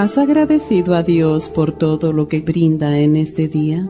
[0.00, 3.86] ¿Has agradecido a Dios por todo lo que brinda en este día?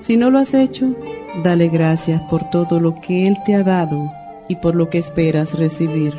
[0.00, 0.96] Si no lo has hecho,
[1.44, 4.10] dale gracias por todo lo que Él te ha dado
[4.48, 6.14] y por lo que esperas recibir.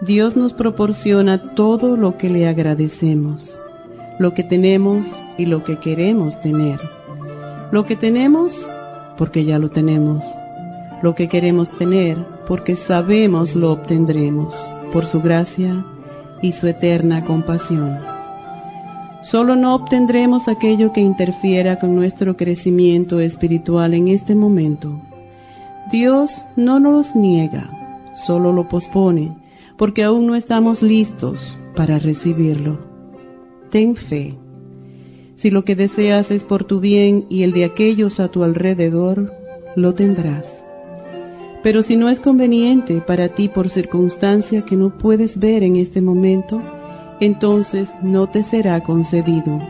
[0.00, 3.56] Dios nos proporciona todo lo que le agradecemos,
[4.18, 5.06] lo que tenemos
[5.38, 6.80] y lo que queremos tener.
[7.70, 8.66] Lo que tenemos
[9.16, 10.24] porque ya lo tenemos.
[11.02, 12.18] Lo que queremos tener
[12.48, 14.58] porque sabemos lo obtendremos
[14.92, 15.84] por su gracia
[16.44, 17.98] y su eterna compasión.
[19.22, 25.00] Solo no obtendremos aquello que interfiera con nuestro crecimiento espiritual en este momento.
[25.90, 27.70] Dios no nos niega,
[28.14, 29.34] solo lo pospone,
[29.78, 32.78] porque aún no estamos listos para recibirlo.
[33.70, 34.34] Ten fe.
[35.36, 39.32] Si lo que deseas es por tu bien y el de aquellos a tu alrededor,
[39.76, 40.63] lo tendrás.
[41.64, 46.02] Pero si no es conveniente para ti por circunstancia que no puedes ver en este
[46.02, 46.60] momento,
[47.20, 49.60] entonces no te será concedido,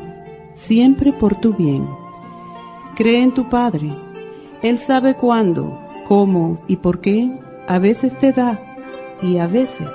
[0.55, 1.87] siempre por tu bien.
[2.97, 3.93] Cree en tu Padre.
[4.61, 5.79] Él sabe cuándo,
[6.09, 7.31] cómo y por qué
[7.69, 8.61] a veces te da
[9.23, 9.89] y a veces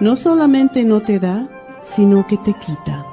[0.00, 1.46] no solamente no te da,
[1.84, 3.04] sino que te quita.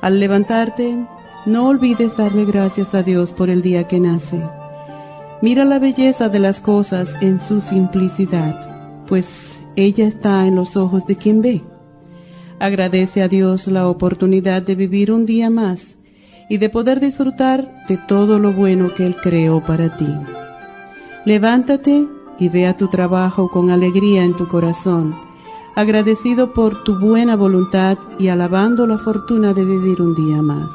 [0.00, 0.96] Al levantarte,
[1.44, 4.42] no olvides darle gracias a Dios por el día que nace
[5.44, 11.06] Mira la belleza de las cosas en su simplicidad, pues ella está en los ojos
[11.06, 11.60] de quien ve.
[12.58, 15.98] Agradece a Dios la oportunidad de vivir un día más
[16.48, 20.08] y de poder disfrutar de todo lo bueno que Él creó para ti.
[21.26, 22.06] Levántate
[22.38, 25.14] y ve a tu trabajo con alegría en tu corazón,
[25.76, 30.74] agradecido por tu buena voluntad y alabando la fortuna de vivir un día más.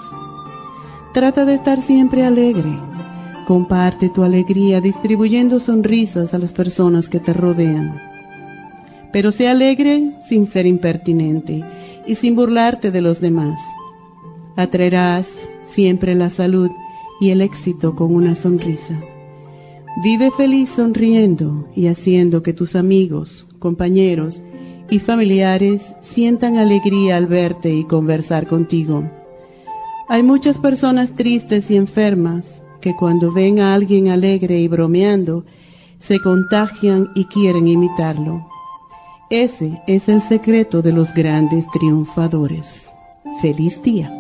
[1.12, 2.78] Trata de estar siempre alegre
[3.50, 8.00] Comparte tu alegría distribuyendo sonrisas a las personas que te rodean.
[9.12, 11.64] Pero sé alegre sin ser impertinente
[12.06, 13.60] y sin burlarte de los demás.
[14.56, 16.70] Atraerás siempre la salud
[17.20, 19.02] y el éxito con una sonrisa.
[20.04, 24.44] Vive feliz sonriendo y haciendo que tus amigos, compañeros
[24.92, 29.10] y familiares sientan alegría al verte y conversar contigo.
[30.08, 35.46] Hay muchas personas tristes y enfermas que cuando ven a alguien alegre y bromeando,
[36.00, 38.48] se contagian y quieren imitarlo.
[39.30, 42.90] Ese es el secreto de los grandes triunfadores.
[43.42, 44.12] Feliz día.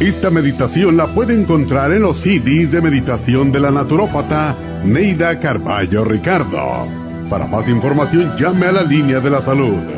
[0.00, 6.04] Esta meditación la puede encontrar en los CDs de meditación de la naturópata Neida Carballo
[6.04, 6.86] Ricardo.
[7.28, 9.97] Para más información llame a la línea de la salud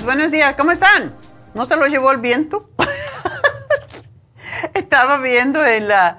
[0.00, 1.12] Buenos días, ¿cómo están?
[1.54, 2.70] ¿No se lo llevó el viento?
[4.74, 6.18] Estaba viendo en, la,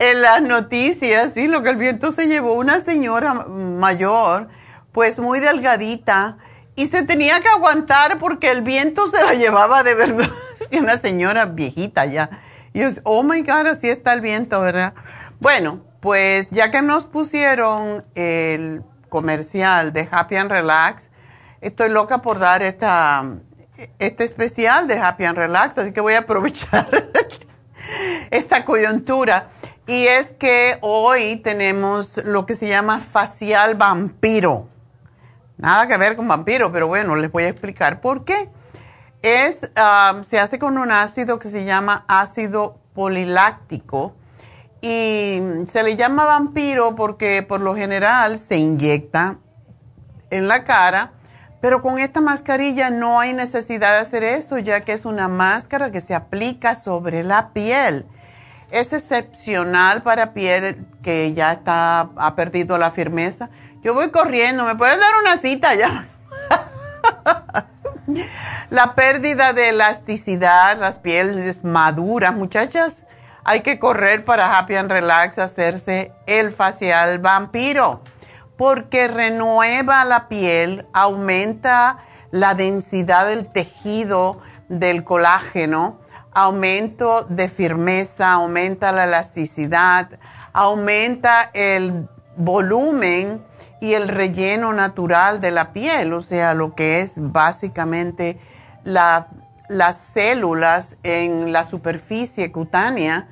[0.00, 4.48] en las noticias, sí, lo que el viento se llevó, una señora mayor,
[4.90, 6.38] pues muy delgadita,
[6.74, 10.30] y se tenía que aguantar porque el viento se la llevaba de verdad.
[10.70, 12.30] Y una señora viejita ya.
[12.72, 14.94] Y yo, oh my God, así está el viento, ¿verdad?
[15.38, 21.10] Bueno, pues ya que nos pusieron el comercial de Happy and Relax,
[21.64, 23.24] estoy loca por dar esta,
[23.98, 27.10] este especial de Happy and Relax, así que voy a aprovechar
[28.30, 29.48] esta coyuntura.
[29.86, 34.68] Y es que hoy tenemos lo que se llama facial vampiro.
[35.56, 38.50] Nada que ver con vampiro, pero bueno, les voy a explicar por qué.
[39.22, 44.14] Es, ah, se hace con un ácido que se llama ácido poliláctico
[44.82, 49.38] y se le llama vampiro porque por lo general se inyecta
[50.28, 51.13] en la cara,
[51.64, 55.90] pero con esta mascarilla no hay necesidad de hacer eso, ya que es una máscara
[55.90, 58.04] que se aplica sobre la piel.
[58.70, 63.48] Es excepcional para piel que ya está, ha perdido la firmeza.
[63.82, 66.06] Yo voy corriendo, ¿me pueden dar una cita ya?
[68.68, 73.04] la pérdida de elasticidad, las pieles maduras, muchachas
[73.44, 78.02] hay que correr para Happy and Relax hacerse el facial vampiro
[78.56, 81.98] porque renueva la piel, aumenta
[82.30, 86.00] la densidad del tejido del colágeno,
[86.32, 90.08] aumento de firmeza, aumenta la elasticidad,
[90.52, 93.44] aumenta el volumen
[93.80, 98.40] y el relleno natural de la piel, o sea, lo que es básicamente
[98.82, 103.28] las células en la superficie cutánea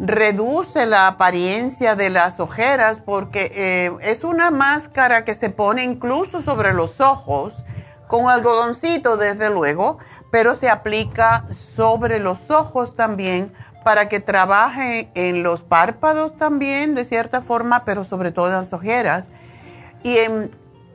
[0.00, 6.40] reduce la apariencia de las ojeras porque eh, es una máscara que se pone incluso
[6.40, 7.62] sobre los ojos
[8.08, 9.98] con algodoncito desde luego,
[10.32, 13.52] pero se aplica sobre los ojos también
[13.84, 18.72] para que trabaje en los párpados también de cierta forma, pero sobre todo en las
[18.72, 19.26] ojeras
[20.02, 20.16] y,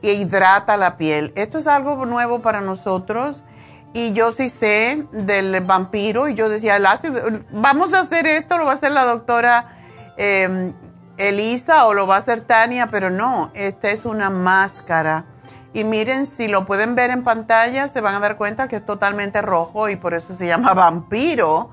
[0.02, 1.32] y hidrata la piel.
[1.36, 3.44] Esto es algo nuevo para nosotros
[3.92, 8.58] y yo sí sé del vampiro y yo decía, el ácido, vamos a hacer esto,
[8.58, 9.78] lo va a hacer la doctora
[10.16, 10.74] em,
[11.16, 15.24] Elisa o lo va a hacer Tania, pero no, esta es una máscara.
[15.72, 18.86] Y miren, si lo pueden ver en pantalla, se van a dar cuenta que es
[18.86, 21.70] totalmente rojo y por eso se llama vampiro.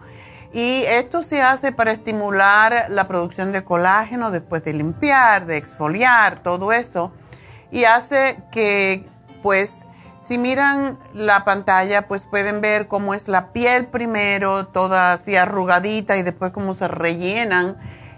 [0.54, 6.44] Y esto se hace para estimular la producción de colágeno después de limpiar, de exfoliar,
[6.44, 7.12] todo eso.
[7.72, 9.08] Y hace que,
[9.42, 9.83] pues,
[10.26, 16.18] si miran la pantalla, pues pueden ver cómo es la piel primero, toda así arrugadita
[16.18, 17.78] y después cómo se rellenan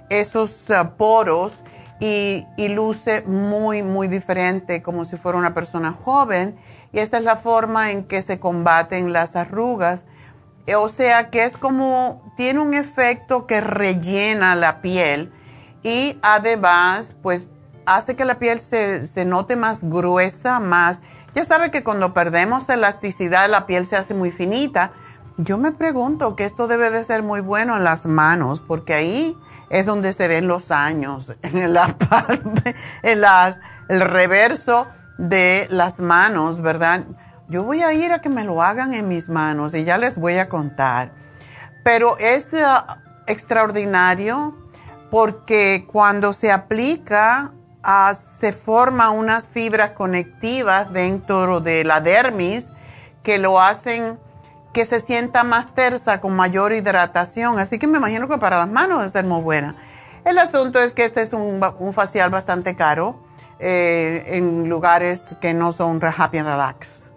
[0.10, 1.62] esos uh, poros
[2.00, 6.58] y, y, luce muy, muy diferente, como si fuera una persona joven.
[6.92, 10.06] Y esa es la forma en que se combaten las arrugas.
[10.78, 15.32] O sea que es como, tiene un efecto que rellena la piel
[15.84, 17.46] y además, pues
[17.86, 21.02] hace que la piel se, se note más gruesa, más
[21.36, 24.94] ya sabe que cuando perdemos elasticidad la piel se hace muy finita.
[25.38, 29.38] Yo me pregunto que esto debe de ser muy bueno en las manos, porque ahí
[29.70, 36.00] es donde se ven los años, en la parte, en las, el reverso de las
[36.00, 37.04] manos, ¿verdad?
[37.50, 40.18] Yo voy a ir a que me lo hagan en mis manos y ya les
[40.18, 41.12] voy a contar.
[41.84, 42.66] Pero es eh,
[43.28, 44.58] extraordinario
[45.12, 47.52] porque cuando se aplica
[48.16, 52.70] se forman unas fibras conectivas dentro de la dermis
[53.24, 54.20] que lo hacen
[54.74, 57.60] que se sienta más tersa con mayor hidratación.
[57.60, 59.76] Así que me imagino que para las manos ser muy buena.
[60.26, 61.62] El asunto es que este es un,
[61.94, 63.24] facial bastante caro
[63.60, 67.10] eh, en lugares que no son happy and relax.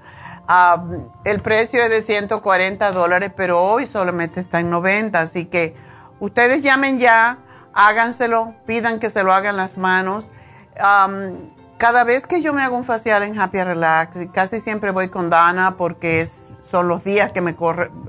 [0.46, 0.84] Ah,
[1.24, 5.18] el precio es de 140 dólares, pero hoy solamente está en 90.
[5.18, 5.74] Así que
[6.20, 7.38] ustedes llamen ya,
[7.72, 10.30] háganselo, pidan que se lo hagan las manos
[10.78, 15.30] cada vez que yo me hago un facial en Happy Relax, casi siempre voy con
[15.30, 16.28] Dana porque
[16.62, 17.56] son los días que me,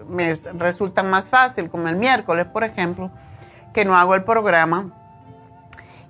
[0.09, 3.11] me resultan más fácil, como el miércoles, por ejemplo,
[3.73, 4.91] que no hago el programa.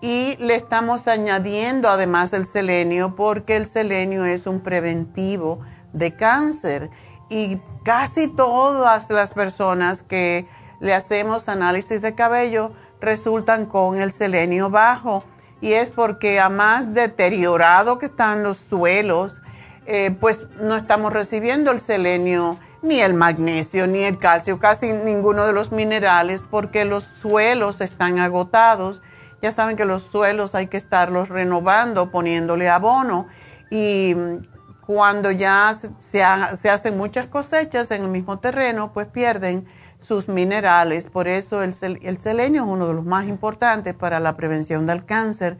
[0.00, 5.58] Y le estamos añadiendo además el selenio porque el selenio es un preventivo
[5.92, 6.88] de cáncer.
[7.28, 10.46] Y casi todas las personas que
[10.78, 12.70] le hacemos análisis de cabello
[13.00, 15.24] resultan con el selenio bajo
[15.60, 19.40] y es porque a más deteriorado que están los suelos,
[19.86, 25.46] eh, pues no estamos recibiendo el selenio, ni el magnesio, ni el calcio, casi ninguno
[25.46, 29.02] de los minerales porque los suelos están agotados
[29.40, 33.28] ya saben que los suelos hay que estarlos renovando, poniéndole abono.
[33.70, 34.38] Y mm,
[34.84, 39.66] cuando ya se, hacen muchas cosechas en el mismo terreno, pues pierden
[40.00, 41.08] sus minerales.
[41.08, 45.04] Por eso el, el selenio es uno de los más importantes para la prevención del
[45.04, 45.58] cáncer.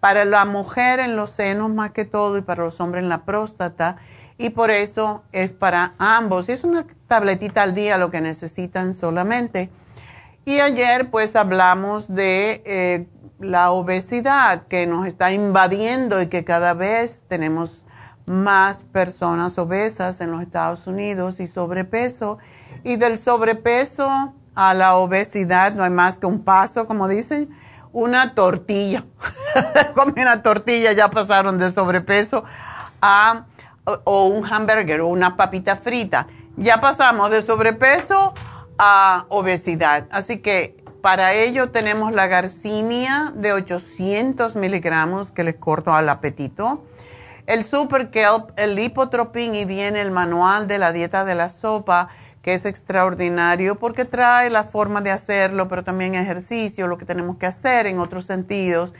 [0.00, 3.24] Para la mujer en los senos más que todo y para los hombres en la
[3.24, 3.96] próstata.
[4.38, 6.48] Y por eso es para ambos.
[6.48, 9.70] Es una tabletita al día lo que necesitan solamente.
[10.46, 13.06] Y ayer pues hablamos de eh,
[13.38, 17.84] la obesidad que nos está invadiendo y que cada vez tenemos
[18.26, 22.38] más personas obesas en los Estados Unidos y sobrepeso.
[22.84, 27.50] Y del sobrepeso a la obesidad no hay más que un paso, como dicen,
[27.92, 29.04] una tortilla.
[29.94, 32.44] Como una tortilla ya pasaron de sobrepeso
[33.02, 33.46] a
[34.04, 36.26] o un hamburger o una papita frita.
[36.56, 38.34] Ya pasamos de sobrepeso
[38.78, 40.06] a obesidad.
[40.10, 46.84] Así que para ello tenemos la garcinia de 800 miligramos que les corto al apetito.
[47.46, 52.08] El Super Kelp, el Lipotropin y viene el manual de la dieta de la sopa
[52.42, 57.36] que es extraordinario porque trae la forma de hacerlo, pero también ejercicio, lo que tenemos
[57.36, 58.92] que hacer en otros sentidos.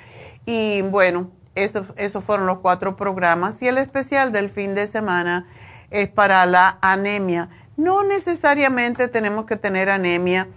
[0.46, 3.60] Y bueno, esos eso fueron los cuatro programas.
[3.62, 5.46] Y el especial del fin de semana
[5.90, 7.48] es para la anemia.
[7.76, 10.48] No necesariamente tenemos que tener anemia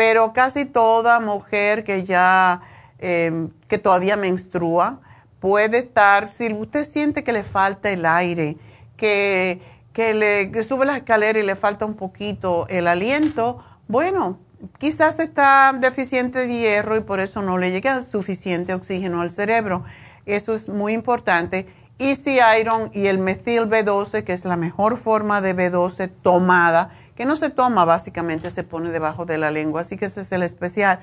[0.00, 2.62] pero casi toda mujer que ya,
[2.98, 5.00] em, que todavía menstrua,
[5.40, 8.56] puede estar, si usted siente que le falta el aire,
[8.96, 9.60] que,
[9.92, 14.38] que le sube la escalera y le falta un poquito el aliento, bueno,
[14.78, 19.84] quizás está deficiente de hierro y por eso no le llega suficiente oxígeno al cerebro.
[20.26, 21.66] Eso es muy importante.
[21.98, 27.26] Easy Iron y el Metil B12, que es la mejor forma de B12 tomada, que
[27.26, 29.82] no se toma básicamente, se pone debajo de la lengua.
[29.82, 31.00] Así que ese es el especial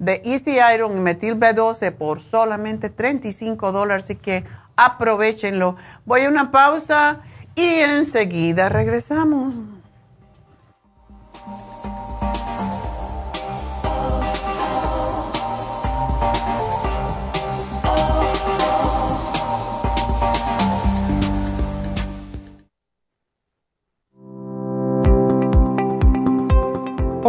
[0.00, 4.04] de Easy Iron y Metil B12 por solamente 35 dólares.
[4.04, 4.44] Así que
[4.76, 5.76] aprovechenlo.
[6.04, 7.20] Voy a una pausa
[7.60, 9.54] y enseguida regresamos.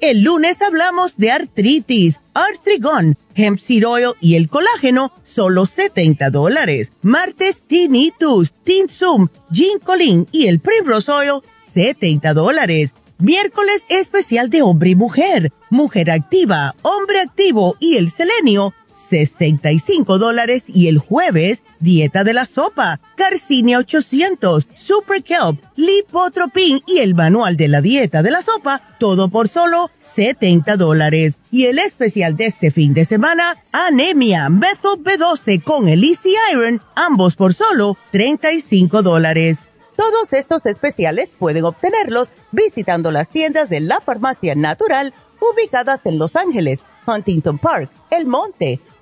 [0.00, 6.92] El lunes hablamos de artritis, artrigón, hemp seed oil y el colágeno, solo 70 dólares.
[7.00, 11.40] Martes, tinnitus, tinsum, ginkolin y el primrose oil,
[11.72, 12.92] 70 dólares.
[13.18, 18.74] Miércoles especial de hombre y mujer, mujer activa, hombre activo y el selenio,
[19.08, 26.98] 65 dólares y el jueves, dieta de la sopa, Carcinia 800, Super Kelp, Lipotropin y
[26.98, 31.38] el manual de la dieta de la sopa, todo por solo 70 dólares.
[31.50, 36.82] Y el especial de este fin de semana, anemia, Methyl B12 con el Easy Iron,
[36.94, 39.68] ambos por solo 35 dólares.
[39.96, 46.36] Todos estos especiales pueden obtenerlos visitando las tiendas de la farmacia natural ubicadas en Los
[46.36, 48.80] Ángeles, Huntington Park, El Monte,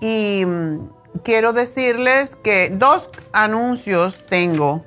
[0.00, 0.78] Y mm,
[1.24, 4.84] quiero decirles que dos anuncios tengo.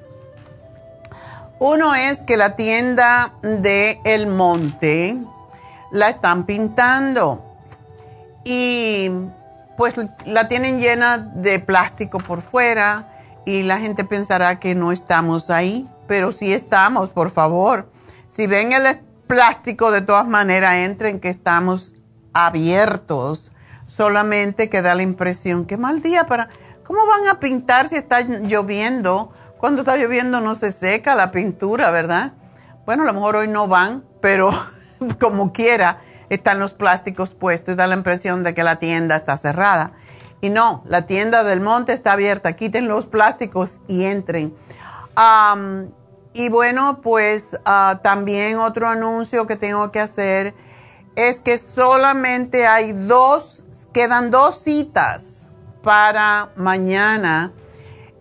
[1.65, 5.15] Uno es que la tienda de El Monte
[5.91, 7.41] la están pintando
[8.43, 9.09] y
[9.77, 9.95] pues
[10.25, 13.13] la tienen llena de plástico por fuera
[13.45, 17.89] y la gente pensará que no estamos ahí, pero sí estamos, por favor.
[18.27, 21.95] Si ven el plástico, de todas maneras, entren que estamos
[22.33, 23.53] abiertos,
[23.87, 26.49] solamente que da la impresión que mal día para...
[26.85, 29.31] ¿Cómo van a pintar si está lloviendo?
[29.63, 32.33] Cuando está lloviendo no se seca la pintura, ¿verdad?
[32.85, 34.51] Bueno, a lo mejor hoy no van, pero
[35.21, 39.37] como quiera están los plásticos puestos y da la impresión de que la tienda está
[39.37, 39.93] cerrada.
[40.41, 42.57] Y no, la tienda del monte está abierta.
[42.57, 44.53] Quiten los plásticos y entren.
[46.33, 50.55] y bueno, pues ah, también otro anuncio que tengo que hacer
[51.15, 55.47] es que solamente hay dos, quedan dos citas
[55.81, 57.53] para mañana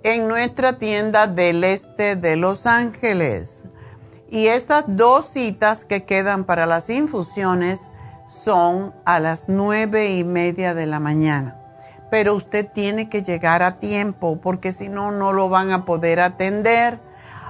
[0.05, 3.65] en nuestra tienda del este de Los Ángeles.
[4.31, 7.91] Y esas dos citas que quedan para las infusiones
[8.29, 11.59] son a las nueve y media de la mañana.
[12.11, 16.21] Pero usted tiene que llegar a tiempo porque si no, no lo van a poder
[16.21, 16.99] atender.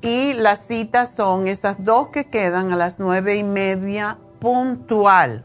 [0.00, 5.44] y las citas son esas dos que quedan a las nueve y media puntual.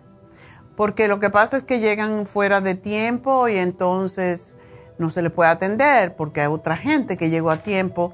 [0.76, 4.56] Porque lo que pasa es que llegan fuera de tiempo y entonces
[4.98, 8.14] no se les puede atender porque hay otra gente que llegó a tiempo.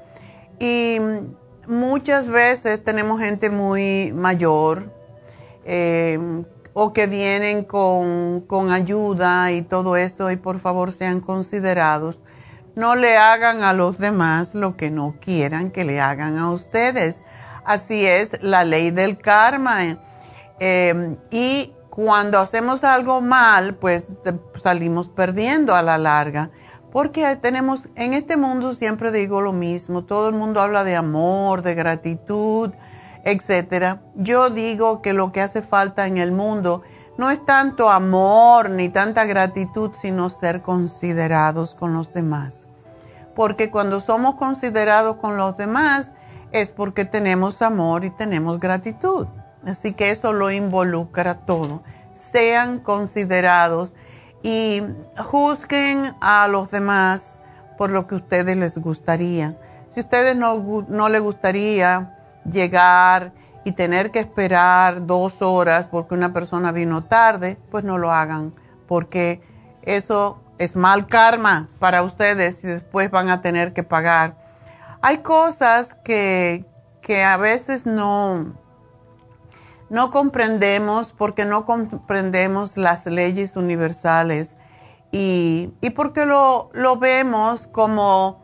[0.58, 0.98] Y
[1.68, 4.92] muchas veces tenemos gente muy mayor
[5.64, 6.18] eh,
[6.72, 12.18] o que vienen con, con ayuda y todo eso y por favor sean considerados
[12.74, 17.22] no le hagan a los demás lo que no quieran que le hagan a ustedes.
[17.64, 19.98] Así es la ley del karma.
[20.58, 24.06] Eh, y cuando hacemos algo mal, pues
[24.56, 26.50] salimos perdiendo a la larga.
[26.92, 31.62] Porque tenemos, en este mundo siempre digo lo mismo, todo el mundo habla de amor,
[31.62, 32.70] de gratitud,
[33.24, 33.98] etc.
[34.14, 36.82] Yo digo que lo que hace falta en el mundo
[37.18, 42.66] no es tanto amor ni tanta gratitud, sino ser considerados con los demás.
[43.34, 46.12] Porque cuando somos considerados con los demás
[46.52, 49.26] es porque tenemos amor y tenemos gratitud.
[49.66, 51.82] Así que eso lo involucra todo.
[52.14, 53.94] Sean considerados
[54.42, 54.82] y
[55.18, 57.38] juzguen a los demás
[57.76, 59.56] por lo que a ustedes les gustaría.
[59.88, 62.16] Si a ustedes no, no les gustaría
[62.50, 63.32] llegar
[63.64, 68.52] y tener que esperar dos horas porque una persona vino tarde, pues no lo hagan,
[68.86, 69.42] porque
[69.82, 74.36] eso es mal karma para ustedes y después van a tener que pagar.
[75.02, 76.66] Hay cosas que,
[77.00, 78.54] que a veces no,
[79.88, 84.56] no comprendemos porque no comprendemos las leyes universales
[85.12, 88.39] y, y porque lo, lo vemos como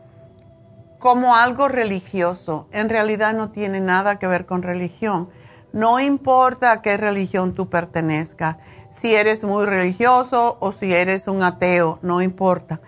[0.99, 2.67] como algo religioso.
[2.71, 5.29] En realidad no tiene nada que ver con religión.
[5.73, 8.57] No importa a qué religión tú pertenezcas,
[8.89, 12.81] si eres muy religioso o si eres un ateo, no importa.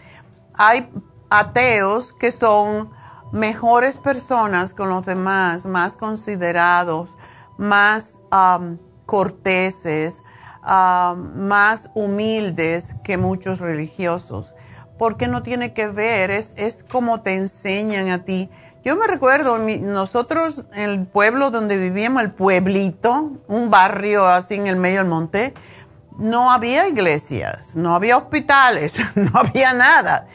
[0.54, 0.90] Hay
[1.30, 2.90] ateos que son
[3.32, 7.18] mejores personas con los demás, más considerados,
[7.58, 8.22] más
[9.06, 10.24] corteses,
[10.64, 14.54] más humildes que muchos religiosos
[15.00, 18.50] porque no tiene que ver, es, es como te enseñan a ti.
[18.84, 24.68] Yo me recuerdo, nosotros en el pueblo donde vivíamos, el pueblito, un barrio así en
[24.68, 25.54] el medio del monte,
[26.18, 30.28] no había iglesias, no había hospitales, no había nada.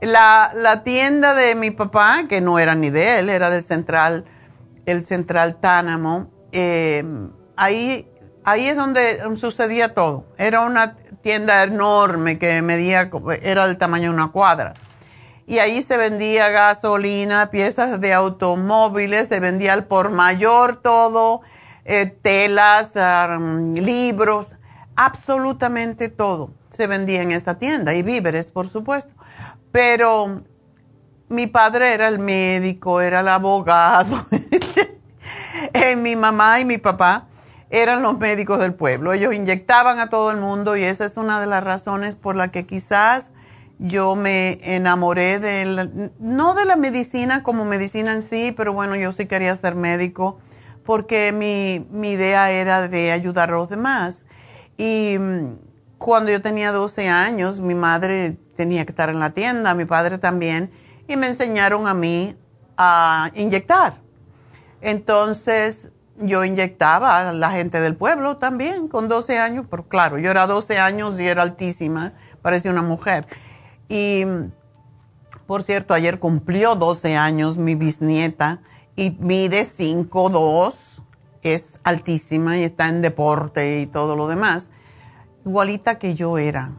[0.00, 4.24] La, la, tienda de mi papá, que no era ni de él, era del central,
[4.86, 7.04] el central Tánamo, eh,
[7.56, 8.08] ahí,
[8.44, 10.26] ahí es donde sucedía todo.
[10.36, 13.10] Era una tienda enorme que medía,
[13.42, 14.74] era del tamaño de una cuadra.
[15.46, 21.40] Y ahí se vendía gasolina, piezas de automóviles, se vendía al por mayor todo,
[21.84, 22.92] eh, telas,
[23.74, 24.52] libros.
[24.96, 29.12] absolutamente todo se vendía en esa tienda y víveres, por supuesto.
[29.72, 30.42] Pero
[31.28, 34.26] mi padre era el médico, era el abogado.
[35.72, 37.26] Eh, mi mamá y mi papá
[37.70, 39.12] eran los médicos del pueblo.
[39.12, 42.48] Ellos inyectaban a todo el mundo y esa es una de las razones por la
[42.48, 43.32] que quizás
[43.78, 49.12] yo me enamoré de, no de la medicina como medicina en sí, pero bueno, yo
[49.12, 50.38] sí quería ser médico
[50.84, 54.26] porque mi, mi idea era de ayudar a los demás.
[54.76, 55.56] Y mm,
[55.98, 60.18] cuando yo tenía 12 años, mi madre tenía que estar en la tienda, mi padre
[60.18, 60.70] también,
[61.08, 62.36] y me enseñaron a mí
[62.76, 63.94] a inyectar.
[64.80, 70.30] Entonces, yo inyectaba a la gente del pueblo también con 12 años, pero claro, yo
[70.30, 73.26] era 12 años y era altísima, parecía una mujer.
[73.88, 74.24] Y,
[75.46, 78.60] por cierto, ayer cumplió 12 años mi bisnieta
[78.96, 81.00] y mide 5'2",
[81.42, 84.68] es altísima y está en deporte y todo lo demás.
[85.44, 86.70] Igualita que yo era,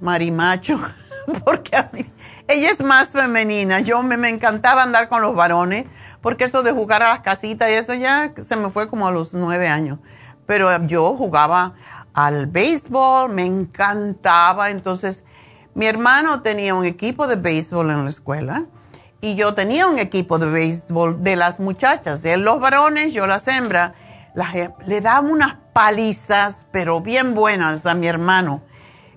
[0.00, 0.78] marimacho,
[1.44, 2.04] porque a mí,
[2.48, 3.80] ella es más femenina.
[3.80, 5.86] Yo me, me encantaba andar con los varones,
[6.20, 9.10] porque eso de jugar a las casitas y eso ya se me fue como a
[9.10, 9.98] los nueve años.
[10.46, 11.74] Pero yo jugaba
[12.12, 14.70] al béisbol, me encantaba.
[14.70, 15.22] Entonces,
[15.74, 18.64] mi hermano tenía un equipo de béisbol en la escuela
[19.20, 23.46] y yo tenía un equipo de béisbol de las muchachas, de los varones, yo las
[23.48, 23.92] hembras.
[24.86, 28.62] le daba unas palizas, pero bien buenas a mi hermano.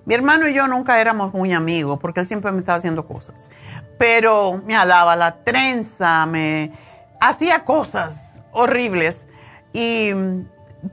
[0.06, 3.48] Mi hermano y yo nunca éramos muy amigos porque él siempre me estaba haciendo cosas.
[3.98, 6.72] Pero me alaba la trenza, me
[7.28, 8.20] hacía cosas
[8.52, 9.24] horribles.
[9.72, 10.12] Y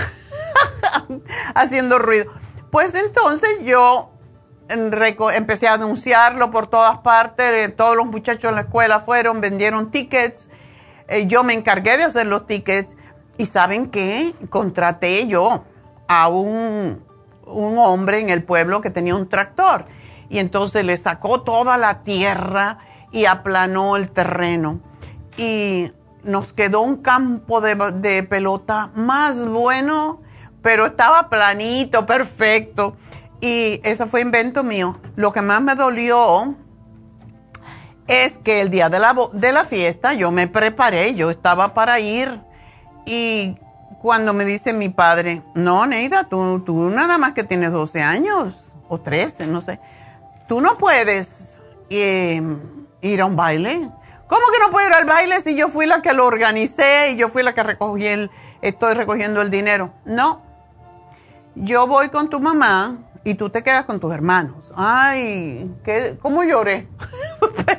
[1.56, 2.32] haciendo ruido.
[2.70, 4.12] Pues entonces yo
[4.68, 10.52] empecé a anunciarlo por todas partes, todos los muchachos en la escuela fueron, vendieron tickets
[11.10, 12.96] eh, yo me encargué de hacer los tickets
[13.38, 14.34] y ¿saben qué?
[14.50, 15.64] Contraté yo
[16.08, 17.04] a un,
[17.46, 19.86] un hombre en el pueblo que tenía un tractor
[20.30, 22.80] y entonces le sacó toda la tierra
[23.12, 24.80] y aplanó el terreno
[25.38, 25.92] y
[26.24, 30.22] nos quedó un campo de, de pelota más bueno,
[30.62, 32.96] pero estaba planito, perfecto.
[33.42, 35.00] Y eso fue invento mío.
[35.16, 36.56] Lo que más me dolió
[38.10, 42.00] es que el día de la, de la fiesta yo me preparé, yo estaba para
[42.00, 42.42] ir
[43.06, 43.56] y
[44.02, 48.68] cuando me dice mi padre, no, Neida, tú, tú nada más que tienes 12 años
[48.88, 49.80] o 13, no sé,
[50.48, 51.60] tú no puedes
[51.92, 52.60] em,
[53.02, 53.90] ir a un baile.
[54.28, 57.16] ¿Cómo que no puedo ir al baile si yo fui la que lo organicé y
[57.16, 58.32] yo fui la que recogí el,
[58.64, 59.92] estoy recogiendo el dinero?
[60.06, 60.42] No,
[61.54, 64.74] yo voy con tu mamá y tú te quedas con tus hermanos.
[64.76, 66.88] Ay, ¿qué, ¿cómo lloré?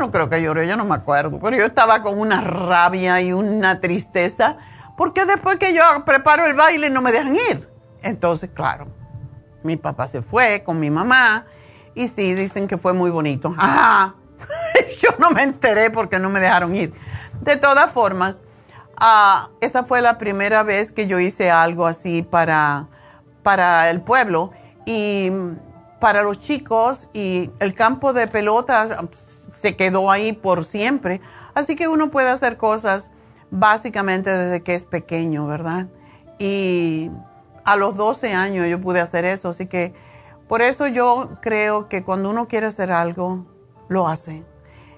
[0.00, 3.32] no creo que lloré, yo no me acuerdo, pero yo estaba con una rabia y
[3.32, 4.56] una tristeza,
[4.96, 7.68] porque después que yo preparo el baile no me dejan ir.
[8.02, 8.88] Entonces, claro,
[9.62, 11.44] mi papá se fue con mi mamá
[11.94, 13.54] y sí, dicen que fue muy bonito.
[13.58, 14.14] Ajá,
[15.00, 16.94] yo no me enteré porque no me dejaron ir.
[17.42, 18.40] De todas formas,
[18.96, 22.88] ah, esa fue la primera vez que yo hice algo así para,
[23.42, 24.50] para el pueblo
[24.86, 25.30] y
[26.00, 28.98] para los chicos y el campo de pelota
[29.60, 31.20] se quedó ahí por siempre.
[31.54, 33.10] Así que uno puede hacer cosas
[33.50, 35.88] básicamente desde que es pequeño, ¿verdad?
[36.38, 37.10] Y
[37.64, 39.92] a los 12 años yo pude hacer eso, así que
[40.48, 43.46] por eso yo creo que cuando uno quiere hacer algo,
[43.88, 44.44] lo hace.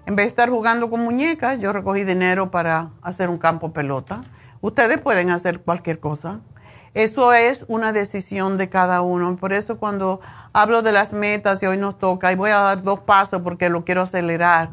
[0.07, 4.23] En vez de estar jugando con muñecas, yo recogí dinero para hacer un campo pelota.
[4.61, 6.41] Ustedes pueden hacer cualquier cosa.
[6.95, 9.37] Eso es una decisión de cada uno.
[9.37, 10.21] Por eso cuando
[10.53, 13.69] hablo de las metas y hoy nos toca, y voy a dar dos pasos porque
[13.71, 14.71] lo quiero acelerar,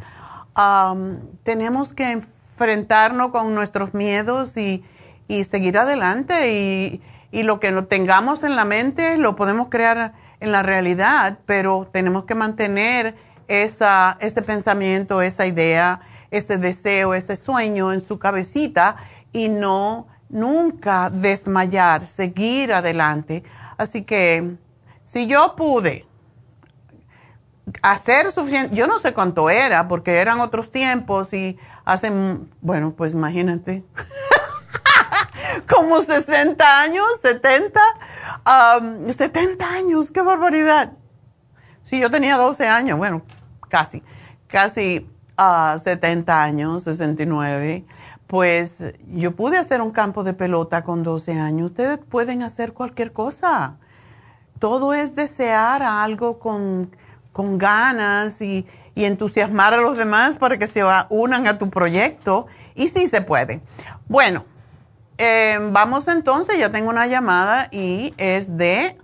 [1.43, 4.83] tenemos que enfrentarnos con nuestros miedos y,
[5.49, 6.51] seguir adelante.
[6.51, 7.01] Y,
[7.31, 11.87] y lo que no tengamos en la mente lo podemos crear en la realidad, pero
[11.91, 13.15] tenemos que mantener
[13.47, 16.01] esa, ese pensamiento, esa idea,
[16.31, 18.95] ese deseo, ese sueño en su cabecita
[19.33, 23.43] y no nunca desmayar, seguir adelante.
[23.77, 24.55] Así que
[25.05, 26.05] si yo pude
[27.81, 33.13] hacer suficiente, yo no sé cuánto era, porque eran otros tiempos y hacen, bueno, pues
[33.13, 33.83] imagínate,
[35.67, 37.79] como 60 años, 70,
[39.09, 40.93] 70 años, qué barbaridad.
[41.83, 43.23] Si yo tenía 12 años, bueno,
[43.67, 44.03] casi,
[44.47, 47.85] casi a 70 años, 69
[48.29, 51.71] pues yo pude hacer un campo de pelota con 12 años.
[51.71, 53.77] Ustedes pueden hacer cualquier cosa.
[54.59, 56.91] Todo es desear algo con,
[57.33, 62.45] ganas y, entusiasmar a los demás para que se unan a tu proyecto.
[62.75, 63.61] Y sí se puede.
[64.07, 64.45] Bueno,
[65.17, 68.95] em, vamos entonces, ya tengo una llamada y es de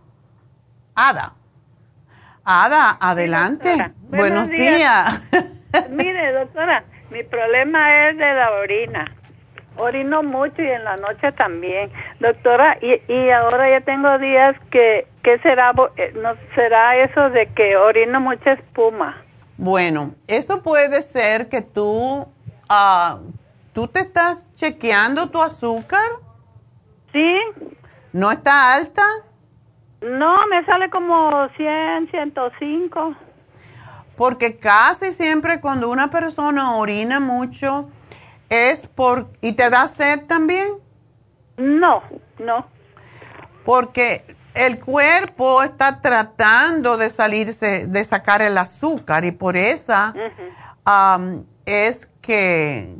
[0.93, 1.33] Ada.
[2.43, 3.91] Ada, adelante.
[4.01, 5.19] Buenos, días.
[5.89, 9.05] Mire, doctora, mi problema es de la orina.
[9.77, 11.91] Orino mucho y en la noche también.
[12.19, 17.47] Doctora, y, y ahora ya tengo días que, ¿qué será, eh, no, será eso de
[17.47, 19.21] que orino mucha espuma?
[19.57, 22.27] Bueno, eso puede ser que tú,
[22.69, 23.31] uh,
[23.73, 26.09] ¿tú te estás chequeando tu azúcar?
[27.11, 27.37] Sí.
[28.13, 29.03] ¿No está alta?
[30.01, 33.15] No, me sale como 100, 105.
[34.17, 37.89] Porque casi siempre cuando una persona orina mucho
[38.49, 39.29] es por...
[39.41, 40.75] ¿Y te da sed también?
[41.57, 42.01] No,
[42.39, 42.65] no.
[43.65, 50.13] Porque el cuerpo está tratando de salirse, de sacar el azúcar y por esa
[51.65, 52.95] es que,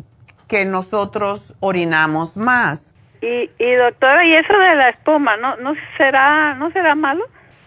[0.48, 2.94] que nosotros orinamos más.
[3.22, 7.26] Y, y doctora, ¿y eso de la espuma no, no será no será malo?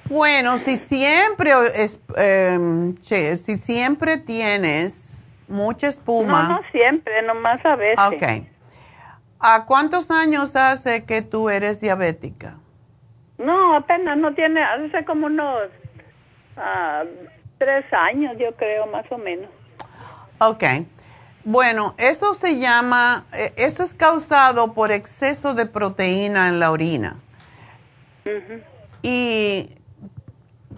[0.09, 5.18] Bueno, si siempre, es, em, si siempre tienes
[5.49, 6.44] mucha espuma.
[6.44, 7.99] No, no siempre, nomás a veces.
[7.99, 8.47] Ok.
[9.40, 12.57] ¿A cuántos años hace que tú eres diabética?
[13.38, 15.68] No, apenas no tiene, hace como unos
[16.57, 17.05] ah,
[17.59, 19.49] tres años, yo creo, más o menos.
[20.40, 20.64] Ok.
[21.44, 27.16] Bueno, eso se llama, eh, eso es causado por exceso de proteína en la orina.
[29.03, 29.79] Y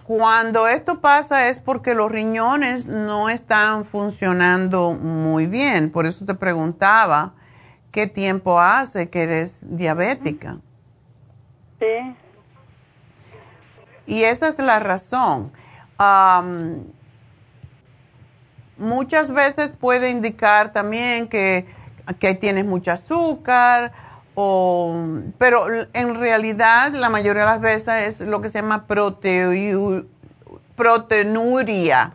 [0.03, 5.91] cuando esto pasa es porque los riñones no están funcionando muy bien.
[5.91, 7.33] Por eso te preguntaba
[7.91, 10.57] qué tiempo hace que eres diabética.
[11.79, 12.15] Sí.
[14.05, 15.51] Y esa es la razón.
[18.77, 21.67] muchas veces puede indicar también que,
[22.19, 23.91] que tienes mucho azúcar
[24.35, 28.85] pero en realidad la mayoría de las veces es lo que se llama
[30.75, 32.13] proteinuria.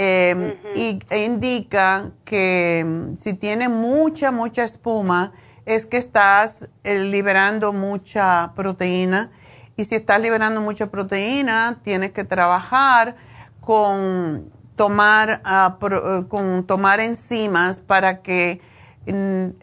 [0.00, 5.32] Em, y e indica que em, si tiene mucha, mucha espuma,
[5.66, 9.30] es que estás eh, liberando mucha proteína.
[9.76, 13.16] Y si estás liberando mucha proteína, tienes que trabajar
[13.60, 18.60] con tomar, ah, eh, con tomar enzimas para que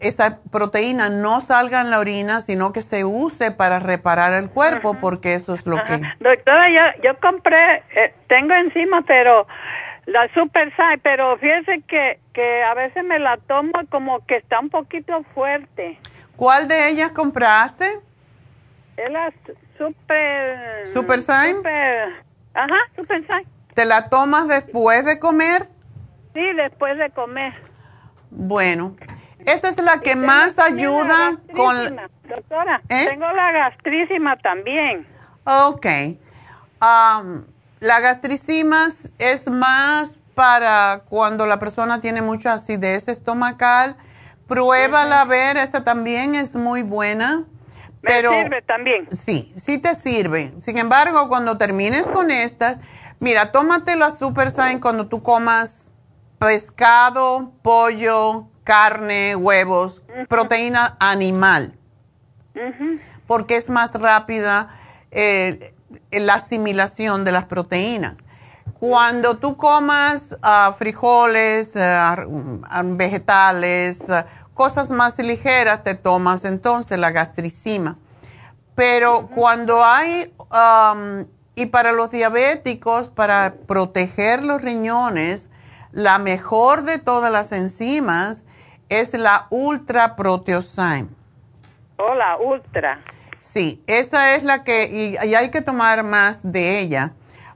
[0.00, 4.94] esa proteína no salga en la orina, sino que se use para reparar el cuerpo,
[5.00, 6.00] porque eso es lo que...
[6.20, 9.46] Doctora, yo, yo compré, eh, tengo encima, pero
[10.06, 14.60] la Super Sai, pero fíjese que, que a veces me la tomo como que está
[14.60, 15.98] un poquito fuerte.
[16.36, 18.00] ¿Cuál de ellas compraste?
[18.96, 19.32] Es la
[19.78, 20.88] Super...
[20.88, 21.54] ¿Super Sai?
[22.54, 23.46] ajá, Super Sai.
[23.74, 25.68] ¿Te la tomas después de comer?
[26.34, 27.52] Sí, después de comer.
[28.30, 28.96] Bueno,
[29.46, 31.96] esa es la que más ayuda con...
[32.28, 33.06] Doctora, ¿Eh?
[33.08, 35.06] tengo la gastrísima también.
[35.44, 35.86] Ok.
[36.80, 37.44] Um,
[37.80, 38.88] la gastricima
[39.18, 43.96] es más para cuando la persona tiene mucha acidez estomacal.
[44.48, 47.44] Pruébala a ver, esa también es muy buena.
[48.02, 49.08] Me sirve también.
[49.12, 50.52] Sí, sí te sirve.
[50.58, 52.78] Sin embargo, cuando termines con estas,
[53.18, 55.90] Mira, tómate la Super Sign cuando tú comas
[56.38, 61.78] pescado, pollo, carne, huevos, proteína animal,
[63.28, 64.76] porque es más rápida
[65.12, 65.72] eh,
[66.10, 68.16] la asimilación de las proteínas.
[68.80, 72.26] Cuando tú comas ah, frijoles, ah,
[72.84, 77.96] vegetales, ah, cosas más ligeras, te tomas entonces la gastricima.
[78.74, 80.34] Pero cuando hay,
[81.54, 85.48] y para los diabéticos, para proteger los riñones,
[85.92, 88.42] la mejor de todas las enzimas
[88.88, 91.08] es la Ultra Proteosyme.
[91.98, 93.00] Oh, la Ultra.
[93.40, 97.12] Sí, esa es la que, y, hay que tomar más de ella,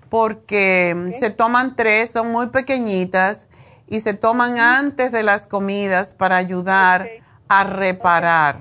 [0.09, 3.49] porque se toman tres, son muy pequeñitas
[3.87, 7.09] y se toman antes de las comidas para ayudar
[7.49, 8.61] a reparar.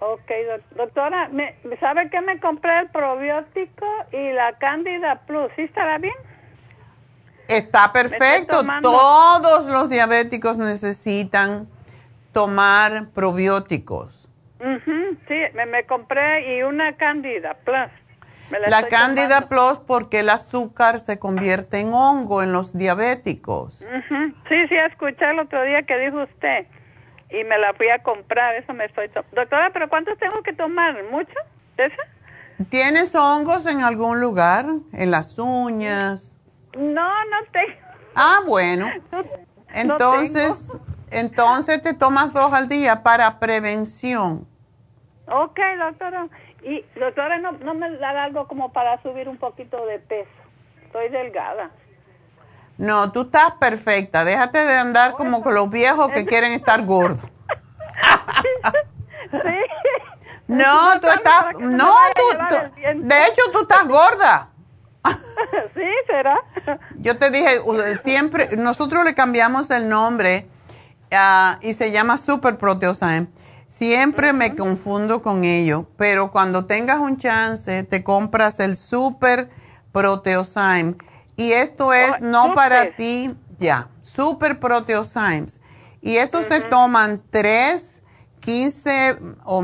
[0.00, 0.30] Ok,
[0.76, 5.50] doctora, ¿me, ¿sabe que me compré el probiótico y la Candida Plus?
[5.56, 6.14] ¿Sí estará bien?
[7.48, 8.64] Está perfecto.
[8.82, 11.66] Todos los diabéticos necesitan
[12.32, 14.28] tomar probióticos.
[14.58, 17.90] Sí, me, compré y una Candida Plus.
[18.50, 23.86] la, Candida Plus porque el azúcar se convierte en hongo en los diabéticos.
[24.48, 26.66] Sí, sí, escuché el otro día que dijo usted
[27.30, 29.08] y me la fui a comprar, eso me estoy...
[29.32, 31.02] Doctora, ¿pero cuántos tengo que tomar?
[31.10, 31.34] ¿Mucho?
[31.76, 32.02] ¿Esa?
[32.70, 34.66] ¿Tienes hongos en algún lugar?
[34.92, 36.37] ¿En las uñas?
[36.78, 37.76] No, no tengo.
[38.14, 38.88] Ah, bueno.
[39.74, 40.72] entonces,
[41.10, 44.46] entonces te tomas dos al día para prevención.
[45.26, 46.28] Ok, doctora.
[46.62, 50.30] Y doctora, ¿no, no me da algo como para subir un poquito de peso?
[50.84, 51.70] Estoy delgada.
[52.76, 54.24] No, tú estás perfecta.
[54.24, 57.22] Déjate de andar como con los viejos que quieren estar gordos.
[59.32, 59.38] sí.
[60.46, 62.22] No, tú estás, no, tú,
[62.94, 64.50] de hecho tú estás gorda.
[65.74, 66.38] sí, será.
[66.96, 67.62] Yo te dije,
[68.02, 70.46] siempre, nosotros le cambiamos el nombre
[71.12, 73.28] ah, y se llama Super Proteosyme.
[73.68, 79.50] Siempre me confundo con ello, pero cuando tengas un chance, te compras el Super
[79.92, 80.96] Proteosyme.
[81.36, 85.60] Y esto es oh, no para ti, ya, Super Proteosymes.
[86.00, 88.02] Y eso se toman 3,
[88.40, 89.62] 15, o,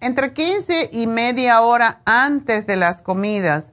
[0.00, 3.72] entre 15 y media hora antes de las comidas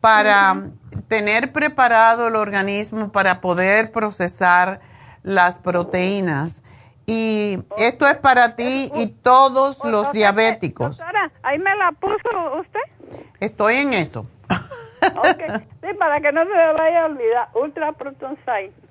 [0.00, 0.70] para
[1.08, 4.80] tener preparado el organismo para poder procesar
[5.22, 6.62] las proteínas.
[7.06, 10.98] Y esto es para ti y todos los diabéticos.
[10.98, 13.18] Doctora, ¿ahí me la puso usted?
[13.40, 14.26] Estoy en eso.
[15.00, 17.48] Sí, para que no se me vaya a olvidar.
[17.54, 18.38] Ultra Proton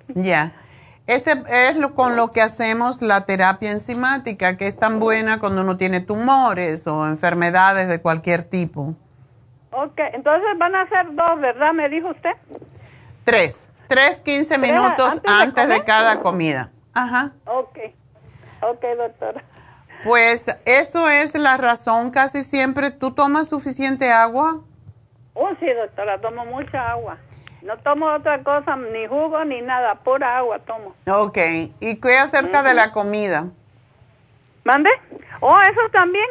[0.08, 0.52] Ya.
[1.06, 5.62] Ese es lo, con lo que hacemos la terapia enzimática, que es tan buena cuando
[5.62, 8.96] uno tiene tumores o enfermedades de cualquier tipo.
[9.72, 11.72] Ok, entonces van a ser dos, ¿verdad?
[11.72, 12.32] Me dijo usted.
[13.24, 13.68] Tres.
[13.88, 16.70] Tres, quince minutos antes, de, cada comida.
[16.94, 17.32] Ajá.
[17.44, 17.78] Ok.
[18.62, 19.42] Ok, doctora.
[20.04, 22.90] Pues eso es la razón casi siempre.
[22.90, 24.60] ¿Tú tomas suficiente agua?
[25.34, 27.18] Oh, sí, doctora, tomo mucha agua.
[27.62, 30.94] No tomo otra cosa, ni jugo ni nada, pura agua tomo.
[31.06, 31.38] Ok.
[31.80, 33.48] ¿Y qué acerca de la comida?
[34.64, 34.90] ¿Mande?
[35.40, 36.26] Oh, eso también.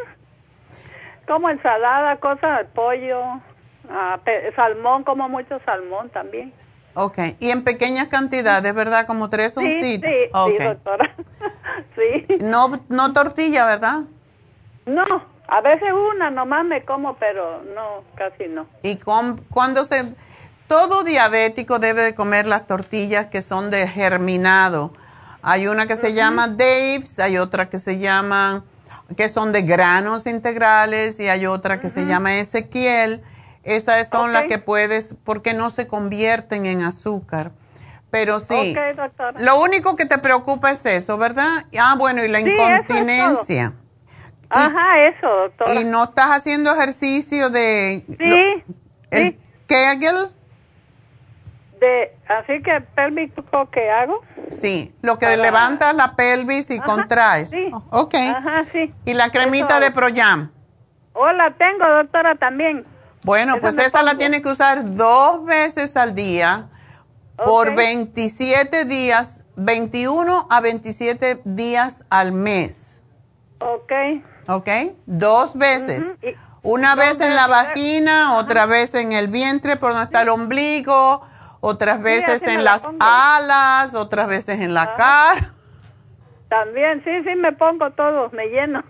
[1.29, 3.21] Como ensalada, cosas de pollo,
[3.87, 4.19] ah,
[4.55, 6.51] salmón, como mucho salmón también.
[6.95, 7.19] Ok.
[7.39, 9.05] ¿Y en pequeñas cantidades, verdad?
[9.05, 10.09] Como tres oncitos.
[10.09, 11.15] Sí, sí, sí, doctora.
[11.95, 12.37] sí.
[12.41, 14.01] No, no tortilla, ¿verdad?
[14.87, 15.05] No,
[15.47, 18.65] a veces una nomás me como, pero no, casi no.
[18.81, 20.15] ¿Y cuando se...?
[20.67, 24.93] Todo diabético debe de comer las tortillas que son de germinado.
[25.41, 28.63] Hay una que se llama Dave's, hay otra que se llama,
[29.15, 33.23] que son de granos integrales y hay otra que se llama Ezequiel.
[33.63, 37.51] Esas son las que puedes, porque no se convierten en azúcar.
[38.11, 38.75] Pero sí,
[39.39, 41.65] lo único que te preocupa es eso, ¿verdad?
[41.79, 43.73] Ah, bueno, y la incontinencia.
[44.49, 45.51] Ajá, eso.
[45.79, 48.03] ¿Y no estás haciendo ejercicio de...
[48.07, 48.63] Sí,
[49.11, 49.37] el
[49.67, 50.29] Kegel?
[51.79, 54.21] De, así que pélvico que hago.
[54.51, 57.49] Sí, lo que levantas la pelvis y contraes.
[57.49, 57.69] Sí.
[57.71, 58.15] Oh, ok.
[58.15, 58.93] Ajá, sí.
[59.05, 60.51] ¿Y la cremita de Proyam?
[61.13, 62.85] Oh, la tengo, doctora, también.
[63.23, 66.69] Bueno, pues esa la tiene que usar dos veces al día
[67.37, 73.03] por 27 días, 21 a 27 días al mes.
[73.59, 73.91] Ok.
[74.49, 74.69] ¿ok?
[75.05, 76.11] Dos veces.
[76.61, 81.21] Una vez en la vagina, otra vez en el vientre por donde está el ombligo,
[81.61, 85.53] otras veces en las alas, otras veces en la cara.
[86.49, 88.83] También, sí, sí, me pongo todo, me lleno.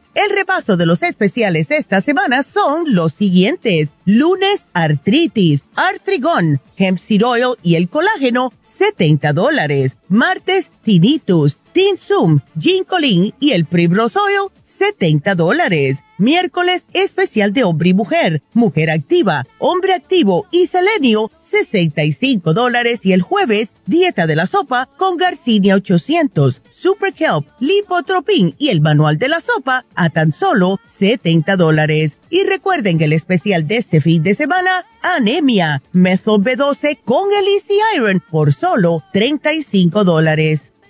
[0.13, 3.91] El repaso de los especiales esta semana son los siguientes.
[4.03, 9.95] Lunes, artritis, artrigón, hemp seed oil y el colágeno, 70 dólares.
[10.09, 15.99] Martes, tinnitus, tinsum, ginkolin y el primrose oil, 70 dólares.
[16.17, 22.99] Miércoles, especial de hombre y mujer, mujer activa, hombre activo y selenio, 65 dólares.
[23.03, 28.81] Y el jueves, dieta de la sopa con Garcinia 800, Super Kelp, Lipotropin y el
[28.81, 32.17] manual de la sopa a tan solo 70 dólares.
[32.29, 37.47] Y recuerden que el especial de este fin de semana, anemia, Method B12 con el
[37.47, 40.70] Easy Iron por solo 35 dólares.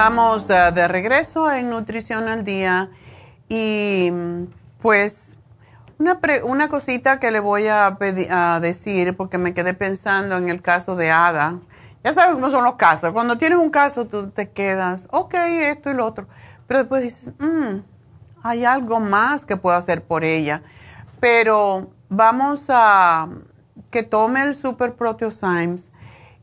[0.00, 2.88] Estamos eh, de regreso en Nutrición al Día
[3.50, 4.10] y
[4.80, 5.36] pues
[5.98, 7.98] una, una cosita que le voy a,
[8.30, 11.58] a decir porque me quedé pensando en el caso de Ada.
[12.02, 13.12] Ya sabes cómo son los casos.
[13.12, 16.26] Cuando tienes un caso tú te quedas, ok, esto y lo otro,
[16.66, 17.80] pero después dices, "Mm,
[18.42, 20.62] hay algo más que puedo hacer por ella.
[21.20, 23.28] Pero vamos a
[23.90, 25.90] que tome el Super Proteosymes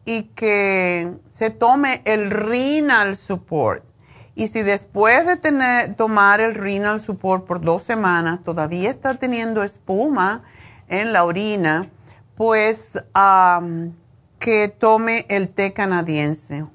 [0.07, 3.83] y que se tome el renal support.
[4.35, 9.63] Y si después de tener, tomar el renal support por dos semanas todavía está teniendo
[9.63, 10.43] espuma,
[10.87, 11.89] en la orina,
[12.35, 12.93] pues
[14.39, 16.65] que tome el té canadiense,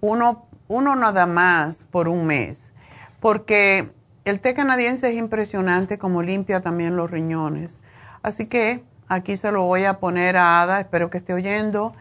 [0.00, 2.72] uno, uno nada más por un mes,
[3.20, 3.90] porque
[4.24, 7.80] el té canadiense es impresionante como limpia también los riñones.
[8.22, 11.94] Así que aquí se lo voy a poner a Ada, espero que esté oyendo.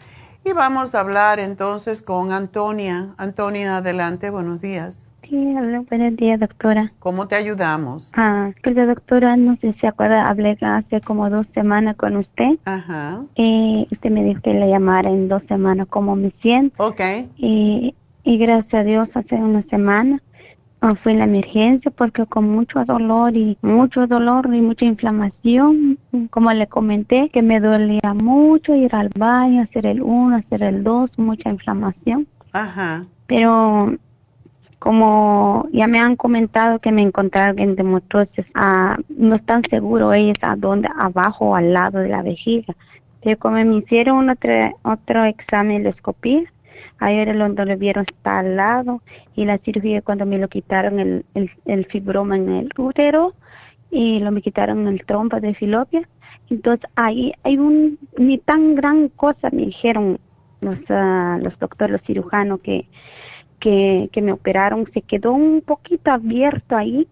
[0.48, 3.16] Y vamos a hablar entonces con Antonia.
[3.18, 5.10] Antonia, adelante, buenos días.
[5.28, 5.56] Sí,
[5.90, 6.94] buenos días, doctora.
[7.00, 8.12] ¿Cómo te ayudamos?
[8.16, 12.60] Ah, querida doctora, no sé si se acuerda, hablé hace como dos semanas con usted.
[12.66, 13.24] Ajá.
[13.34, 16.76] Y usted me dijo que le llamara en dos semanas cómo me siento.
[16.86, 17.02] Ok.
[17.38, 20.22] Y, y gracias a Dios hace una semana
[20.94, 25.98] fui en la emergencia porque con mucho dolor y mucho dolor y mucha inflamación,
[26.30, 30.84] como le comenté, que me dolía mucho ir al baño, hacer el uno, hacer el
[30.84, 32.28] dos, mucha inflamación.
[32.54, 33.06] Ajá.
[33.26, 33.96] Pero
[34.80, 40.38] como ya me han comentado que me encontraron en demotrosis, ah, no están seguros ellos
[40.42, 42.76] a dónde, abajo o al lado de la vejiga.
[43.24, 46.44] Pero como me hicieron otro, otro examen de escopía,
[47.00, 48.06] Ayer lo vieron
[48.56, 49.02] lado
[49.36, 51.26] y la cirugía cuando me lo quitaron el,
[51.66, 53.34] el, fibroma en el útero
[53.92, 56.08] y lo me quitaron el trompa de filopia.
[56.50, 60.20] Entonces ahí hay un, ni tan gran cosa me dijeron
[60.62, 60.80] los,
[61.44, 62.88] los doctores, los cirujanos que,
[63.60, 67.08] que, que me operaron, se quedó un poquito abierto ahí.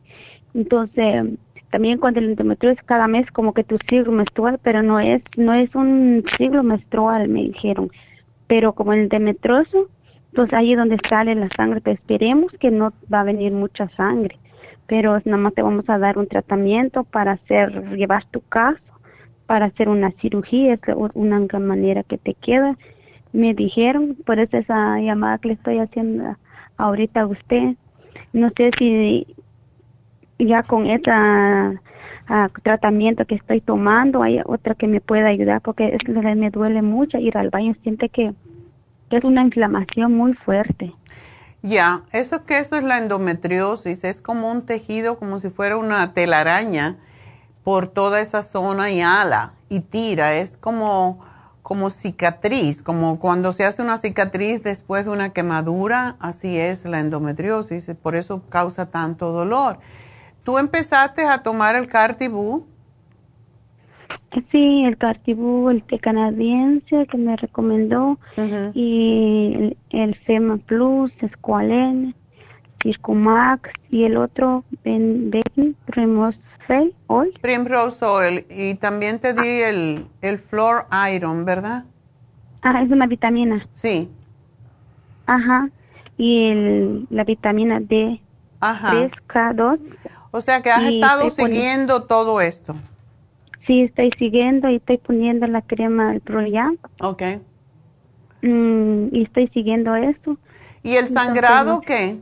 [0.54, 1.26] Entonces
[1.74, 5.54] también cuando el endometriosis cada mes como que tu ciclo menstrual, pero no es, no
[5.54, 7.90] es un ciclo menstrual, me dijeron
[8.48, 9.90] pero como el demetroso,
[10.34, 14.38] pues ahí donde sale la sangre, pues esperemos que no va a venir mucha sangre,
[14.88, 18.82] pero nada más te vamos a dar un tratamiento para hacer, llevar tu caso,
[19.46, 20.82] para hacer una cirugía, es
[21.14, 22.78] una manera que te queda.
[23.34, 26.36] Me dijeron, por eso esa llamada que le estoy haciendo
[26.78, 27.76] ahorita a usted,
[28.32, 29.28] no sé si
[30.40, 30.88] ya con
[32.64, 35.98] tratamiento que estoy tomando hay otra que me pueda ayudar porque
[36.36, 38.34] me duele mucho ir al baño, siente que
[39.10, 40.94] es una inflamación muy fuerte.
[41.62, 46.14] Ya, eso que eso es la endometriosis, es como un tejido, como si fuera una
[46.14, 46.98] telaraña
[47.64, 51.24] por toda esa zona y ala y tira, es como,
[51.62, 57.00] como cicatriz, como cuando se hace una cicatriz después de una quemadura, así es la
[57.00, 59.80] endometriosis, por eso causa tanto dolor.
[60.44, 62.66] ¿Tú empezaste a tomar el Cartibú?
[64.52, 68.18] Sí, el Cartibú, el té canadiense que me recomendó
[68.74, 72.16] y el, FEMA Plus, Esqualene,
[72.82, 76.40] Circumax y el otro Ben, ben Primrose
[77.08, 77.34] Oil.
[77.42, 81.86] Primrose Oil y también te di el, el Flor Iron, ¿verdad?
[82.64, 83.68] Ah, es una vitamina.
[83.74, 84.10] Sí.
[85.26, 85.70] Ajá.
[86.18, 88.20] Y el, la vitamina D.
[88.62, 88.94] Ajá.
[88.94, 89.80] 3K2.
[90.36, 92.76] O sea que has estado siguiendo todo esto.
[93.68, 96.76] Sí, estoy siguiendo y estoy poniendo la crema del Proyam.
[97.02, 97.22] Ok.
[98.42, 100.40] Mm, y estoy siguiendo eso.
[100.82, 102.18] ¿Y el sangrado qué?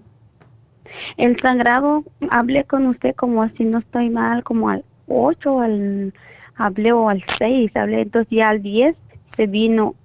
[1.16, 6.14] El sangrado, hablé con usted como si no estoy mal, como al 8, al,
[6.58, 8.94] hablé o al 6, hablé, entonces ya al 10
[9.38, 9.96] se vino,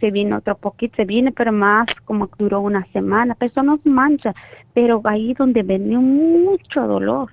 [0.00, 3.80] se vino otro poquito, se viene, pero más como duró una semana, pero eso no
[3.84, 4.34] mancha,
[4.74, 7.30] pero ahí donde venía mucho dolor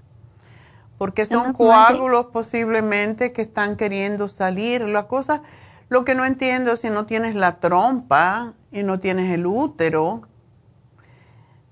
[1.02, 4.88] porque son coágulos posiblemente que están queriendo salir.
[4.88, 5.42] La cosa,
[5.90, 10.22] lo que no entiendo es si no tienes la trompa y no tienes el útero,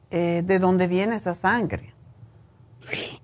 [0.10, 1.94] eh, ¿de dónde viene esa sangre?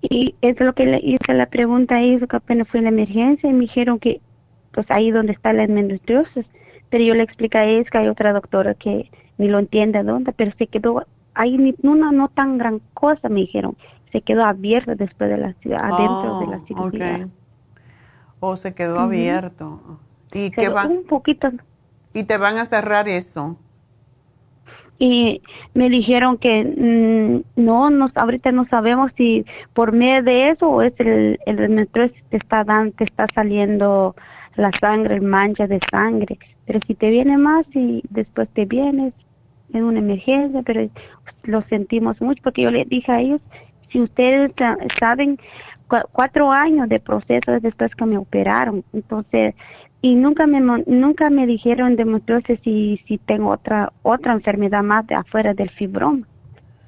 [0.00, 3.50] Y es lo que le hice la pregunta ahí, que apenas fue en la emergencia
[3.50, 4.20] y me dijeron que,
[4.74, 6.46] pues ahí donde está la endometriosis.
[6.88, 10.30] Pero yo le expliqué a es que hay otra doctora que ni lo entiende dónde,
[10.30, 11.04] pero se quedó
[11.34, 13.76] ahí ni una no tan gran cosa, me dijeron
[14.12, 17.28] se quedó abierto después de la adentro de la oh, cirugía.
[18.40, 19.98] O se quedó abierto.
[20.32, 20.90] ¿Y qué van?
[20.90, 21.50] Un poquito.
[22.12, 23.56] ¿Y te van a cerrar eso?
[24.98, 25.42] Y
[25.74, 29.44] me dijeron que mm, no, no, ahorita no sabemos si
[29.74, 34.16] por medio de eso o es el, el te está dando, te está saliendo
[34.54, 36.38] la sangre, el mancha de sangre.
[36.64, 39.12] Pero si te viene más y después te vienes
[39.72, 40.88] en una emergencia, pero
[41.42, 43.40] lo sentimos mucho porque yo le dije a ellos
[43.88, 44.52] si ustedes
[44.98, 45.38] saben,
[46.12, 49.54] cuatro años de proceso después que me operaron, entonces,
[50.02, 55.14] y nunca me nunca me dijeron demostrarse si si tengo otra otra enfermedad más de
[55.14, 56.26] afuera del fibroma.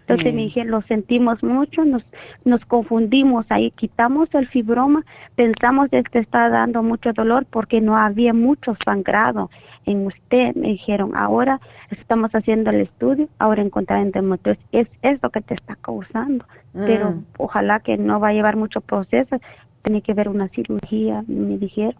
[0.09, 2.03] Entonces me dijeron, lo sentimos mucho, nos,
[2.47, 5.05] nos confundimos ahí, quitamos el fibroma,
[5.37, 9.51] pensamos que está dando mucho dolor porque no había mucho sangrado
[9.89, 10.55] en usted.
[10.55, 11.61] Me dijeron, ahora
[11.91, 17.11] estamos haciendo el estudio, ahora encontrar endometriosis es, es lo que te está causando, pero
[17.11, 17.24] mm.
[17.39, 19.41] ojalá que no va a llevar mucho proceso,
[19.82, 21.97] tiene que ver una cirugía, me dijeron.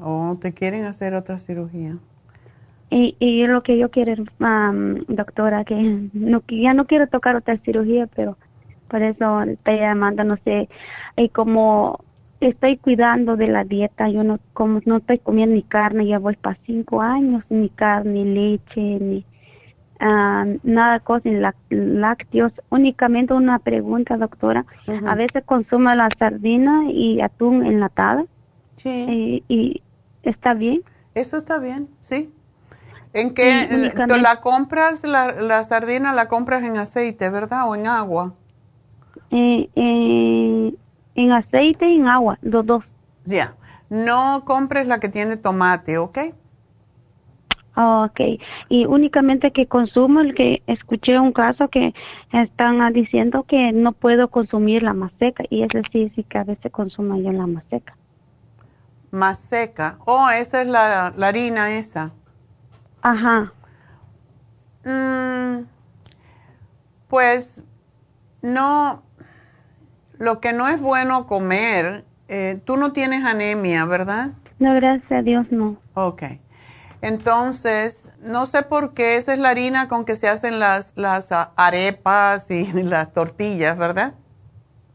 [0.00, 1.96] Oh, te quieren hacer otra cirugía.
[2.88, 7.58] Y, y lo que yo quiero, um, doctora, que no, ya no quiero tocar otra
[7.58, 8.36] cirugía, pero
[8.88, 10.68] por eso estoy llamando, no sé,
[11.16, 11.98] y como
[12.40, 16.36] estoy cuidando de la dieta, yo no como no estoy comiendo ni carne, ya voy
[16.36, 19.24] para cinco años, ni carne, ni leche, ni
[20.00, 22.52] ah, nada cosa, ni lácteos.
[22.70, 24.64] Únicamente una pregunta, doctora.
[25.06, 28.24] A veces consumo la sardina y atún enlatada.
[28.76, 29.42] Sí.
[29.48, 29.82] Y, y
[30.22, 30.82] está bien.
[31.14, 32.30] Eso está bien, sí.
[33.14, 33.94] ¿En qué?
[34.20, 37.66] ¿La compras, la, la sardina la compras en aceite, verdad?
[37.66, 38.34] ¿O en agua?
[39.30, 40.74] Eh, eh,
[41.16, 42.84] en aceite y en agua, los dos.
[43.24, 43.54] Ya.
[43.88, 46.18] No compres la que tiene tomate, ¿ok?
[47.76, 48.20] Ok.
[48.70, 51.92] Y únicamente que consumo el que escuché un caso que
[52.32, 55.44] están diciendo que no puedo consumir la más seca.
[55.50, 57.94] Y es sí, sí que a veces consumo yo la más seca.
[59.10, 59.98] Más seca.
[60.06, 62.12] Oh, esa es la, la harina esa.
[63.02, 63.52] Ajá.
[64.84, 65.66] Mm,
[67.08, 67.62] pues
[68.40, 69.02] no,
[70.18, 74.30] lo que no es bueno comer, eh, tú no tienes anemia, ¿verdad?
[74.58, 75.76] No, gracias a Dios no.
[75.94, 76.22] Ok.
[77.02, 81.30] Entonces, no sé por qué esa es la harina con que se hacen las, las
[81.56, 84.14] arepas y las tortillas, ¿verdad?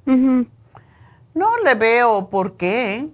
[0.06, 3.10] No le veo por qué.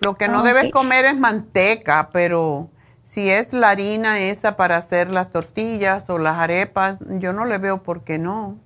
[0.00, 2.70] Lo que no debes comer es manteca, pero
[3.02, 7.58] si es la harina esa para hacer las tortillas o las arepas, yo no le
[7.58, 8.58] veo por qué no.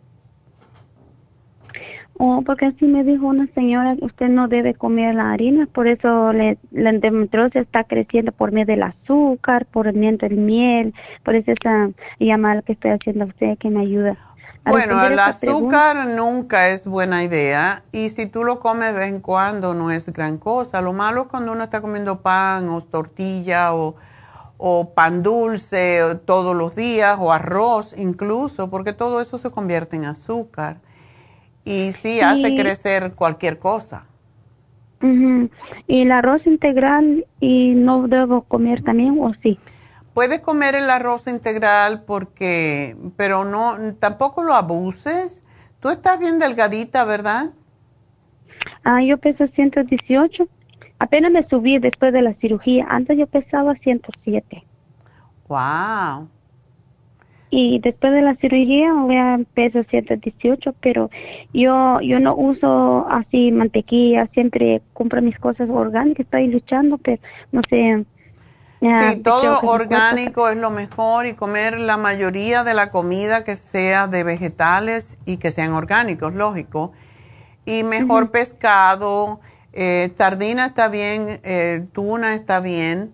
[2.16, 6.32] Oh, porque así me dijo una señora, usted no debe comer la harina, por eso
[6.32, 10.94] le, la endometriosis está creciendo por medio del azúcar, por medio del miel,
[11.24, 11.90] por eso esa
[12.20, 14.16] llamada que estoy haciendo a usted que me ayuda.
[14.64, 19.20] bueno, el azúcar nunca es buena idea y si tú lo comes de vez en
[19.20, 20.80] cuando no es gran cosa.
[20.80, 23.96] Lo malo es cuando uno está comiendo pan o tortilla o,
[24.56, 30.04] o pan dulce todos los días o arroz incluso, porque todo eso se convierte en
[30.04, 30.76] azúcar
[31.64, 34.06] y sí, hace crecer cualquier cosa.
[35.86, 39.58] ¿Y el arroz integral y no debo comer también o sí?
[40.14, 45.42] Puedes comer el arroz integral porque, pero no, tampoco lo abuses.
[45.80, 47.50] Tú estás bien delgadita, ¿verdad?
[48.84, 50.48] Ah, yo peso 118.
[50.98, 52.86] Apenas me subí después de la cirugía.
[52.88, 54.64] Antes yo pesaba 107.
[55.48, 56.28] Wow
[57.56, 61.08] y después de la cirugía voy a pesar 118, pero
[61.52, 67.62] yo yo no uso así mantequilla, siempre compro mis cosas orgánicas, estoy luchando, pero no
[67.70, 68.04] sé.
[68.80, 74.08] Sí, todo orgánico es lo mejor y comer la mayoría de la comida que sea
[74.08, 76.92] de vegetales y que sean orgánicos, lógico.
[77.64, 79.40] Y mejor pescado,
[79.72, 83.12] eh, sardina está bien, eh, tuna está bien,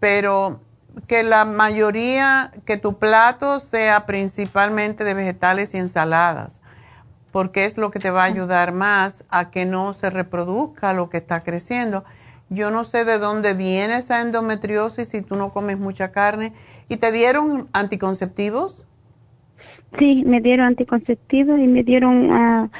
[0.00, 0.60] pero
[1.06, 6.60] que la mayoría, que tu plato sea principalmente de vegetales y ensaladas,
[7.32, 11.10] porque es lo que te va a ayudar más a que no se reproduzca lo
[11.10, 12.04] que está creciendo.
[12.48, 16.52] Yo no sé de dónde viene esa endometriosis si tú no comes mucha carne.
[16.88, 18.88] ¿Y te dieron anticonceptivos?
[19.98, 22.70] Sí, me dieron anticonceptivos y me dieron uh,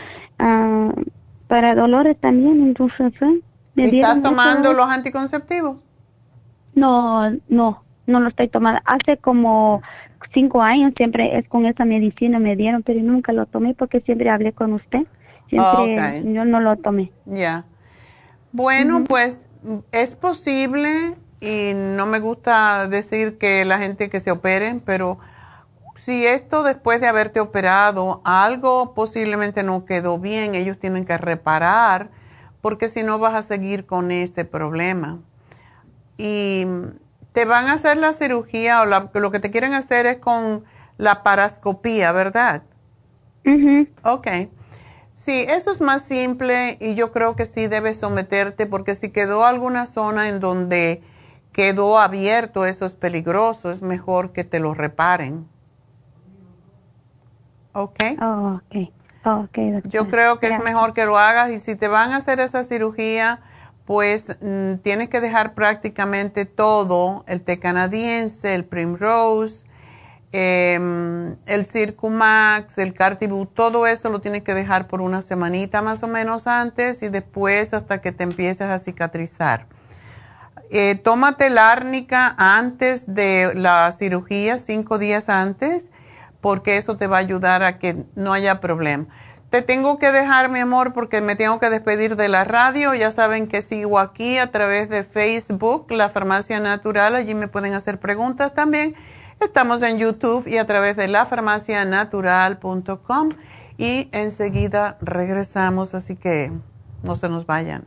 [0.40, 1.04] uh,
[1.46, 2.62] para dolores también.
[2.62, 3.12] Entonces,
[3.76, 5.76] me ¿Estás tomando los anticonceptivos?
[6.74, 8.80] No, no no lo estoy tomando.
[8.84, 9.82] Hace como
[10.34, 14.30] cinco años siempre es con esa medicina me dieron, pero nunca lo tomé porque siempre
[14.30, 15.06] hablé con usted.
[15.48, 17.10] Siempre yo no lo tomé.
[17.24, 17.64] Ya.
[18.52, 19.38] Bueno, pues
[19.92, 25.18] es posible y no me gusta decir que la gente que se operen, pero
[25.96, 32.10] si esto después de haberte operado, algo posiblemente no quedó bien, ellos tienen que reparar
[32.60, 35.18] porque si no vas a seguir con este problema.
[36.16, 36.66] Y
[37.32, 40.64] te van a hacer la cirugía o lo que te quieren hacer es con
[40.96, 42.62] la parascopía, ¿verdad?
[43.44, 43.88] Mhm.
[44.04, 44.28] Ok.
[45.14, 49.44] Sí, eso es más simple y yo creo que sí debes someterte porque si quedó
[49.44, 51.02] alguna zona en donde
[51.52, 55.46] quedó abierto, eso es peligroso, es mejor que te lo reparen.
[57.72, 57.98] ¿Ok?
[58.20, 58.90] Oh, ok.
[59.24, 62.16] Oh, okay yo creo que es mejor que lo hagas y si te van a
[62.16, 63.40] hacer esa cirugía,
[63.90, 69.66] pues mm, tienes que dejar prácticamente todo, el té canadiense, el Primrose,
[70.30, 76.04] em, el Circumax, el Cartibú, todo eso lo tienes que dejar por una semanita más
[76.04, 79.66] o menos antes y después hasta que te empieces a cicatrizar.
[80.70, 85.90] Eh, tómate la árnica antes de la cirugía, cinco días antes,
[86.40, 89.08] porque eso te va a ayudar a que no haya problema.
[89.50, 92.94] Te tengo que dejar, mi amor, porque me tengo que despedir de la radio.
[92.94, 97.16] Ya saben que sigo aquí a través de Facebook, La Farmacia Natural.
[97.16, 98.94] Allí me pueden hacer preguntas también.
[99.40, 103.30] Estamos en YouTube y a través de lafarmacianatural.com.
[103.76, 106.52] Y enseguida regresamos, así que
[107.02, 107.86] no se nos vayan.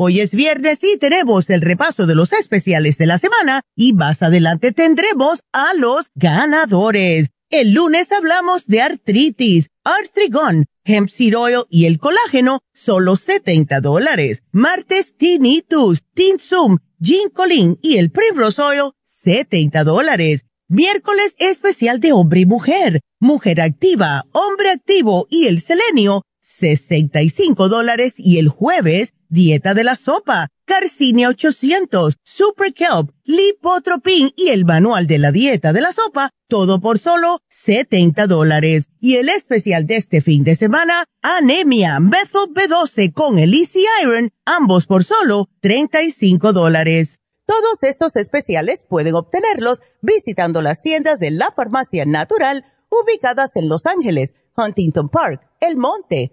[0.00, 4.22] Hoy es viernes y tenemos el repaso de los especiales de la semana y más
[4.22, 7.30] adelante tendremos a los ganadores.
[7.50, 14.44] El lunes hablamos de artritis, artrigón, hemp seed oil y el colágeno, solo 70 dólares.
[14.52, 20.44] Martes, tinnitus, tinsum, ginkolin y el primrose oil, 70 dólares.
[20.68, 26.22] Miércoles especial de hombre y mujer, mujer activa, hombre activo y el selenio,
[26.58, 28.14] 65 dólares.
[28.16, 35.06] Y el jueves, dieta de la sopa, Carcinia 800, Super Kelp, Lipotropin y el manual
[35.06, 38.88] de la dieta de la sopa, todo por solo 70 dólares.
[39.00, 44.30] Y el especial de este fin de semana, Anemia, Methyl B12 con el Easy Iron,
[44.44, 47.18] ambos por solo 35 dólares.
[47.46, 53.86] Todos estos especiales pueden obtenerlos visitando las tiendas de la farmacia natural ubicadas en Los
[53.86, 56.32] Ángeles, Huntington Park, El Monte,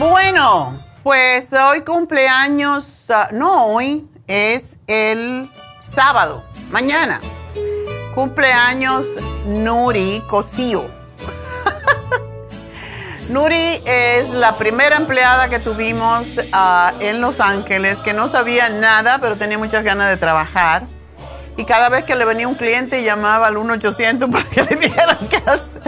[0.00, 5.50] Bueno, pues hoy cumpleaños, ah, no hoy, es el
[5.82, 7.20] sábado, mañana.
[8.14, 9.04] Cumpleaños
[9.44, 10.86] Nuri Cosío.
[13.28, 19.18] Nuri es la primera empleada que tuvimos ah, en Los Ángeles que no sabía nada,
[19.18, 20.84] pero tenía muchas ganas de trabajar.
[21.58, 25.28] Y cada vez que le venía un cliente llamaba al 1-800 para que le dijeran
[25.28, 25.82] qué hacer.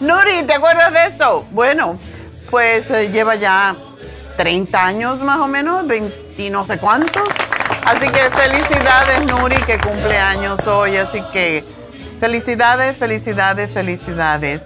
[0.00, 1.44] Nuri, ¿te acuerdas de eso?
[1.50, 1.98] Bueno,
[2.50, 3.76] pues eh, lleva ya
[4.36, 7.28] 30 años más o menos, 20 no sé cuántos.
[7.84, 11.64] Así que felicidades Nuri que cumple años hoy, así que
[12.18, 14.62] felicidades, felicidades, felicidades.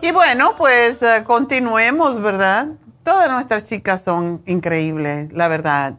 [0.00, 2.68] Y bueno, pues eh, continuemos, ¿verdad?
[3.04, 5.94] Todas nuestras chicas son increíbles, la verdad.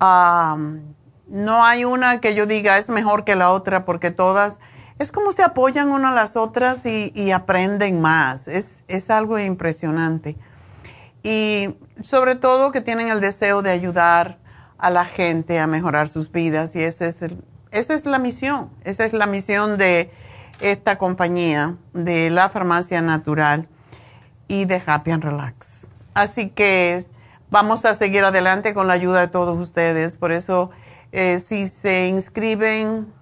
[0.00, 4.58] no hay una que yo diga es mejor que la otra porque todas
[4.98, 8.48] es como se apoyan una a las otras y, aprenden más.
[8.48, 10.36] Es, es, algo impresionante.
[11.22, 14.38] Y sobre todo que tienen el deseo de ayudar
[14.78, 17.22] a la gente a mejorar sus vidas y ese es
[17.74, 18.70] esa es la misión.
[18.84, 20.10] Esa es la misión de
[20.60, 23.68] esta compañía de la farmacia natural
[24.46, 25.88] y de Happy and Relax.
[26.14, 27.04] Así que
[27.50, 30.14] vamos a seguir adelante con la ayuda de todos ustedes.
[30.14, 30.70] Por eso,
[31.10, 33.12] eh, si se inscriben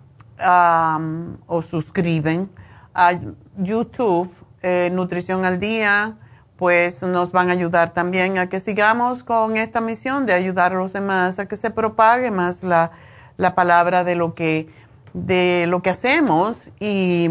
[0.45, 2.51] o suscriben
[2.95, 3.13] a
[3.57, 4.33] YouTube,
[4.63, 6.17] eh, Nutrición al Día,
[6.57, 10.77] pues nos van a ayudar también a que sigamos con esta misión de ayudar a
[10.77, 12.93] los demás, a que se propague más la,
[13.37, 14.69] la palabra de lo que,
[15.13, 17.29] de lo que hacemos y,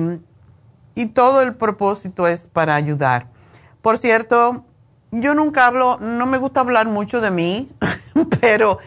[0.96, 3.28] y todo el propósito es para ayudar.
[3.82, 4.66] Por cierto,
[5.12, 7.72] yo nunca hablo, no me gusta hablar mucho de mí,
[8.42, 8.80] pero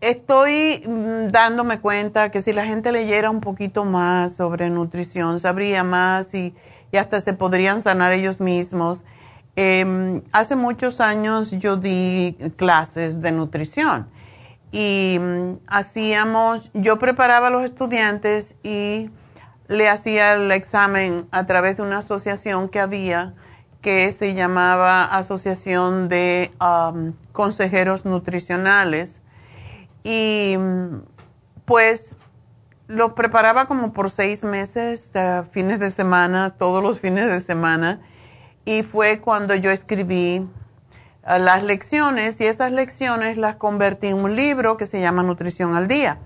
[0.00, 5.84] estoy mm, dándome cuenta que si la gente leyera un poquito más sobre nutrición, sabría
[5.84, 6.54] más y,
[6.98, 9.04] hasta se podrían sanar ellos mismos.
[9.54, 14.08] Em, hace muchos años yo di clases de nutrición
[14.72, 19.10] y mm, hacíamos, yo preparaba a los estudiantes y
[19.68, 23.34] le hacía el examen a través de una asociación que había
[23.82, 26.50] que se llamaba Asociación de
[27.32, 29.20] Consejeros Nutricionales
[30.08, 30.56] y
[31.64, 32.14] pues
[32.86, 35.10] lo preparaba como por seis meses,
[35.50, 38.00] fines de semana, todos los fines de semana.
[38.64, 40.48] Y fue cuando yo escribí
[41.26, 45.74] eh, las lecciones y esas lecciones las convertí en un libro que se llama Nutrición
[45.74, 46.20] al Día.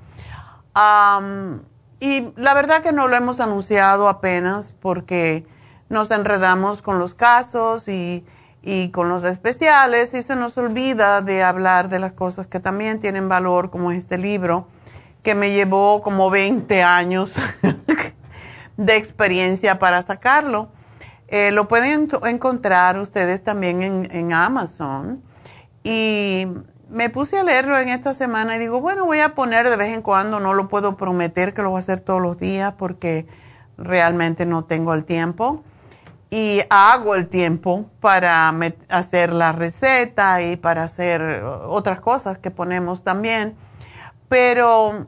[2.01, 5.47] y la verdad que no lo hemos anunciado apenas porque
[5.89, 8.27] nos enredamos con los casos y
[8.63, 13.01] y con los especiales y se nos olvida de hablar de las cosas que también
[13.01, 14.69] tienen valor, como este libro,
[15.23, 17.33] que me llevó como 20 años
[18.77, 20.69] de experiencia para sacarlo.
[21.29, 25.23] Eh, lo pueden encontrar ustedes también en, en Amazon.
[25.83, 26.47] Y
[26.91, 29.95] me puse a leerlo en esta semana y digo, bueno, voy a poner de vez
[29.95, 33.27] en cuando, no lo puedo prometer que lo voy a hacer todos los días porque
[33.79, 35.65] realmente no tengo el tiempo
[36.31, 38.55] y hago el tiempo para
[38.89, 43.57] hacer la receta y para hacer otras cosas que ponemos también.
[44.29, 45.07] Pero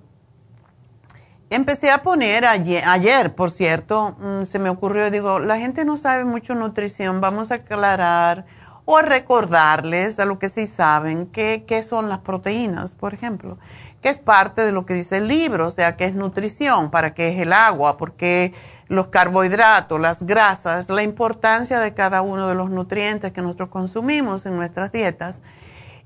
[1.48, 5.96] empecé a poner ayer, ayer por cierto, mm, se me ocurrió, digo, la gente no
[5.96, 8.44] sabe mucho nutrición, vamos a aclarar
[8.84, 13.58] o a recordarles a lo que sí saben, qué, qué son las proteínas, por ejemplo,
[14.02, 17.14] que es parte de lo que dice el libro, o sea, qué es nutrición, para
[17.14, 18.52] qué es el agua, porque
[18.88, 24.44] los carbohidratos, las grasas, la importancia de cada uno de los nutrientes que nosotros consumimos
[24.44, 25.40] en nuestras dietas.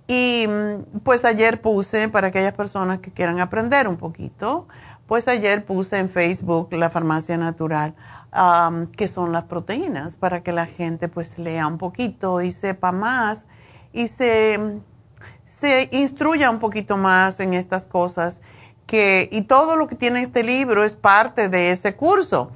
[0.06, 4.68] Y mm, pues ayer puse, para aquellas personas que quieran aprender un poquito,
[5.06, 7.94] pues ayer puse en Facebook la farmacia natural,
[8.96, 13.46] que son las proteínas, para que la gente pues lea un poquito y sepa más
[13.92, 14.80] y se,
[15.46, 18.42] se instruya un poquito más en estas cosas.
[18.86, 22.52] Que, y todo lo que tiene este libro es parte de ese curso.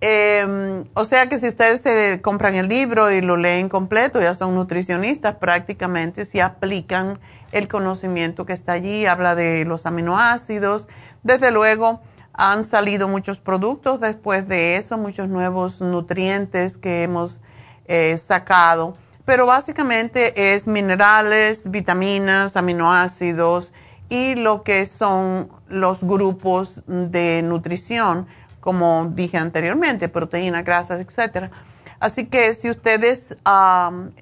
[0.00, 4.34] Eh, o sea que si ustedes se compran el libro y lo leen completo, ya
[4.34, 7.18] son nutricionistas prácticamente, si aplican
[7.52, 10.86] el conocimiento que está allí, habla de los aminoácidos.
[11.22, 12.00] Desde luego,
[12.34, 17.40] han salido muchos productos después de eso, muchos nuevos nutrientes que hemos
[17.86, 18.96] eh, sacado.
[19.26, 23.72] Pero básicamente es minerales, vitaminas, aminoácidos
[24.08, 28.26] y lo que son los grupos de nutrición
[28.66, 31.52] como dije anteriormente, proteínas, grasas, etcétera.
[32.00, 33.36] Así que si ustedes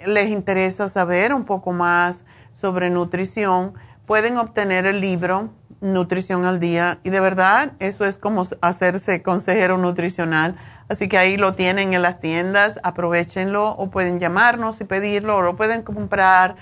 [0.05, 3.73] les interesa saber un poco más sobre nutrición,
[4.05, 5.49] pueden obtener el libro
[5.81, 10.57] Nutrición al Día y de verdad eso es como hacerse consejero nutricional.
[10.89, 15.43] Así que ahí lo tienen en las tiendas, aprovechenlo o pueden llamarnos y pedirlo o
[15.43, 16.57] lo pueden comprar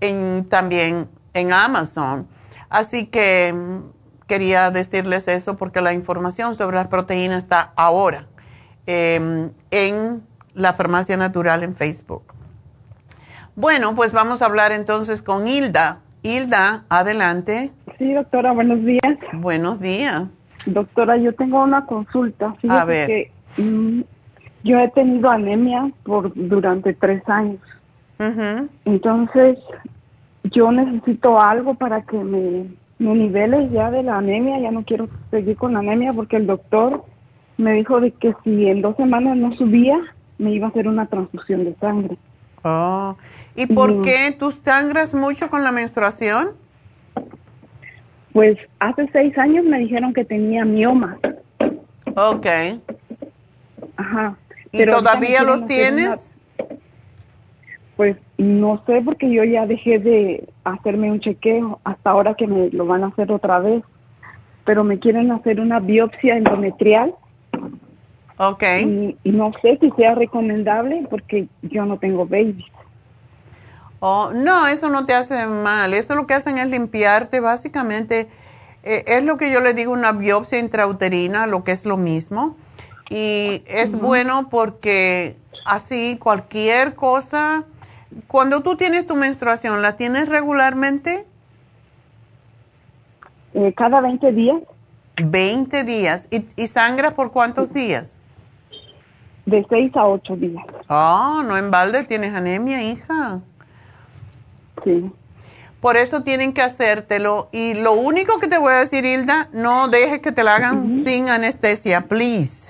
[0.00, 2.28] en, también en Amazon.
[2.68, 3.54] Así que
[4.26, 8.26] quería decirles eso porque la información sobre las proteínas está ahora
[8.86, 10.22] em, en
[10.54, 12.22] la farmacia natural en Facebook.
[13.56, 16.00] Bueno, pues vamos a hablar entonces con Hilda.
[16.22, 17.72] Hilda, adelante.
[17.98, 19.18] Sí, doctora, buenos días.
[19.34, 20.24] Buenos días.
[20.66, 22.54] Doctora, yo tengo una consulta.
[22.68, 23.06] a ver.
[23.06, 24.00] Que, mm,
[24.62, 27.60] yo he tenido anemia por durante tres años.
[28.84, 29.58] Entonces,
[30.44, 32.66] yo necesito algo para que me
[32.98, 36.46] mis niveles ya de la anemia, ya no quiero seguir con la anemia porque el
[36.46, 37.04] doctor
[37.56, 39.98] me dijo de que si en dos semanas no subía,
[40.38, 42.16] me iba a hacer una transfusión de sangre.
[42.62, 43.16] Oh,
[43.54, 46.52] ¿y por qué tú sangras mucho con la menstruación?
[48.32, 51.18] Pues hace seis años me dijeron que tenía mioma.
[52.16, 52.46] Ok.
[53.96, 54.36] Ajá.
[54.72, 56.36] ¿Y todavía los tienes?
[57.96, 62.70] Pues no sé porque yo ya dejé de hacerme un chequeo hasta ahora que me
[62.70, 63.82] lo van a hacer otra vez.
[64.64, 67.14] pero me quieren hacer una biopsia endometrial.
[68.38, 68.62] Ok.
[68.80, 72.64] Y, y no sé si sea recomendable porque yo no tengo baby.
[74.00, 75.94] Oh, no, eso no te hace mal.
[75.94, 78.28] Eso lo que hacen es limpiarte básicamente.
[78.82, 82.56] eh, es lo que yo le digo una biopsia intrauterina, lo que es lo mismo.
[83.10, 87.64] Y es bueno porque así cualquier cosa,
[88.26, 91.26] cuando tú tienes tu menstruación, ¿la tienes regularmente?
[93.54, 94.60] Eh, cada 20 días.
[95.16, 96.28] 20 días.
[96.30, 98.18] ¿Y, y sangras por cuántos días?
[99.46, 100.64] De 6 a 8 días.
[100.88, 103.40] Ah, no en balde tienes anemia, hija.
[104.82, 105.10] Sí.
[105.80, 107.48] Por eso tienen que hacértelo.
[107.52, 110.88] Y lo único que te voy a decir, Hilda, no dejes que te la hagan
[110.88, 112.63] sin anestesia, please.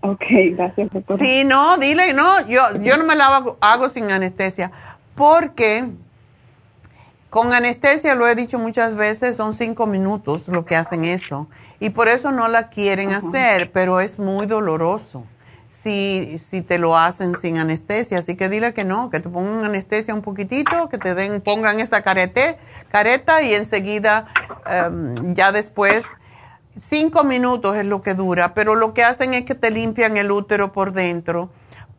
[0.00, 1.22] Ok, gracias, doctora.
[1.22, 4.70] Sí, no, dile, no, yo, yo no me la hago, hago sin anestesia.
[5.14, 5.84] Porque
[7.30, 11.48] con anestesia, lo he dicho muchas veces, son cinco minutos lo que hacen eso.
[11.80, 15.24] Y por eso no la quieren hacer, pero es muy doloroso
[15.68, 18.18] si, si te lo hacen sin anestesia.
[18.18, 21.80] Así que dile que no, que te pongan anestesia un poquitito, que te den, pongan
[21.80, 22.56] esa carete,
[22.90, 24.28] careta y enseguida,
[24.66, 26.04] em, ya después,
[26.76, 30.30] cinco minutos es lo que dura, pero lo que hacen es que te limpian el
[30.30, 31.50] útero por dentro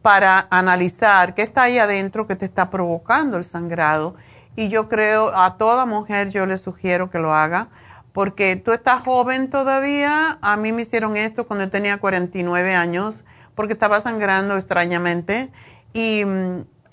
[0.02, 4.16] para analizar qué está ahí adentro que te está provocando el sangrado.
[4.56, 7.70] Y yo creo, a toda mujer yo le sugiero que lo haga,
[8.14, 10.38] porque tú estás joven todavía.
[10.42, 15.52] A mí me hicieron esto cuando tenía 49 años, porque estaba sangrando extrañamente.
[15.94, 16.22] Y,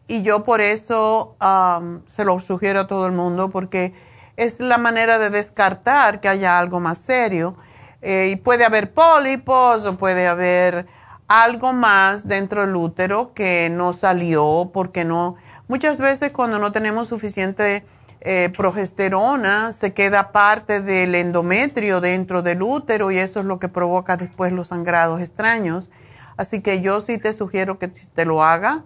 [0.08, 3.92] y yo por eso um, se lo sugiero a todo el mundo, porque
[4.36, 7.56] es la manera de descartar que haya algo más serio.
[8.02, 10.86] Eh, y puede haber pólipos o puede haber
[11.28, 15.36] algo más dentro del útero que no salió porque no
[15.72, 17.86] Muchas veces cuando no tenemos suficiente
[18.20, 23.68] eh, progesterona, se queda parte del endometrio dentro del útero y eso es lo que
[23.68, 25.90] provoca después los sangrados extraños.
[26.36, 28.84] Así que yo sí te sugiero que te lo haga.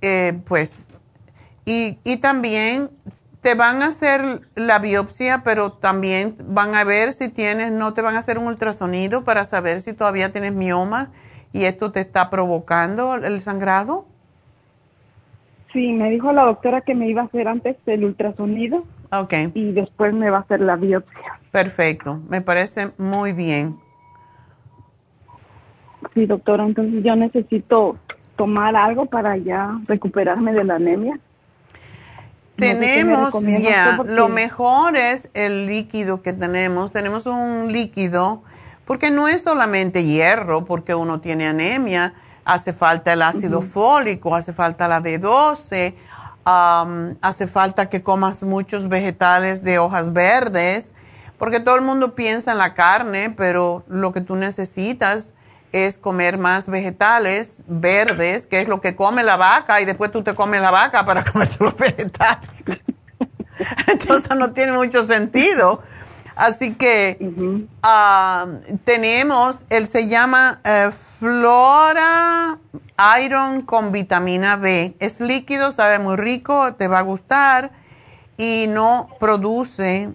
[0.00, 0.86] eh, pues,
[1.64, 2.90] y, y también
[3.44, 8.00] te van a hacer la biopsia, pero también van a ver si tienes, no te
[8.00, 11.10] van a hacer un ultrasonido para saber si todavía tienes mioma
[11.52, 14.06] y esto te está provocando el sangrado.
[15.74, 18.86] Sí, me dijo la doctora que me iba a hacer antes el ultrasonido.
[19.12, 19.34] Ok.
[19.52, 21.38] Y después me va a hacer la biopsia.
[21.52, 23.76] Perfecto, me parece muy bien.
[26.14, 27.98] Sí, doctora, entonces yo necesito
[28.36, 31.20] tomar algo para ya recuperarme de la anemia.
[32.56, 36.92] Tenemos ya, lo mejor es el líquido que tenemos.
[36.92, 38.42] Tenemos un líquido,
[38.84, 44.52] porque no es solamente hierro, porque uno tiene anemia hace falta el ácido fólico, hace
[44.52, 45.94] falta la B12,
[46.46, 50.92] um, hace falta que comas muchos vegetales de hojas verdes,
[51.38, 55.32] porque todo el mundo piensa en la carne, pero lo que tú necesitas
[55.74, 60.22] es comer más vegetales verdes, que es lo que come la vaca, y después tú
[60.22, 62.48] te comes la vaca para comerte los vegetales.
[63.88, 65.82] Entonces no tiene mucho sentido.
[66.36, 67.18] Así que
[67.82, 72.56] uh, tenemos, él se llama uh, Flora
[73.24, 74.94] Iron con vitamina B.
[75.00, 77.72] Es líquido, sabe muy rico, te va a gustar
[78.36, 80.10] y no produce,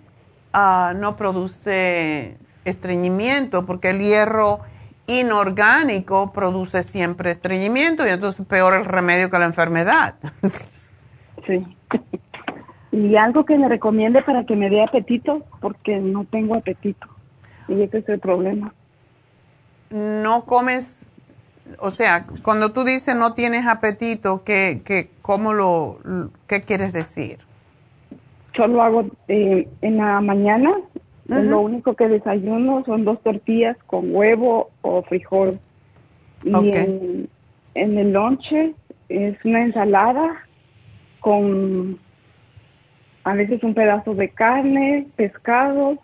[0.53, 4.61] uh, no produce estreñimiento porque el hierro
[5.09, 10.15] inorgánico produce siempre estreñimiento y entonces peor el remedio que la enfermedad.
[11.47, 11.65] sí.
[12.91, 17.07] Y algo que me recomiende para que me dé apetito, porque no tengo apetito.
[17.67, 18.73] Y ese es el problema.
[19.89, 21.01] No comes,
[21.79, 25.99] o sea, cuando tú dices no tienes apetito, ¿qué, qué, cómo lo,
[26.47, 27.39] qué quieres decir?
[28.55, 30.75] Solo hago eh, en la mañana,
[31.29, 31.43] uh -huh.
[31.43, 35.59] lo único que desayuno son dos tortillas con huevo o frijol.
[36.43, 36.71] Y okay.
[36.71, 37.29] en,
[37.75, 38.73] en el lonche
[39.09, 40.45] es una ensalada
[41.19, 41.99] con
[43.23, 45.97] a veces un pedazo de carne, pescado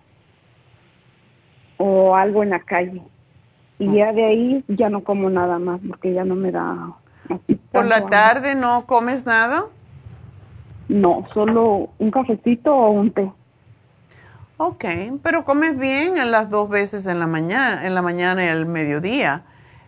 [1.77, 3.01] o algo en la calle.
[3.79, 6.93] Y ya de ahí ya no como nada más porque ya no me da.
[7.71, 9.65] ¿Por la tarde no comes nada?
[10.87, 13.29] No, solo un cafecito o un té.
[14.57, 14.85] Ok,
[15.21, 18.65] pero comes bien en las dos veces en la mañana, en la mañana y el
[18.65, 19.43] mediodía.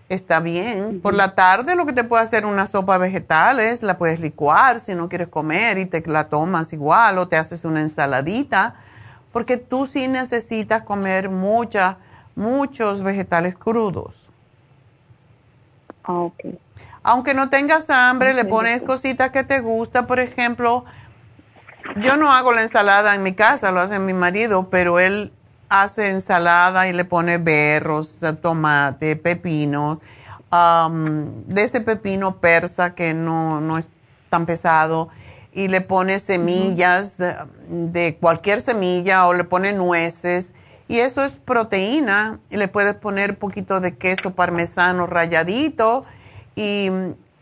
[0.09, 0.81] Está bien.
[0.81, 1.01] Uh -huh.
[1.01, 4.93] Por la tarde lo que te puede hacer una sopa vegetales, la puedes licuar si
[4.93, 8.75] no quieres comer y te la tomas igual o te haces una ensaladita,
[9.31, 11.97] porque tú sí necesitas comer mucha,
[12.35, 14.29] muchos vegetales crudos.
[16.03, 16.39] Ah, ok.
[17.03, 18.87] Aunque no tengas hambre, okay, le pones okay.
[18.87, 20.83] cositas que te gustan, por ejemplo,
[21.95, 25.31] Yo no hago la ensalada en mi casa, lo hace mi marido, pero él
[25.69, 29.99] hace ensalada y le pone berros, tomate, pepino,
[30.51, 33.89] de ese pepino persa que no, no es
[34.29, 35.09] tan pesado,
[35.51, 40.53] y le pone semillas de, cualquier semilla o le pone nueces,
[40.87, 46.05] y eso es proteína, y le puedes poner un poquito de queso parmesano rayadito,
[46.55, 46.91] y,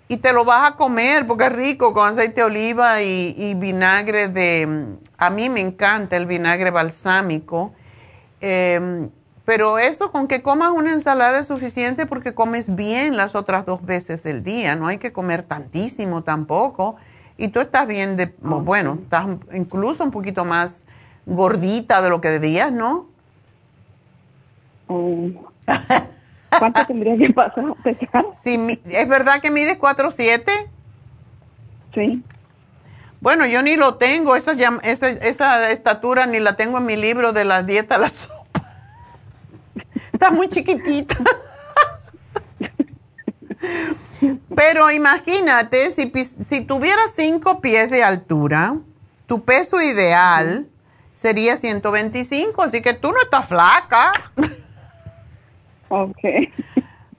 [0.07, 3.53] y te lo vas a comer porque es rico con aceite de oliva y, y
[3.55, 7.73] vinagre de, a mí me encanta el vinagre balsámico
[8.41, 9.09] Em,
[9.43, 13.83] pero eso con que comas una ensalada es suficiente porque comes bien las otras dos
[13.83, 14.75] veces del día.
[14.75, 16.95] No hay que comer tantísimo tampoco.
[17.37, 20.83] Y tú estás bien de, bueno, estás incluso un poquito más
[21.25, 23.07] gordita de lo que debías, ¿no?
[24.87, 25.29] Oh.
[26.59, 27.65] ¿Cuánto tendría que pasar?
[28.33, 30.43] Sí, ¿Es verdad que mides 4'7"?
[31.93, 32.23] Sí.
[33.21, 34.51] Bueno, yo ni lo tengo, esa,
[34.83, 38.61] esa, esa estatura ni la tengo en mi libro de la dieta la sopa.
[40.13, 41.15] Está muy chiquitita.
[44.55, 46.11] Pero imagínate, si,
[46.47, 48.77] si tuvieras cinco pies de altura,
[49.27, 50.67] tu peso ideal
[51.13, 54.31] sería 125, así que tú no estás flaca.
[55.89, 56.19] Ok.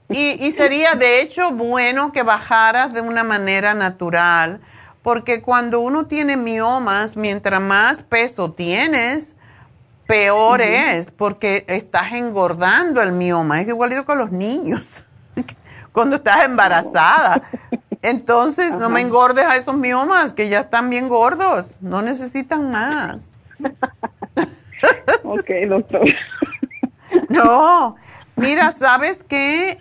[0.09, 4.61] Y, y sería de hecho bueno que bajaras de una manera natural
[5.07, 9.37] porque cuando uno tiene miomas, mientras más peso tienes,
[10.05, 13.61] peor es, porque estás engordando el mioma.
[13.61, 15.05] Es igualito con los niños,
[15.93, 17.41] cuando estás embarazada.
[18.01, 23.31] Entonces, no me engordes a esos miomas, que ya están bien gordos, no necesitan más.
[25.23, 26.05] ok, doctor.
[27.29, 27.95] no,
[28.37, 29.79] mira, ¿sabes qué?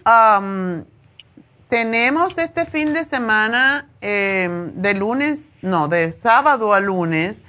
[1.69, 7.43] tenemos este fin de semana, em, de lunes, no, de sábado a lunes,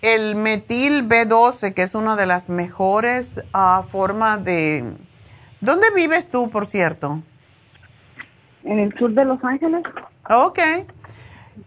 [0.00, 4.92] el metil B12, que es una de las mejores ah, formas de...
[5.60, 7.20] ¿Dónde vives tú, por cierto?
[8.62, 9.82] En el sur de Los Ángeles.
[10.30, 10.58] Ok.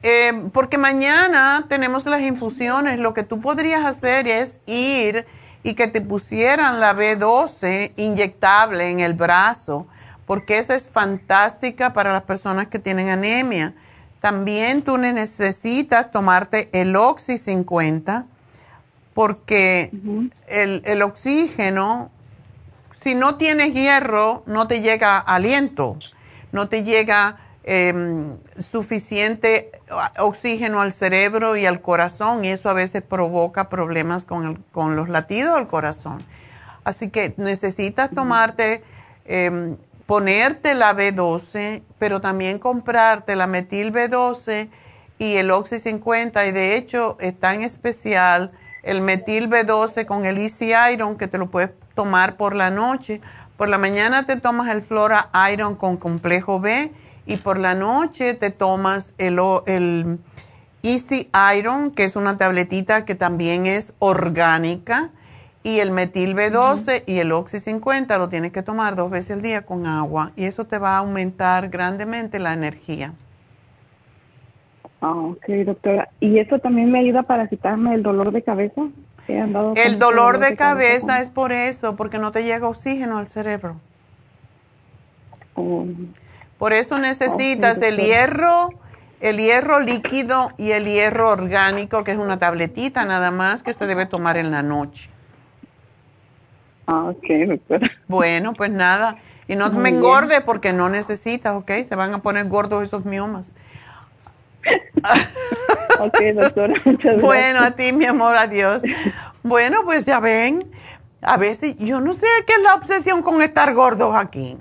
[0.02, 3.00] Em, porque mañana tenemos las infusiones.
[3.00, 5.26] Lo que tú podrías hacer es ir
[5.64, 9.88] y que te pusieran la B12 inyectable en el brazo
[10.26, 13.74] porque esa es fantástica para las personas que tienen anemia.
[14.22, 18.26] También tú necesitas tomarte el Oxy 50
[19.14, 19.92] porque
[20.48, 22.10] el, oxígeno,
[22.98, 25.98] si no tienes hierro, no te llega aliento,
[26.52, 29.72] no te llega em, suficiente
[30.18, 35.10] oxígeno al cerebro y al corazón y eso a veces provoca problemas con, con los
[35.10, 36.26] latidos del corazón.
[36.84, 38.84] Así que necesitas tomarte
[39.26, 39.78] em,
[40.12, 44.68] ponerte la B12, pero también comprarte la metil B12
[45.18, 46.46] y el Oxy 50.
[46.48, 48.52] Y de hecho está en especial
[48.84, 53.22] el metil B12 con el Easy Iron que te lo puedes tomar por la noche.
[53.56, 56.92] Por la mañana te tomas el Flora Iron con complejo B
[57.26, 60.20] y por la noche te tomas el, el
[60.84, 65.12] Easy Iron, que es una tabletita que también es orgánica
[65.64, 69.42] y el metil B12 y el Oxy 50 lo tienes que tomar dos veces al
[69.42, 73.14] día con agua y eso te va a aumentar grandemente la energía.
[75.02, 76.10] Ah, ok, doctora.
[76.20, 78.82] ¿Y eso también me ayuda para quitarme el dolor de cabeza?
[79.28, 83.78] el dolor, de, cabeza, es por eso, porque no te llega oxígeno al cerebro.
[85.56, 85.86] Oh.
[86.62, 88.70] Por eso necesitas el hierro,
[89.20, 93.88] el hierro líquido y el hierro orgánico, que es una tabletita nada más que se
[93.88, 95.10] debe tomar en la noche.
[96.86, 97.90] Ah, ok, doctora.
[98.08, 99.18] Bueno, pues nada.
[99.48, 101.72] Y no me engorde porque no necesitas, ¿ok?
[101.90, 103.54] Se van a poner gordos esos miomas.
[106.00, 107.22] ok, doctora, muchas gracias.
[107.24, 108.84] Bueno, a ti, mi amor, adiós.
[109.42, 110.72] Bueno, pues ya ven,
[111.24, 114.60] a veces yo no sé qué es la obsesión con estar gordos aquí.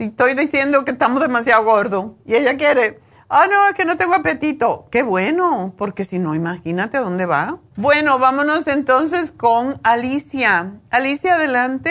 [0.00, 3.98] Si estoy diciendo que estamos demasiado gordos y ella quiere Ah, no, es que no
[3.98, 4.86] tengo apetito.
[4.90, 7.58] Qué bueno, porque si no, imagínate dónde va.
[7.76, 10.72] Bueno, vámonos entonces con Alicia.
[10.90, 11.90] Alicia, adelante.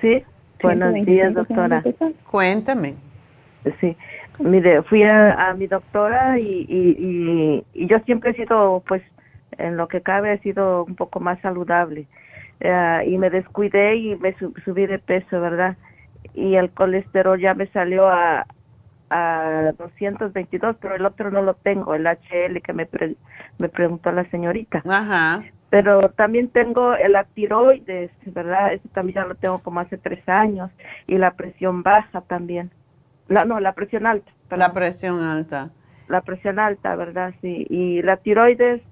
[0.00, 0.24] Sí,
[0.62, 1.84] buenos días, doctora.
[2.30, 2.94] Cuéntame.
[3.78, 3.94] Sí,
[4.38, 6.64] mire, fui a, mi doctora y,
[7.74, 9.02] y, yo siempre he sido, pues,
[9.58, 12.06] en lo que cabe, he sido un poco más saludable.
[12.60, 14.34] Eh, y me descuidé y me
[14.64, 15.76] subí de peso, ¿verdad?
[16.34, 18.46] Y el colesterol ya me salió a,
[19.10, 22.88] a 222, pero el otro no lo tengo, el HL que me,
[23.58, 24.82] me preguntó la señorita.
[24.88, 25.44] Ajá.
[25.70, 28.72] Pero también tengo el tiroides, ¿verdad?
[28.72, 30.70] Ese también ya lo tengo como hace tres años.
[31.06, 32.70] Y la presión baja también.
[33.26, 34.30] La, no, la presión alta.
[34.50, 35.70] La presión alta.
[36.06, 37.34] La presión alta, ¿verdad?
[37.40, 37.66] Sí.
[37.70, 38.82] Y la tiroides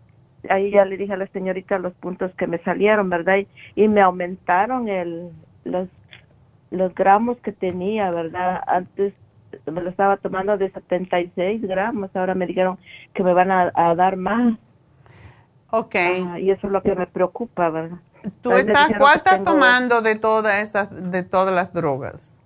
[0.49, 3.37] ahí ya le dije a la señorita los puntos que me salieron, ¿verdad?
[3.37, 5.31] Y, y me aumentaron el,
[5.65, 5.89] los,
[6.73, 8.63] los gramos que tenía, ¿verdad?
[8.67, 9.15] Antes
[9.71, 12.79] me lo estaba tomando de 76 gramos, ahora me dijeron
[13.15, 14.59] que me van a, a dar más.
[15.71, 15.95] Ok.
[15.95, 17.99] Ajá, y eso es lo que me preocupa, ¿verdad?
[18.43, 22.39] ¿Tú estás, cuál estás tengo- tomando de todas esas, de todas las drogas?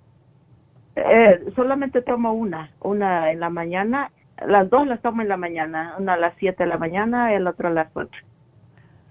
[0.96, 4.10] Eh, solamente tomo una, una en la mañana,
[4.46, 7.46] las dos las tomo en la mañana, una a las 7 de la mañana, el
[7.46, 8.10] otro a las 8.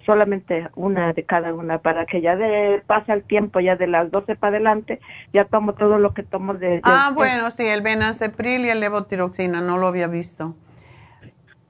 [0.05, 4.11] Solamente una de cada una, para que ya de, pasa el tiempo, ya de las
[4.11, 4.99] 12 para adelante,
[5.33, 6.81] ya tomo todo lo que tomo de...
[6.81, 7.15] de Ah, usted.
[7.15, 10.55] bueno, sí, el Benacepril y el levotiroxina, no lo había visto.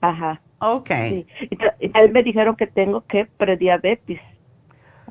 [0.02, 0.42] Ajá.
[0.60, 0.90] Ok.
[0.90, 1.28] Sí.
[1.80, 4.22] Y, me dijeron que tengo que prediabetes.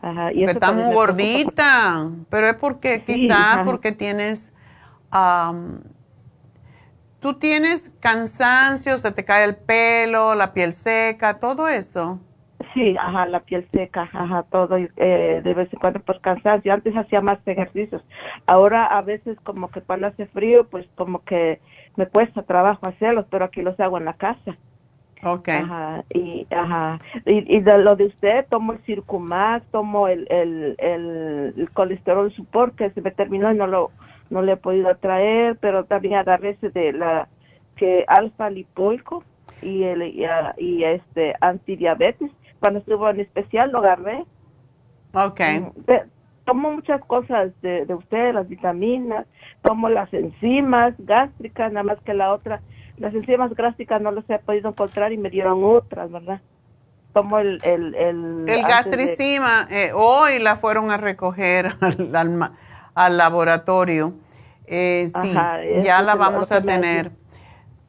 [0.02, 0.32] Ajá.
[0.32, 4.52] Y está muy preocupa gordita, pero es porque Sí, quizás porque tienes,
[5.10, 5.82] am,
[7.20, 12.20] tú tienes cansancio, se te cae el pelo, la piel seca, todo eso.
[12.72, 16.72] Sí, ajá, la piel seca, ajá, todo, eh, de vez en cuando por cansancio.
[16.72, 18.02] Antes hacía más ejercicios.
[18.46, 21.60] Ahora a veces como que cuando hace frío, pues como que
[21.96, 24.56] me cuesta trabajo hacerlos, pero aquí los hago en la casa.
[25.22, 25.48] Ok.
[25.48, 30.74] Ajá, y, ajá, y, y de lo de usted, tomo el Circumax, tomo el, el,
[30.78, 33.90] el, el colesterol support que se me terminó y no lo,
[34.28, 37.28] no le he podido traer, pero también agarré ese de la,
[37.76, 39.24] que alfa lipoico
[39.62, 42.30] y el, y, ah, y este antidiabetes,
[42.64, 44.24] cuando estuvo en especial lo agarré.
[45.12, 45.38] Ok.
[45.86, 46.04] De-
[46.46, 49.26] tomo muchas cosas de, de usted, las vitaminas,
[49.62, 52.62] tomo las enzimas gástricas, nada más que la otra,
[52.96, 56.40] las enzimas gástricas no las he podido encontrar y me dieron otras, ¿verdad?
[57.12, 57.60] Tomo el...
[57.64, 61.66] El, el, El antes de- gastricima, eh, hoy la fueron a recoger
[62.14, 62.50] al,
[62.94, 64.14] al laboratorio.
[64.66, 67.10] Eh, sí, Ajá, ya la vamos a tener.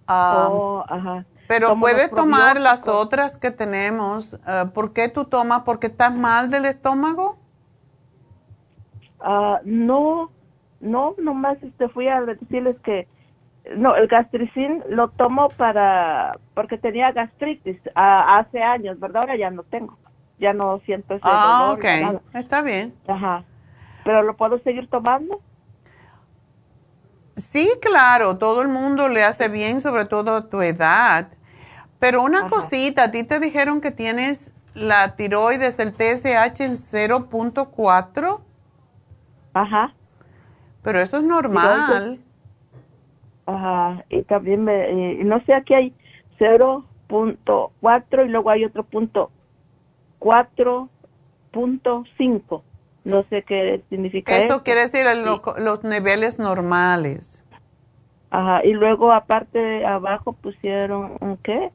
[0.10, 1.24] Oh, ajá.
[1.48, 4.38] Pero puedes tomar las otras que tenemos.
[4.46, 5.62] Ah, ¿Por qué tú tomas?
[5.62, 7.38] ¿Porque estás mal del estómago?
[9.20, 10.32] Ah, no,
[10.80, 13.08] no, nomás este, fui a decirles que
[13.76, 19.22] no, el gastricin lo tomo para, porque tenía gastritis ah, hace años, ¿verdad?
[19.24, 19.98] Ahora ya no tengo,
[20.40, 21.80] ya no siento ese Ah, dolor.
[21.80, 21.86] ok.
[21.86, 22.22] ni nada.
[22.34, 22.94] Está bien.
[23.08, 23.44] Ajá.
[24.04, 25.42] ¿Pero lo puedo seguir tomando?
[27.38, 31.30] Sí, claro, todo el mundo le hace bien, sobre todo a tu edad.
[32.00, 38.42] Pero una cosita, a ti te dijeron que tienes la tiroides, el TSH en 0.4.
[39.54, 39.94] Ajá.
[40.84, 42.20] Pero eso es normal.
[43.46, 44.04] Ajá.
[44.10, 45.94] Y también me, no sé, aquí hay
[46.40, 49.32] 0.4 y luego hay otro punto
[50.20, 52.62] 4.5.
[53.06, 54.46] No sé qué significa eso.
[54.46, 55.24] Eso quiere decir el-
[55.64, 57.44] los niveles normales.
[58.32, 61.72] Ajá, y luego aparte abajo pusieron, ¿un ¿qué?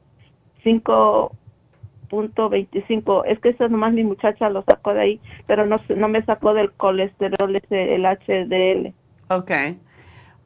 [0.63, 3.23] 5.25.
[3.25, 6.53] Es que eso nomás mi muchacha lo sacó de ahí, pero no, no me sacó
[6.53, 8.93] del colesterol, ese, el HDL.
[9.29, 9.51] Ok.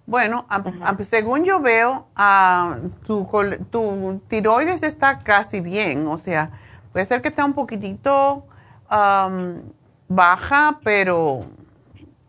[0.07, 2.77] Bueno, a- a- según yo veo, ah,
[3.07, 3.27] tu,
[3.71, 6.05] tu tiroides está casi bien.
[6.07, 6.51] O sea,
[6.93, 8.45] puede ser que esté un poquitito
[8.87, 9.63] am,
[10.07, 11.45] baja, pero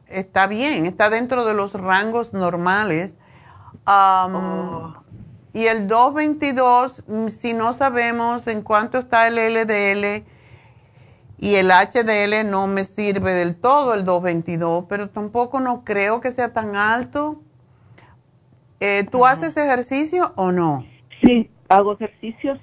[0.09, 3.19] está bien, está dentro de los rangos normales.
[3.85, 4.95] Am,
[5.57, 10.23] Y el 222, mm, si no sabemos en cuánto está el LDL
[11.39, 16.31] y el HDL, no me sirve del todo el 222, pero tampoco no creo que
[16.31, 17.41] sea tan alto.
[18.81, 20.85] Eh, ¿Tú haces ejercicio o no?
[21.23, 22.59] Sí, hago ejercicios.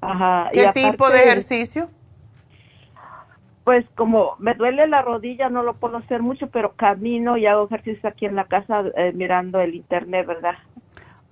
[0.00, 0.50] Ajá.
[0.52, 1.90] y ¿Qué tipo de ejercicio?
[3.62, 7.66] Pues como me duele la rodilla, no lo puedo hacer mucho, pero camino y hago
[7.66, 10.56] ejercicio aquí en la casa eh, mirando el internet, ¿verdad?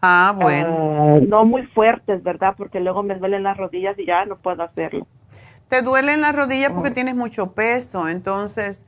[0.02, 0.76] Ah, bueno.
[0.96, 2.54] Ah, no muy fuertes, ¿verdad?
[2.56, 5.06] Porque luego me duelen las rodillas y ya no puedo hacerlo.
[5.68, 8.84] Te duelen las rodillas porque tienes mucho peso, entonces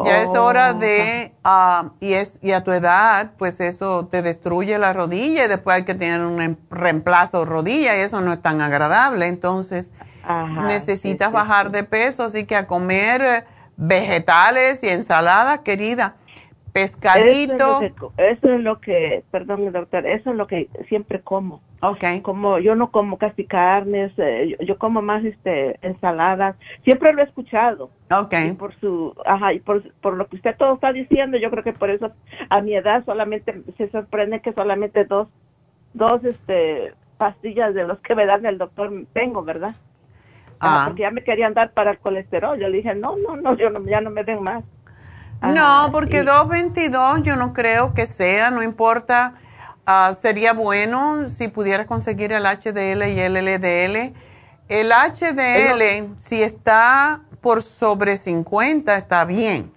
[0.00, 4.22] ya es hora Oh, de, ah, y, es, y a tu edad, pues eso te
[4.22, 8.32] destruye la rodilla y después hay que tener un em- reemplazo rodilla y eso no
[8.32, 13.22] es tan agradable, entonces Ajá, necesitas sí, sí, bajar de peso, así que a comer
[13.22, 13.44] eh,
[13.76, 16.16] vegetales y ensalada, querida,
[16.72, 17.80] pescadito.
[17.82, 21.20] Eso es, lo que, eso es lo que, perdón, doctor, eso es lo que siempre
[21.20, 21.60] como.
[21.80, 22.04] Ok.
[22.22, 26.56] Como yo no como casi carnes, eh, yo, yo como más este ensaladas.
[26.84, 27.90] Siempre lo he escuchado.
[28.10, 28.34] Ok.
[28.48, 31.64] Y por su, ajá, y por, por lo que usted todo está diciendo, yo creo
[31.64, 32.12] que por eso
[32.48, 35.28] a mi edad solamente se sorprende que solamente dos,
[35.94, 39.76] dos este pastillas de los que me dan el doctor tengo, ¿verdad?
[40.58, 40.84] Ajá, Ah.
[40.86, 42.58] Porque ya me querían dar para el colesterol.
[42.58, 44.64] Yo le dije, no, no, no, yo no, ya no me den más.
[45.42, 49.34] No, porque 222 yo no creo que sea, no importa.
[49.86, 54.14] ah, sería bueno si pudieras conseguir el HDL y el LDL.
[54.68, 59.72] El HDL, si está por sobre 50, está bien.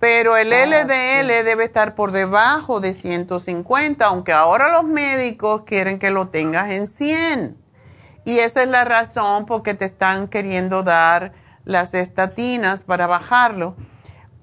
[0.00, 5.98] Pero el Ah, LDL debe estar por debajo de 150, aunque ahora los médicos quieren
[5.98, 7.56] que lo tengas en 100.
[8.24, 11.32] Y esa es la razón por que te están queriendo dar
[11.64, 13.74] las estatinas para bajarlo.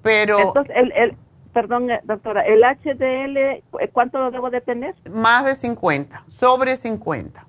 [0.06, 1.16] Pero Entonces, el, el,
[1.52, 3.62] perdón, eh, doctora, el HDL, eh,
[3.92, 4.94] ¿cuánto lo debo de tener?
[5.10, 7.44] más de 50, sobre 50.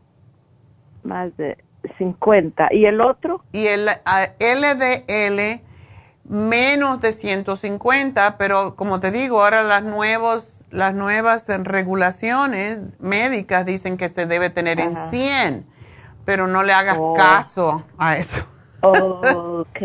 [1.04, 1.58] Más de
[1.98, 2.70] 50.
[2.74, 3.44] ¿Y el otro?
[3.54, 3.86] Y el
[4.40, 5.62] LDL
[6.26, 13.96] menos de 150, pero como te digo, ahora las nuevos las nuevas regulaciones médicas dicen
[13.96, 15.10] que se debe tener en Ajá.
[15.10, 15.66] 100,
[16.26, 17.14] pero no le hagas Oh.
[17.14, 18.46] caso a eso.
[18.82, 19.80] Oh, ok,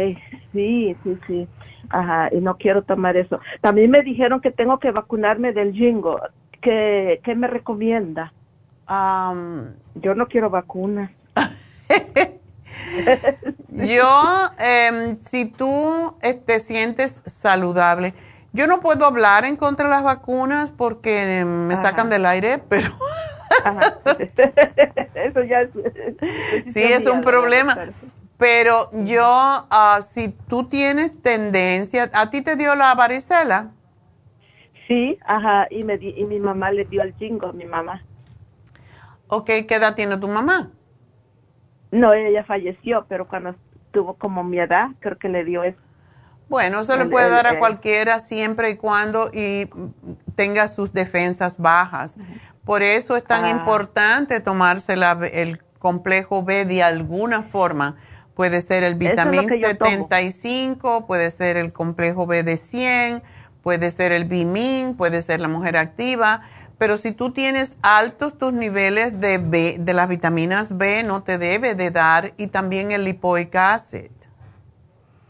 [0.52, 1.48] sí, sí, sí.
[1.92, 3.38] Ajá, y no quiero tomar eso.
[3.60, 6.20] También me dijeron que tengo que vacunarme del jingo.
[6.62, 8.32] ¿Qué, qué me recomienda?
[9.94, 11.10] Yo no quiero vacunas.
[13.68, 18.14] Yo, em, si tú eh, te sientes saludable,
[18.52, 22.58] yo no puedo hablar en contra de las vacunas porque em, me sacan del aire,
[22.68, 22.88] pero
[25.14, 25.70] Eso ya es.
[26.72, 27.78] sí es un problema.
[28.42, 33.70] Pero yo, ah, si tú tienes tendencia, ¿a ti te dio la varicela?
[34.88, 38.02] Sí, ajá, y, me di- y mi mamá le dio el jingo a mi mamá.
[39.28, 40.70] Ok, ¿qué edad tiene tu mamá?
[41.92, 43.54] No, ella falleció, pero cuando
[43.92, 45.78] tuvo como mi edad, creo que le dio eso.
[46.48, 49.70] Bueno, eso le puede el- dar a cualquiera siempre y cuando y
[50.34, 52.16] tenga sus defensas bajas.
[52.64, 53.50] Por eso es tan Ah.
[53.50, 57.94] importante tomarse la- el complejo B de alguna forma.
[58.34, 59.60] Puede ser el es vitamín tomo.
[59.60, 63.22] 75, puede ser el complejo B de 100,
[63.62, 66.42] puede ser el Bimin, puede ser la mujer activa.
[66.78, 71.38] Pero si tú tienes altos tus niveles de B, de las vitaminas B, no te
[71.38, 74.10] debe de dar y también el lipoic acid.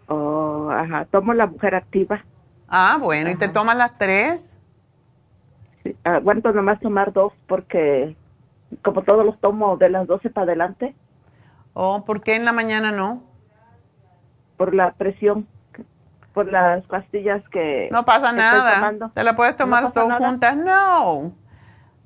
[0.09, 2.25] Oh, ajá, tomo la mujer activa.
[2.69, 4.59] Ah, bueno, ¿y te tomas las tres?
[5.85, 8.17] Sí, Aguanto nomás tomar dos porque
[8.81, 10.95] como todos los tomo de las 12 para adelante
[11.75, 13.23] ¿O por qué en la mañana no?
[14.57, 15.49] por la presión,
[16.33, 19.11] por las pastillas que No pasa nada.
[19.13, 20.57] ¿Te la puedes tomar ¿No todas juntas?
[20.57, 21.33] No.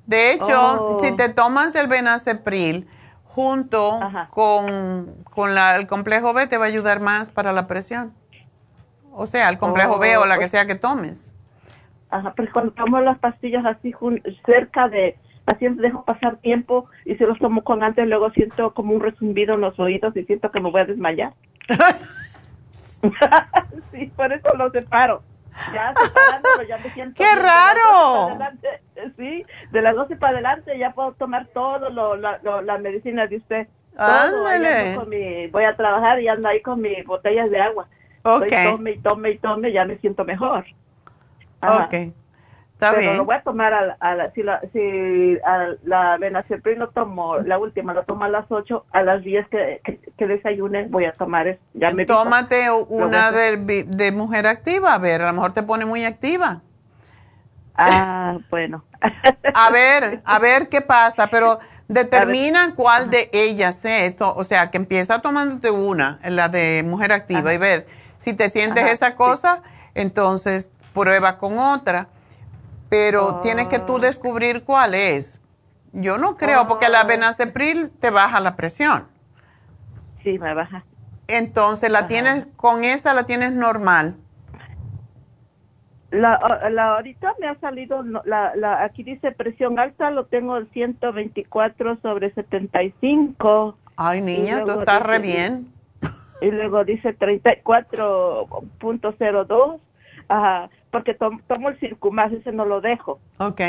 [0.07, 0.99] De hecho, Oh.
[0.99, 2.87] si te tomas el Benacepril
[3.25, 3.99] junto
[4.31, 8.13] con, con la- el complejo B, te va a ayudar más para la presión.
[9.11, 11.31] O sea, el complejo B Oh, o la que pues- sea que tomes.
[12.09, 13.93] Ajá, pero cuando tomo las pastillas así
[14.45, 15.15] cerca de,
[15.47, 19.55] así dejo pasar tiempo y si los tomo con antes, luego siento como un resumbido
[19.55, 21.33] en los oídos y siento que me voy a desmayar.
[23.91, 25.21] sí, por eso los separo.
[25.73, 27.15] Ya separándolo, ya me siento.
[27.17, 27.39] ¡Qué bien.
[27.41, 27.81] Raro!
[27.81, 28.67] 12 para adelante,
[29.17, 33.25] sí, de las 12 para adelante ya puedo tomar todo lo, la, lo- la medicina
[33.27, 33.67] de usted.
[33.95, 34.05] Todo,
[34.45, 34.95] Ándale.
[34.95, 37.87] con mi- voy a trabajar y ando ahí con mis botellas de agua.
[38.21, 38.43] Ok.
[38.43, 40.63] Estoy tome y tome y tome, ya me siento mejor.
[41.61, 41.85] Ajá.
[41.85, 42.13] Ok.
[42.77, 43.17] Está Pero bien.
[43.17, 47.37] lo voy a tomar a, la- a la, si la, si a la lo tomo,
[47.39, 51.05] la última lo tomo a las 8, a las 10 que, que, que desayune voy
[51.05, 51.57] a tomar.
[51.73, 52.05] Ya me.
[52.05, 56.61] Tómate una de, mujer activa, a ver, a lo mejor te pone muy activa.
[57.75, 58.83] Ah, bueno.
[59.53, 64.11] A ver, a ver qué pasa, pero determina cuál de ellas es.
[64.11, 67.87] esto, O sea, que empieza tomándote una, la de mujer activa, y ver
[68.19, 69.61] si te sientes Ajá, esa cosa,
[69.95, 72.07] entonces prueba con otra.
[72.89, 75.39] Pero tienes que tú descubrir cuál es.
[75.93, 77.07] Yo no creo, porque la Oh.
[77.07, 79.07] Benacepril te baja la presión.
[80.23, 80.83] Sí, me baja.
[81.27, 84.15] Entonces, la tienes, con esa la tienes normal.
[86.11, 86.39] La,
[86.69, 91.97] la ahorita me ha salido, la, la, aquí dice presión alta, lo tengo el 124
[92.01, 93.77] sobre 75.
[93.97, 95.73] Ay, niña, tú estás re bien.
[96.39, 99.79] Y luego dice 34.02,
[100.29, 103.19] ajá, porque tom- tomo el Circumax, ese no lo dejo.
[103.39, 103.61] Ok.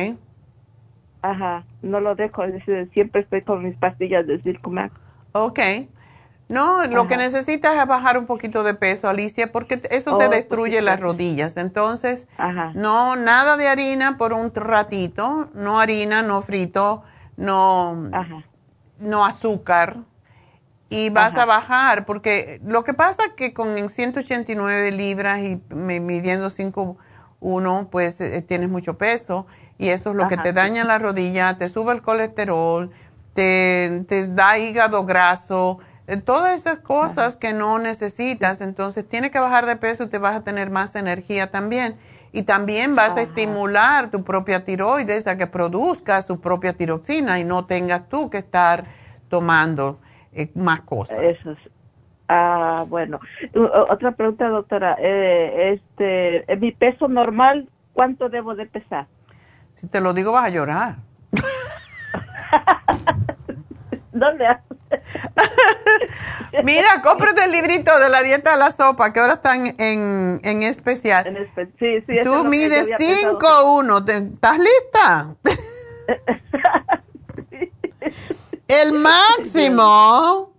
[1.23, 4.93] Ajá, no lo dejo, ese- siempre estoy con mis pastillas de Circumax.
[5.33, 5.59] Ok.
[6.49, 10.25] No, lo que necesitas es bajar un poquito de peso, Alicia, porque eso Oh, te
[10.27, 11.59] por destruye las rodillas.
[11.59, 12.73] Entonces, Ajá.
[12.75, 17.03] no, nada de harina por un ratito, no harina, no frito,
[17.37, 18.09] no,
[18.99, 19.99] no azúcar.
[20.91, 21.43] Y vas Ajá.
[21.43, 28.21] a bajar, porque lo que pasa es que con 189 libras y midiendo 5'1", pues
[28.21, 29.47] eh, tienes mucho peso
[29.77, 32.91] y eso es lo que te daña la rodilla, te sube el colesterol,
[33.35, 35.79] te, te da hígado graso,
[36.09, 38.61] eh, todas esas cosas que no necesitas.
[38.63, 41.97] Entonces tienes que bajar de peso y te vas a tener más energía también.
[42.33, 47.45] Y también vas a estimular tu propia tiroides a que produzca su propia tiroxina y
[47.45, 48.85] no tengas tú que estar
[49.29, 49.99] tomando
[50.43, 51.19] eh, más cosas.
[51.19, 51.59] Eso es.
[52.29, 53.21] Ah, bueno.
[53.89, 54.97] otra pregunta, doctora.
[55.01, 59.07] Eh, este, mi peso normal, ¿cuánto debo de pesar?
[59.75, 60.97] Si te lo digo vas a llorar.
[64.13, 64.45] ¿Dónde?
[66.65, 70.63] Mira, cómprate el librito de la dieta de la sopa, que ahora están en, en
[70.63, 71.49] especial.
[71.79, 74.33] sí, sí, Tú mides 5'1".
[74.35, 75.37] ¿Estás lista?
[78.69, 80.53] el máximo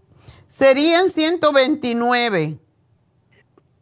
[0.48, 2.58] serían 129.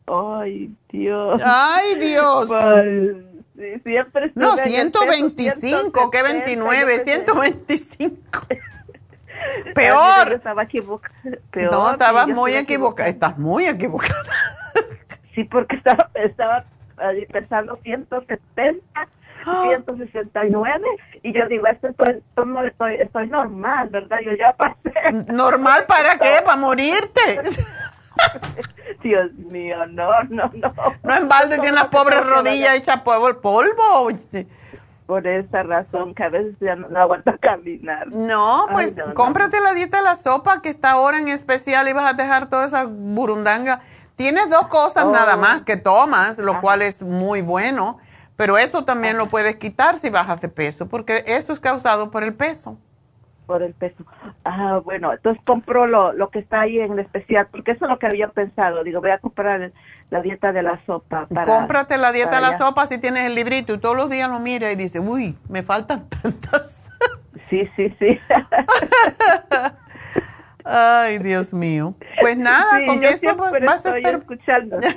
[0.06, 1.42] Ay, Dios.
[1.44, 2.48] Ay, Dios.
[2.48, 7.00] Pues, siempre no, 125, ¿qué 29?
[7.00, 8.48] 125.
[9.76, 10.34] Peor.
[10.34, 11.16] estaba equivocada.
[11.72, 13.10] no, estabas muy equivocada.
[13.10, 14.24] Estás muy equivocada.
[15.36, 16.66] sí, porque estaba, estaba
[17.32, 19.08] pesando 170,
[19.64, 20.88] 169
[21.24, 22.24] y yo digo, esto estoy,
[22.66, 24.18] estoy, estoy normal, ¿verdad?
[24.24, 25.12] Yo ya pasé.
[25.32, 26.40] ¿Normal para qué?
[26.46, 27.42] ¿Para morirte?
[29.04, 30.74] Dios mío, no, no, no.
[31.04, 33.40] No en balde tiene las pobres rodillas hechas polvo.
[33.40, 34.10] polvo
[35.08, 38.08] por esa razón que a veces ya no, aguanta caminar.
[38.14, 42.12] No, pues cómprate la dieta de la sopa que está ahora en especial y vas
[42.12, 43.80] a dejar toda esa burundanga.
[44.18, 45.40] Tienes dos cosas nada oh.
[45.40, 48.00] más que tomas, lo cual es muy bueno,
[48.38, 52.24] pero eso también lo puedes quitar si bajas de peso, porque eso es causado por
[52.24, 52.78] el peso
[53.48, 54.06] por el peso.
[54.46, 57.98] Ah, bueno, entonces compro lo, lo que está ahí en especial, porque eso es lo
[57.98, 58.84] que había pensado.
[58.84, 59.72] Digo, voy a comprar
[60.12, 61.26] la dieta de la sopa.
[61.26, 64.30] Para, Cómprate la dieta de la sopa si tienes el librito y todos los días
[64.30, 66.90] lo mira y dice, uy, me faltan tantas.
[67.50, 68.20] Sí, sí, sí.
[70.66, 71.96] Ay, Dios mío.
[72.20, 74.78] Pues nada, con eso vas a estar escuchando.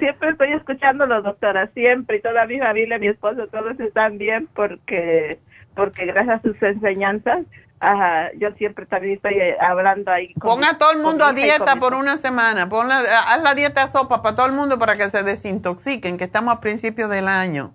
[0.00, 5.38] siempre estoy escuchándolo, doctora, siempre, y toda mi familia, mi esposo, todos están bien porque
[5.74, 7.46] porque gracias a sus enseñanzas,
[8.36, 10.34] yo siempre también estoy eh, hablando ahí.
[10.34, 13.86] Con Pon a todo el mundo a dieta por una semana, Pon haz la dieta
[13.86, 17.72] sopa para todo el mundo para que se desintoxiquen, que estamos a principios del año.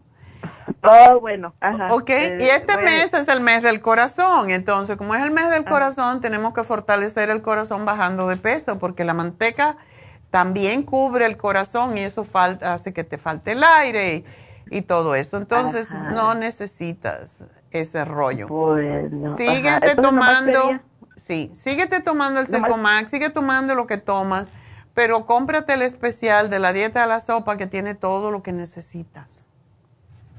[0.83, 1.87] Oh, bueno, ajá.
[1.89, 5.49] Ok, y eh, este mes es el mes del corazón, entonces como es el mes
[5.49, 9.77] del corazón, tenemos que fortalecer el corazón bajando de peso, porque la manteca
[10.35, 14.25] también cubre el corazón y eso falta, hace que te falte el aire
[14.69, 15.37] y, todo eso.
[15.37, 17.39] Entonces no necesitas
[17.71, 18.49] ese rollo.
[18.49, 20.77] Bueno, síguete tomando,
[21.15, 24.51] sí, síguete tomando el Secomax, sigue tomando lo que tomas,
[24.93, 28.51] pero cómprate el especial de la dieta de la sopa que tiene todo lo que
[28.51, 29.45] necesitas.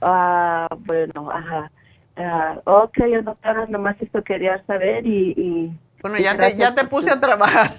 [0.02, 1.70] Ah, bueno, ajá.
[2.18, 5.74] Uh, ok, doctora, nomás esto quería saber y...
[6.02, 7.72] bueno, ya te, ya te puse a trabajar.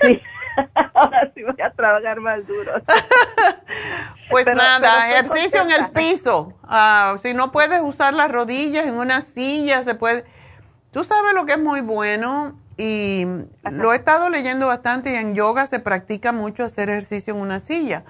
[0.00, 0.20] Sí.
[0.94, 2.72] Ahora sí voy a trabajar más duro.
[4.30, 6.54] pues nada, ejercicio en el piso.
[6.64, 10.24] Ah, si no puedes usar las rodillas en una silla, se puede.
[10.92, 13.26] Tú sabes lo que es muy bueno y
[13.70, 17.60] lo he estado leyendo bastante y en yoga se practica mucho hacer ejercicio en una
[17.60, 18.04] silla.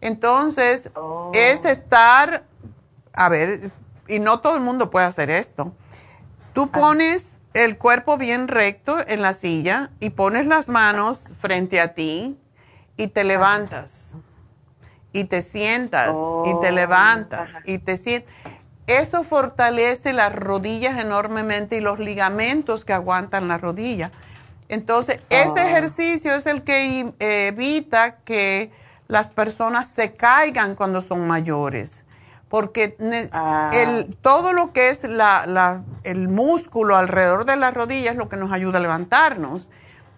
[0.00, 1.30] Entonces, oh.
[1.34, 2.44] es estar,
[3.12, 3.70] a ver,
[4.08, 5.72] y no todo el mundo puede hacer esto.
[6.52, 11.94] Tú pones el cuerpo bien recto en la silla y pones las manos frente a
[11.94, 12.36] ti
[12.96, 14.16] y te levantas
[15.12, 18.32] y te sientas y te oh, levantas y te sientas.
[18.88, 24.10] Eso fortalece las rodillas enormemente y los ligamentos que aguantan la rodilla.
[24.68, 25.56] Entonces, ese oh.
[25.56, 28.72] ejercicio es el que evita que
[29.06, 32.03] las personas se caigan cuando son mayores
[32.54, 32.96] porque
[33.32, 33.68] ah.
[33.72, 38.36] el, todo lo que es la, el músculo alrededor de la rodilla es lo que
[38.36, 39.70] nos ayuda a levantarnos.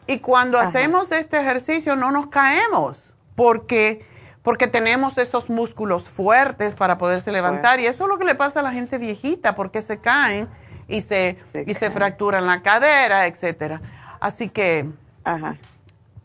[0.07, 4.05] Y cuando hacemos este ejercicio no nos caemos, porque,
[4.43, 7.81] porque tenemos esos músculos fuertes para poderse levantar.
[7.81, 10.47] Y eso es lo que le pasa a la gente viejita, porque se caen
[10.89, 13.81] y se, y se fracturan la cadera, etcétera.
[14.21, 14.87] Así que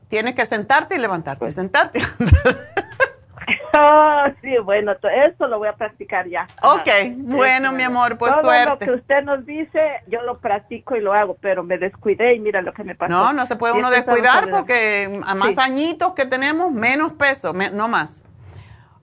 [0.09, 1.55] tienes que sentarte y levantarte, pues.
[1.55, 2.90] sentarte y levantarte.
[3.77, 6.48] Oh, sí, bueno, eso lo voy a practicar ya.
[6.64, 6.88] Ok,
[7.18, 8.69] bueno, mi amor, pues Todo suerte.
[8.69, 12.39] lo que usted nos dice, yo lo practico y lo hago, pero me descuidé y
[12.39, 13.11] mira lo que me pasó.
[13.11, 17.88] No, no se puede uno descuidar porque a más añitos que tenemos, menos peso, no
[17.88, 18.23] más.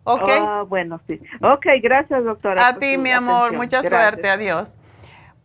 [0.04, 0.30] Ok.
[0.40, 1.20] Oh, bueno, sí.
[1.42, 2.66] Ok, gracias, doctora.
[2.66, 4.78] A ti, mi amor, mucha suerte, adiós.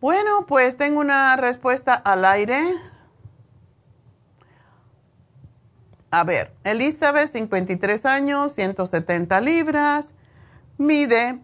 [0.00, 2.62] Bueno, pues tengo una respuesta al aire.
[6.14, 10.14] A ver, Elizabeth, 53 años, 170 libras,
[10.78, 11.40] mide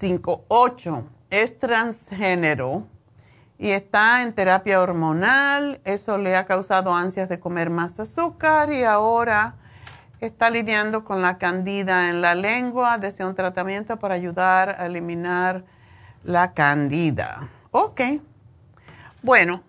[0.00, 2.86] 5'8", es transgénero
[3.58, 5.82] y está en terapia hormonal.
[5.84, 9.56] Eso le ha causado ansias de comer más azúcar y ahora
[10.22, 12.96] está lidiando con la candida en la lengua.
[12.96, 15.64] Desea un tratamiento para ayudar a eliminar
[16.24, 17.50] la candida.
[17.72, 18.00] Ok.
[19.22, 19.62] Bueno,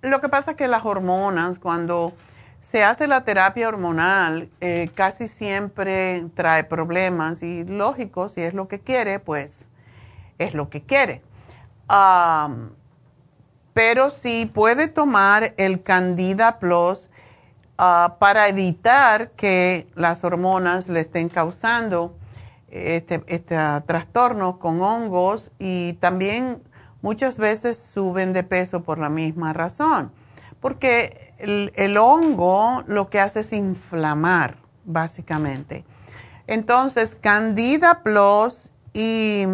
[0.00, 2.14] lo que pasa es que las hormonas, cuando
[2.62, 8.68] se hace la terapia hormonal, eh, casi siempre trae problemas y lógico, si es lo
[8.68, 9.66] que quiere, pues
[10.38, 11.22] es lo que quiere.
[13.74, 17.10] pero si puede tomar el Candida Plus
[17.78, 22.16] ah, para evitar que las hormonas le estén causando
[22.70, 23.56] este, este
[23.86, 26.62] trastorno con hongos y también
[27.02, 30.12] muchas veces suben de peso por la misma razón,
[30.60, 35.84] porque el, hongo lo que hace es inflamar, básicamente.
[36.46, 39.44] Entonces, Candida Plus y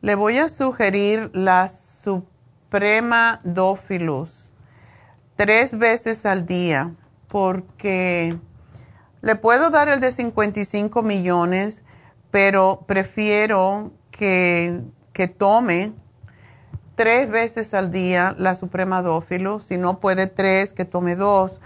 [0.00, 4.52] le voy a sugerir la Suprema Dofilus
[5.36, 6.94] tres veces al día,
[7.28, 8.38] porque
[9.22, 11.82] le puedo dar el de 55 millones,
[12.30, 14.82] pero prefiero que,
[15.12, 15.94] que tome
[17.02, 21.60] tres veces al día la Suprema Dófilo, si no puede tres, que tome dos,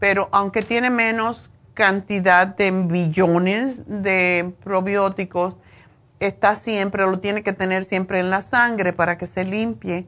[0.00, 5.56] pero aunque tiene menos cantidad de billones de probióticos,
[6.18, 10.04] está siempre, lo tiene que tener siempre en la sangre para que se limpie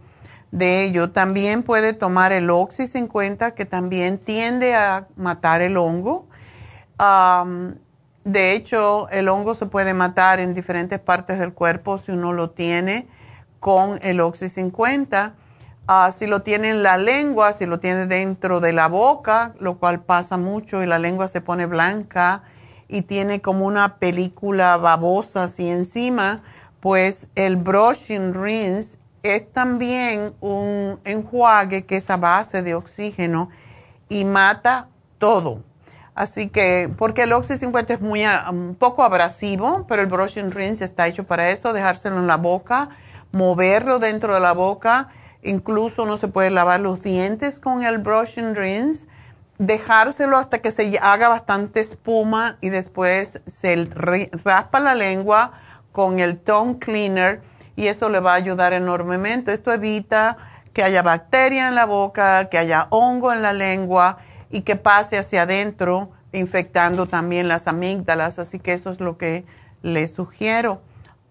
[0.50, 1.12] de ello.
[1.12, 6.26] También puede tomar el Oxy 50, que también tiende a matar el hongo.
[8.24, 12.50] de hecho, el hongo se puede matar en diferentes partes del cuerpo si uno lo
[12.50, 13.06] tiene
[13.64, 15.32] con el Oxy 50.
[15.86, 19.78] Ah, si lo tiene en la lengua, si lo tiene dentro de la boca, lo
[19.78, 22.42] cual pasa mucho y la lengua se pone blanca
[22.88, 26.42] y tiene como una película babosa así encima,
[26.80, 33.48] pues el brushing rinse es también un enjuague que es a base de oxígeno
[34.10, 35.62] y mata todo.
[36.14, 40.50] Así que, porque el Oxy 50 es muy, ah, un poco abrasivo, pero el brushing
[40.50, 42.90] rinse está hecho para eso, dejárselo en la boca
[43.34, 45.08] moverlo dentro de la boca,
[45.42, 49.06] incluso no se puede lavar los dientes con el brush and rinse,
[49.58, 53.88] dejárselo hasta que se haga bastante espuma y después se
[54.44, 55.52] raspa la lengua
[55.92, 57.42] con el tongue cleaner
[57.76, 59.52] y eso le va a ayudar enormemente.
[59.52, 60.36] Esto evita
[60.72, 64.18] que haya bacteria en la boca, que haya hongo en la lengua
[64.50, 69.44] y que pase hacia adentro infectando también las amígdalas, así que eso es lo que
[69.82, 70.80] le sugiero.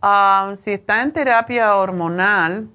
[0.05, 2.67] Ah, si está en terapia hormonal,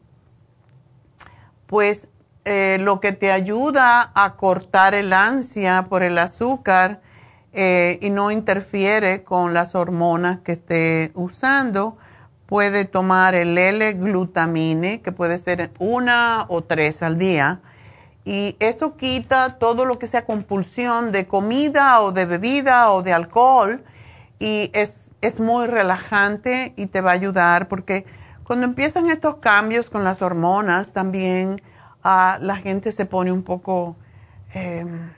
[1.67, 2.09] pues
[2.47, 7.03] eh, lo que te ayuda a cortar el ansia por el azúcar
[7.53, 11.99] eh, y no interfiere con las hormonas que esté usando,
[12.47, 17.61] puede tomar el L-glutamine, que puede ser una o tres al día.
[18.25, 23.13] Y eso quita todo lo que sea compulsión de comida o de bebida o de
[23.13, 23.85] alcohol.
[24.39, 28.05] Y es es muy relajante y te va a ayudar porque
[28.45, 31.61] cuando empiezan estos cambios con las hormonas también
[32.03, 33.97] ah, la gente se pone un poco
[34.55, 35.11] em,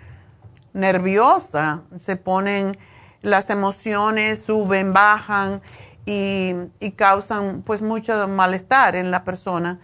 [0.72, 2.78] nerviosa, se ponen
[3.22, 5.60] las emociones, suben, bajan
[6.06, 6.54] y,
[6.96, 9.78] causan pues mucho malestar en la persona.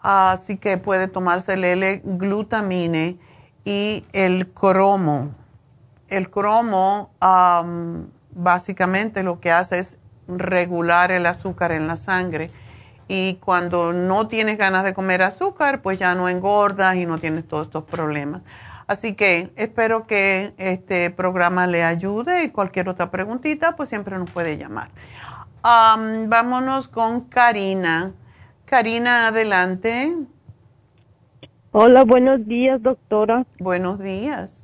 [0.00, 3.18] así que puede tomarse el L-glutamine
[3.64, 5.30] y el cromo.
[6.08, 7.10] El cromo
[8.38, 9.98] básicamente lo que hace es
[10.28, 12.50] regular el azúcar en la sangre.
[13.08, 17.48] Y cuando no tienes ganas de comer azúcar, pues ya no engordas y no tienes
[17.48, 18.42] todos estos problemas.
[18.86, 24.30] Así que espero que este programa le ayude y cualquier otra preguntita, pues siempre nos
[24.30, 24.90] puede llamar.
[25.62, 28.12] vámonos con Karina.
[28.66, 30.14] Karina, adelante.
[31.72, 33.46] Hola, buenos días, doctora.
[33.58, 34.57] Buenos días.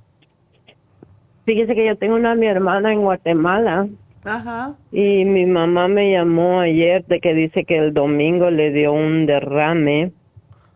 [1.44, 3.86] Fíjese que yo tengo una mi hermana en Guatemala.
[4.24, 4.74] Ajá.
[4.90, 9.26] Y mi mamá me llamó ayer de que dice que el domingo le dio un
[9.26, 10.12] derrame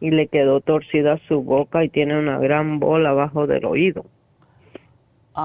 [0.00, 4.04] y le quedó torcida su boca y tiene una gran bola abajo del oído.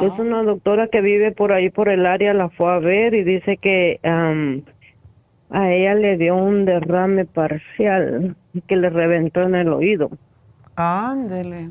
[0.02, 0.18] Es ah.
[0.22, 3.58] una doctora que vive por ahí por el área, la fue a ver y dice
[3.58, 8.36] que a ella le dio un derrame parcial
[8.68, 10.10] que le reventó en el oído.
[10.76, 11.70] Ándele.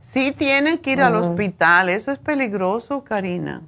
[0.00, 3.62] Sí tiene que ir al hospital, eso es peligroso, Karina.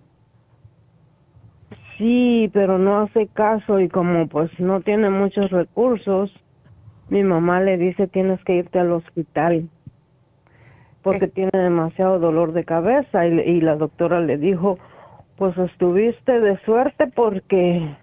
[1.99, 6.33] Sí, pero no hace caso y como pues no tiene muchos recursos,
[7.11, 9.69] mi mamá le dice tienes que irte al hospital
[11.03, 14.79] porque tiene demasiado dolor de cabeza y, y la doctora le dijo
[15.37, 17.95] pues estuviste de suerte porque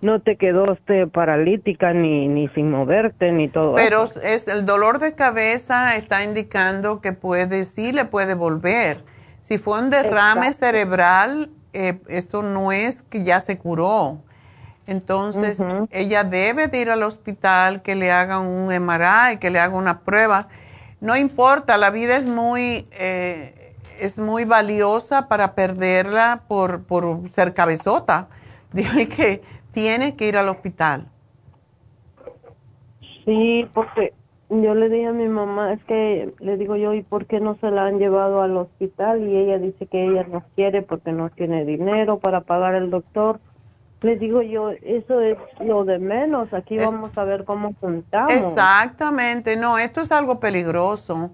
[0.00, 4.98] no te quedó usted paralítica ni, ni sin moverte ni todo Pero es el dolor
[5.00, 9.04] de cabeza está indicando que puede, sí le puede volver.
[9.40, 14.22] Si fue un derrame cerebral, eh, esto no es que ya se curó.
[14.86, 15.58] Entonces,
[15.90, 20.00] ella debe de ir al hospital, que le hagan un MRI, que le hagan una
[20.00, 20.48] prueba.
[21.00, 27.52] no importa, la vida es muy, eh, es muy valiosa para perderla por, por ser
[27.52, 28.28] cabezota.
[28.72, 29.42] Dile que
[29.78, 31.06] tiene que ir al hospital.
[33.24, 34.12] Sí, porque
[34.48, 37.56] yo le dije a mi mamá, es que le digo yo, ¿y por qué no
[37.60, 39.28] se la han llevado al hospital?
[39.28, 43.38] Y ella dice que ella no quiere porque no tiene dinero para pagar el doctor.
[44.00, 48.32] Le digo yo, eso es lo de menos, aquí vamos a ver cómo juntamos.
[48.32, 51.30] Exactamente, no, esto es algo peligroso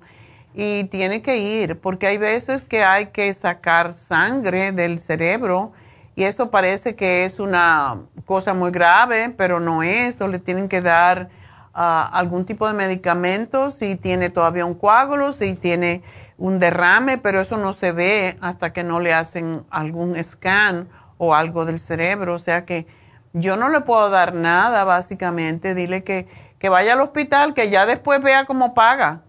[0.54, 5.72] y tiene que ir, porque hay veces que hay que sacar sangre del cerebro
[6.16, 10.68] y eso parece que es una cosa muy grave, pero no es, o le tienen
[10.68, 11.28] que dar
[11.74, 16.02] ah, algún tipo de medicamento si tiene todavía un coágulo, si tiene
[16.38, 20.88] un derrame, pero eso no se ve hasta que no le hacen algún scan
[21.18, 22.34] o algo del cerebro.
[22.34, 22.86] O sea que
[23.32, 25.74] yo no le puedo dar nada, básicamente.
[25.74, 26.28] Dile que,
[26.58, 29.22] que vaya al hospital, que ya después vea cómo paga.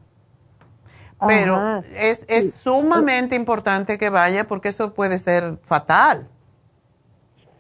[1.28, 6.28] Pero es, es sumamente importante que vaya porque eso puede ser fatal.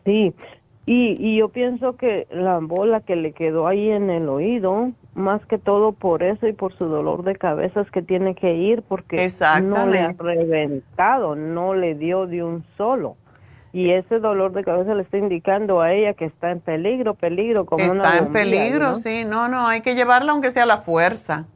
[0.05, 0.33] Sí,
[0.85, 5.43] y, y yo pienso que la bola que le quedó ahí en el oído, más
[5.47, 8.83] que todo por eso y por su dolor de cabeza es que tiene que ir
[8.83, 9.31] porque
[9.63, 13.17] no le ha reventado, no le dio de un solo.
[13.73, 17.65] Y ese dolor de cabeza le está indicando a ella que está en peligro, peligro,
[17.65, 20.77] como una Está en peligro, sí, no, no, hay que llevarla aunque sea a la
[20.77, 21.47] fuerza,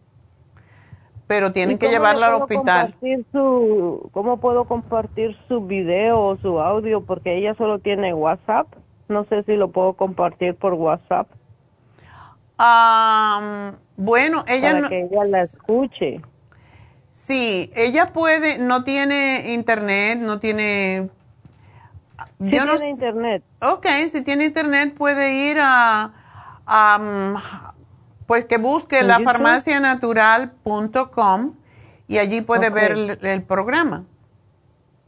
[1.29, 2.95] pero tienen que llevarla al hospital.
[3.31, 7.05] Su, ¿Cómo puedo compartir su video o su audio?
[7.05, 8.65] Porque ella solo tiene WhatsApp,
[9.09, 11.27] no sé si lo puedo compartir por WhatsApp.
[13.95, 16.19] bueno, ella Para que ella la escuche.
[17.11, 21.11] Sí, ella puede, no tiene internet, no tiene
[22.39, 23.43] si tiene internet.
[23.61, 26.11] Ok, si tiene internet puede ir a,
[26.99, 27.35] mm,
[28.29, 31.53] pues que busque la farmacianatural.com
[32.07, 34.03] y allí puede ver el, programa.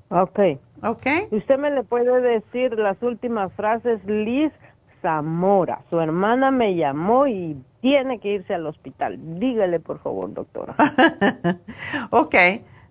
[0.10, 0.40] Ok.
[0.82, 1.06] Ok.
[1.30, 4.52] Usted me le puede decir las últimas frases, Liz
[5.04, 5.84] Zamora.
[5.92, 9.20] Su hermana me llamó y tiene que irse al hospital.
[9.40, 10.74] Dígale, por favor, doctora.
[12.10, 12.36] ok,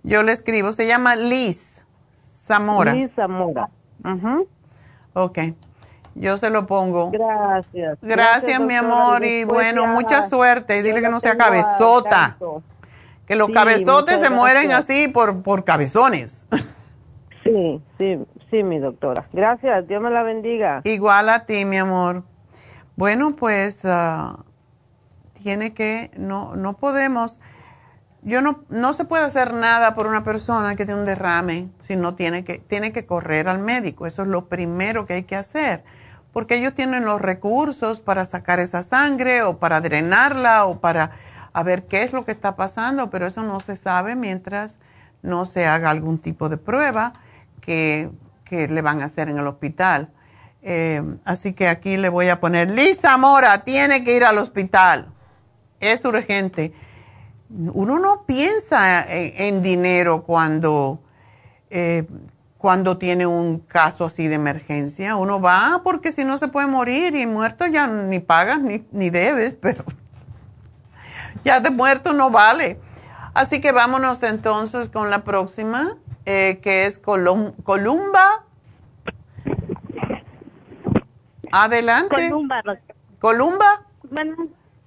[0.04, 0.70] yo le escribo.
[0.70, 1.84] Se llama Liz
[2.30, 2.94] Zamora.
[2.94, 3.68] Liz Zamora.
[4.04, 4.38] Ajá.
[5.14, 5.38] Ok.
[6.14, 7.10] Yo se lo pongo.
[7.10, 7.98] Gracias.
[8.02, 9.24] Gracias, mi amor.
[9.24, 10.78] Y bueno, mucha suerte.
[10.78, 12.36] Y dile que no sea cabezota.
[13.26, 16.46] Que los cabezotes se mueren así por, por cabezones.
[17.42, 18.18] Sí, sí,
[18.50, 19.24] sí, mi doctora.
[19.32, 19.88] Gracias.
[19.88, 20.82] Dios me la bendiga.
[20.84, 22.22] Igual a ti, mi amor.
[22.96, 24.40] Bueno, pues ah,
[25.42, 27.40] tiene que, no, no podemos
[28.22, 31.96] yo no, no se puede hacer nada por una persona que tiene un derrame si
[31.96, 34.06] no tiene que, tiene que correr al médico.
[34.06, 35.84] Eso es lo primero que hay que hacer.
[36.32, 41.12] Porque ellos tienen los recursos para sacar esa sangre o para drenarla o para
[41.52, 44.76] a ver qué es lo que está pasando, pero eso no se sabe mientras
[45.22, 47.14] no se haga algún tipo de prueba
[47.60, 48.10] que,
[48.50, 50.10] le van a hacer en el hospital.
[50.62, 55.06] Eh, así que aquí le voy a poner, Lisa Mora, tiene que ir al hospital.
[55.78, 56.72] Es urgente
[57.50, 61.02] uno no piensa en, dinero cuando,
[61.68, 62.06] eh,
[62.60, 65.16] cuando tiene un caso así de emergencia.
[65.16, 69.08] Uno va porque si no se puede morir y muerto ya ni pagas ni, ni
[69.08, 69.82] debes, pero
[71.42, 72.78] ya de muerto no vale.
[73.32, 75.96] Así que vámonos entonces con la próxima,
[76.26, 78.44] eh, que es Columba.
[81.52, 82.28] Adelante.
[82.28, 82.62] Columba.
[83.20, 83.86] Columba.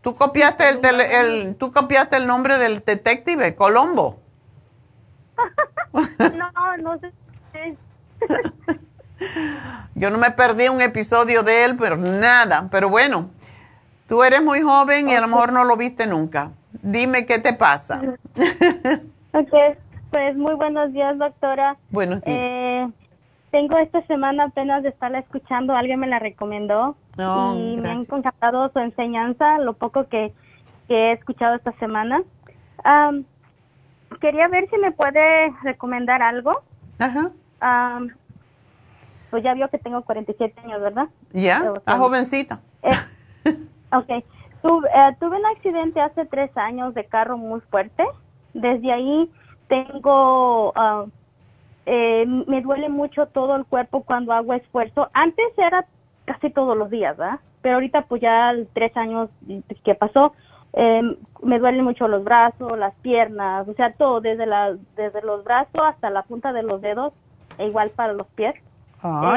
[0.01, 4.19] ¿Tú copiaste el, el, ¿Tú copiaste el nombre del detective, Colombo?
[5.93, 7.11] no, no sé.
[9.95, 12.67] Yo no me perdí un episodio de él, pero nada.
[12.71, 13.29] Pero bueno,
[14.07, 16.51] tú eres muy joven y a lo mejor no lo viste nunca.
[16.81, 18.01] Dime qué te pasa.
[19.33, 19.53] ok,
[20.09, 21.77] pues muy buenos días, doctora.
[21.89, 22.37] Buenos días.
[22.37, 22.87] Eh,
[23.51, 28.71] tengo esta semana apenas de estarla escuchando, alguien me la recomendó y me ha encantado
[28.71, 30.33] su enseñanza, lo poco que,
[30.89, 32.23] he escuchado esta semana.
[34.19, 36.61] quería ver si me puede recomendar algo.
[36.99, 37.31] Ajá.
[39.29, 41.07] Pues ya vio que tengo 47 años, ¿verdad?
[41.31, 42.59] Ya, está jovencita.
[42.81, 42.91] Eh,
[43.91, 44.23] ok.
[44.61, 48.05] Tuve, eh, tuve un accidente hace tres años de carro muy fuerte.
[48.53, 49.31] Desde ahí
[49.67, 50.73] tengo
[51.85, 55.09] eh, me duele mucho todo el cuerpo cuando hago esfuerzo.
[55.13, 55.85] Antes era
[56.25, 57.39] casi todos los días, ¿verdad?
[57.61, 59.29] Pero ahorita pues ya tres años
[59.83, 60.33] que pasó,
[60.73, 61.01] eh,
[61.41, 65.81] me duelen mucho los brazos, las piernas, o sea, todo, desde, la, desde los brazos
[65.83, 67.13] hasta la punta de los dedos,
[67.59, 68.55] igual para los pies.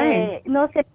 [0.01, 0.87] Eh, no sé,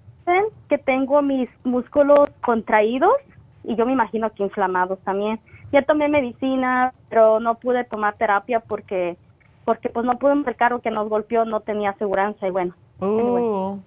[0.70, 3.18] que tengo mis músculos contraídos
[3.64, 5.40] y yo me imagino que inflamados también.
[5.72, 9.18] ya tomé medicina, pero no pude tomar terapia porque
[9.66, 12.74] porque pues no pude el carro que nos golpeó no tenía aseguranza y bueno.
[13.00, 13.78] Oh.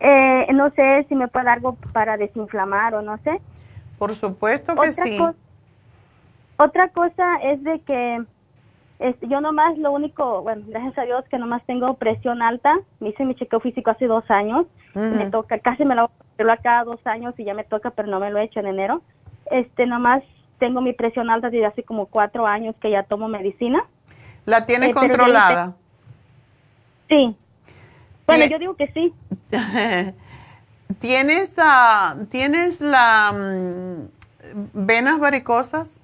[0.00, 3.40] Eh, no sé si me puede dar algo para desinflamar o no sé.
[3.98, 5.18] Por supuesto que sí.
[6.56, 8.24] otra cosa es de que
[9.22, 12.80] yo nomás lo único, bueno, gracias a Dios que nomás tengo presión alta.
[13.00, 14.66] Me hice mi chequeo físico hace dos años.
[14.94, 16.12] Me toca, casi me lo hago
[16.62, 19.02] cada dos años y ya me toca, pero no me lo he hecho en enero.
[19.50, 20.22] Este, nomás
[20.58, 23.84] tengo mi presión alta desde hace como cuatro años que ya tomo medicina.
[24.44, 25.74] ¿La tiene eh, controlada?
[27.08, 27.34] Sí.
[28.26, 29.14] Bueno, yo digo que sí.
[30.98, 34.08] ¿Tienes, uh, ¿tienes la mm,
[34.74, 36.02] venas varicosas?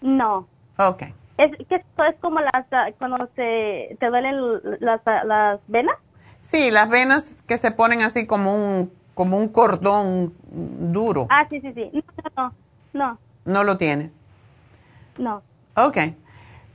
[0.00, 0.46] No.
[0.76, 1.04] Ok.
[1.36, 4.36] ¿Es, que es como las, ah, cuando se, te duelen
[4.80, 5.96] las, ah, las venas?
[6.40, 11.26] Sí, las venas que se ponen así como un, como un cordón duro.
[11.30, 11.90] Ah, sí, sí, sí.
[11.92, 12.02] No,
[12.36, 12.54] no,
[12.92, 13.18] no.
[13.44, 14.10] ¿No lo tienes?
[15.18, 15.42] No.
[15.76, 15.98] Ok.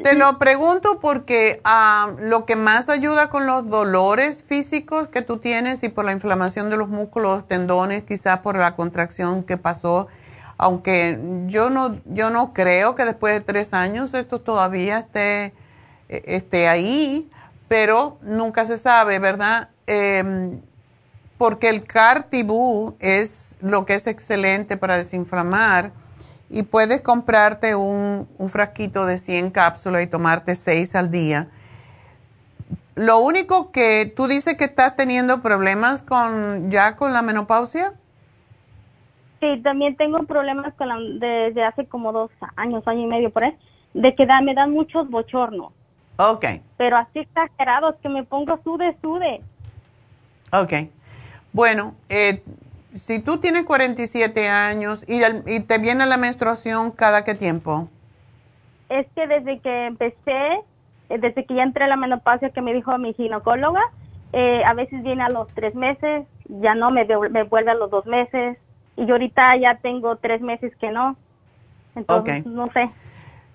[0.03, 5.39] Te lo pregunto porque ah, lo que más ayuda con los dolores físicos que tú
[5.39, 10.07] tienes y por la inflamación de los músculos, tendones, quizás por la contracción que pasó,
[10.59, 11.17] aunque
[11.47, 15.53] yo no, yo no creo que después de tres años esto todavía esté,
[16.09, 17.31] e, esté ahí,
[17.69, 19.69] pero nunca se sabe, ¿verdad?
[19.87, 20.59] Em,
[21.37, 25.93] porque el Cartibú es lo que es excelente para desinflamar
[26.49, 31.47] y puedes comprarte un, frasquito de 100 cápsulas y tomarte 6 al día.
[32.95, 37.93] Lo único que tú dices que estás teniendo problemas con ya con la menopausia.
[39.39, 43.45] Sí, también tengo problemas con la, desde hace como dos años, año y medio por
[43.45, 43.57] ahí,
[43.93, 45.71] de que da, me dan muchos bochornos.
[46.17, 46.45] Ok.
[46.77, 49.41] Pero así exagerados que me pongo sude, sude.
[50.51, 50.89] Ok.
[51.53, 52.43] Bueno, eh,
[52.93, 57.87] si tú tienes 47 años y, y, te viene la menstruación cada qué tiempo?
[58.89, 60.61] Es que desde que empecé,
[61.09, 63.83] eh, desde que ya entré a la menopausia que me dijo mi ginecóloga,
[64.33, 67.89] eh, a veces viene a los tres meses, ya no, me, me vuelve a los
[67.89, 68.57] dos meses
[68.99, 71.15] y yo ahorita ya tengo tres meses que no.
[71.95, 72.89] Entonces, no sé.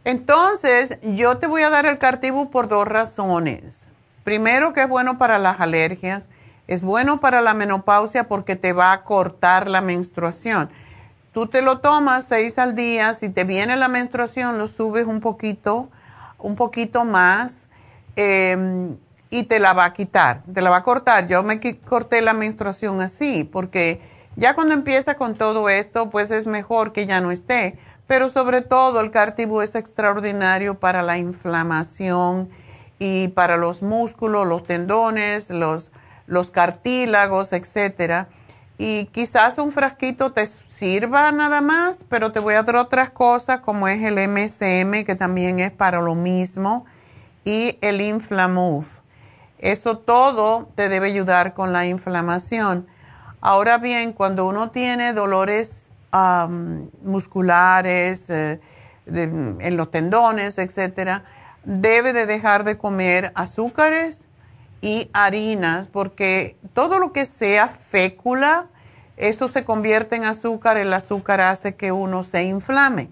[0.04, 3.88] Entonces, yo te voy a dar el Cartibu por dos razones.
[4.24, 6.28] Primero, que es bueno para las alergias
[6.66, 10.70] es bueno para la menopausia porque te va a cortar la menstruación.
[11.32, 15.20] Tú te lo tomas seis al día, si te viene la menstruación lo subes un
[15.20, 15.88] poquito,
[16.38, 17.68] un poquito más
[18.16, 18.96] em,
[19.30, 21.26] y te la va a quitar, te la va a cortar.
[21.26, 24.00] Yo me corté la menstruación así porque
[24.36, 27.78] ya cuando empieza con todo esto, pues es mejor que ya no esté.
[28.06, 32.50] Pero sobre todo el cartibú es extraordinario para la inflamación
[32.98, 35.90] y para los músculos, los tendones, los
[36.26, 38.28] los cartílagos, etcétera.
[38.78, 43.60] Y quizás un frasquito te sirva nada más, pero te voy a dar otras cosas
[43.60, 46.84] como es el MSM, que también es para lo mismo,
[47.44, 48.98] y el Inflamuf.
[49.58, 52.86] Eso todo te debe ayudar con la inflamación.
[53.46, 55.90] Ahora bien, cuando uno tiene dolores
[57.02, 58.58] musculares, eh,
[59.04, 61.24] en los tendones, etcétera,
[61.62, 64.28] debe de dejar de comer azúcares
[64.80, 68.68] y harinas, porque todo lo que sea fécula,
[69.18, 73.10] eso se convierte en azúcar, el azúcar hace que uno se inflame.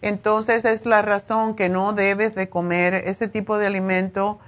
[0.00, 4.38] Entonces es la razón que no debes de comer ese tipo de alimento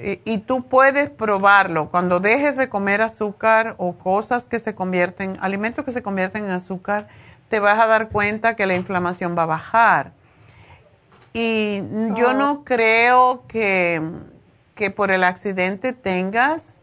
[0.00, 1.90] y, y, tú puedes probarlo.
[1.90, 6.50] Cuando dejes de comer azúcar o cosas que se convierten, alimentos que se convierten en
[6.50, 7.08] azúcar,
[7.48, 10.12] te vas a dar cuenta que la inflamación va a bajar.
[11.32, 11.82] Y
[12.14, 12.34] yo oh.
[12.34, 14.00] no creo que
[14.78, 16.82] que por el accidente tengas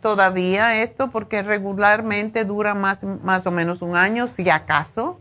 [0.00, 5.20] todavía esto, porque regularmente dura más, más o menos un año, si acaso,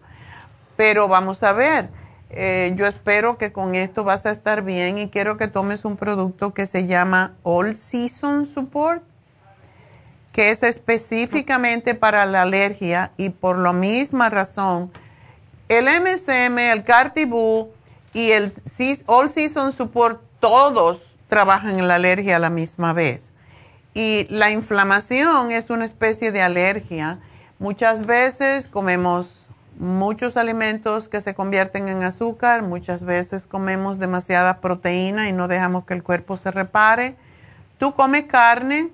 [0.77, 1.89] pero vamos a ver.
[2.37, 5.95] Eh, yo espero que con esto vas a estar bien y quiero que tomes un
[5.95, 9.01] producto que se llama All Season Support,
[10.33, 14.91] que es específicamente para la alergia y por la misma razón,
[15.69, 17.69] el MSM, el Cartibú
[18.13, 18.51] y el
[19.05, 23.31] All Season Support, todos trabajan en la alergia a la misma vez.
[23.93, 27.19] Y la inflamación es una especie de alergia.
[27.59, 29.44] Muchas veces comemos
[29.77, 35.85] muchos alimentos que se convierten en azúcar, muchas veces comemos demasiada proteína y no dejamos
[35.85, 37.15] que el cuerpo se repare.
[37.77, 38.89] ¿Tú comes carne?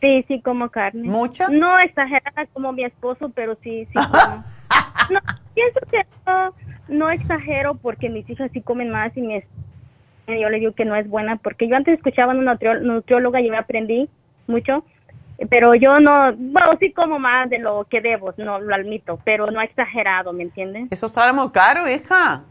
[0.00, 1.08] Sí, sí como carne.
[1.08, 1.48] ¿Mucha?
[1.48, 4.44] No exagerada como mi esposo, pero sí, sí como.
[5.10, 5.20] no,
[5.54, 6.54] pienso que no,
[6.88, 9.42] no exagero porque mis hijas sí comen más y mi
[10.28, 13.48] yo le digo que no es buena porque yo antes escuchaba a una nutrióloga y
[13.48, 14.10] me aprendí
[14.48, 14.84] mucho
[15.50, 19.50] pero yo no, bueno, sí como más de lo que debo, no lo admito, pero
[19.50, 20.88] no exagerado, ¿me entienden?
[20.90, 22.42] Eso sale muy caro, hija.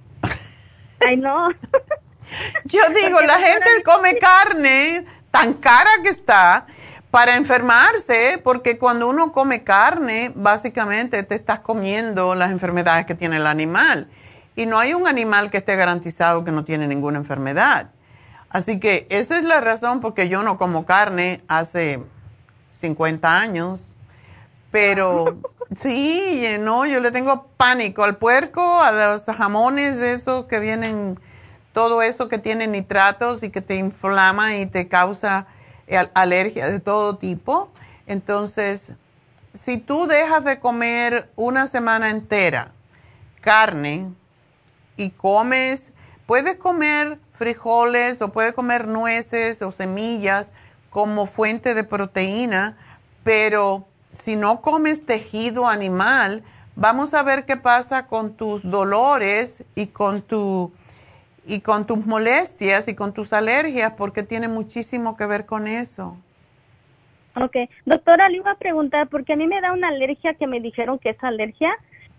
[0.99, 1.49] Ay, no.
[2.65, 6.67] yo digo, la gente come carne tan cara que está
[7.09, 13.37] para enfermarse, porque cuando uno come carne, básicamente te estás comiendo las enfermedades que tiene
[13.37, 14.09] el animal.
[14.55, 17.91] Y no hay un animal que esté garantizado que no tiene ninguna enfermedad.
[18.49, 22.01] Así que esa es la razón por que yo no como carne hace
[22.77, 23.95] 50 años.
[24.71, 25.37] Pero
[25.77, 31.19] sí, no, yo le tengo pánico al puerco, a los jamones, esos que vienen,
[31.73, 35.47] todo eso que tiene nitratos y que te inflama y te causa
[36.13, 37.69] alergia de todo tipo.
[38.07, 38.91] Entonces,
[39.53, 42.71] si tú dejas de comer una semana entera
[43.41, 44.11] carne
[44.97, 45.93] y comes,
[46.25, 50.51] puedes comer frijoles o puedes comer nueces o semillas
[50.95, 52.77] como fuente de proteína,
[53.25, 56.41] pero si no comes tejido animal,
[56.77, 60.71] vamos a ver qué pasa con tus dolores y con tu
[61.45, 66.15] y con tus molestias y con tus alergias, porque tiene muchísimo que ver con eso.
[67.35, 70.61] Ok, doctora, le iba a preguntar, porque a mí me da una alergia que me
[70.61, 71.75] dijeron que es alergia,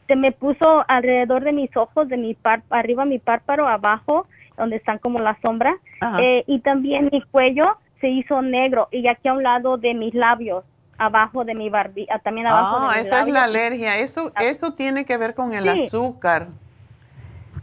[0.06, 4.26] se me puso alrededor de mis ojos, de mi par arriba mi párpado, abajo,
[4.58, 5.76] donde están como las sombras,
[6.20, 10.14] eh, y también mi cuello se hizo negro, y aquí a un lado de mis
[10.14, 10.64] labios,
[10.98, 14.74] abajo de mi barbilla, también abajo ah, de mis esa es la alergia, eso, eso
[14.74, 16.48] tiene que ver con el azúcar.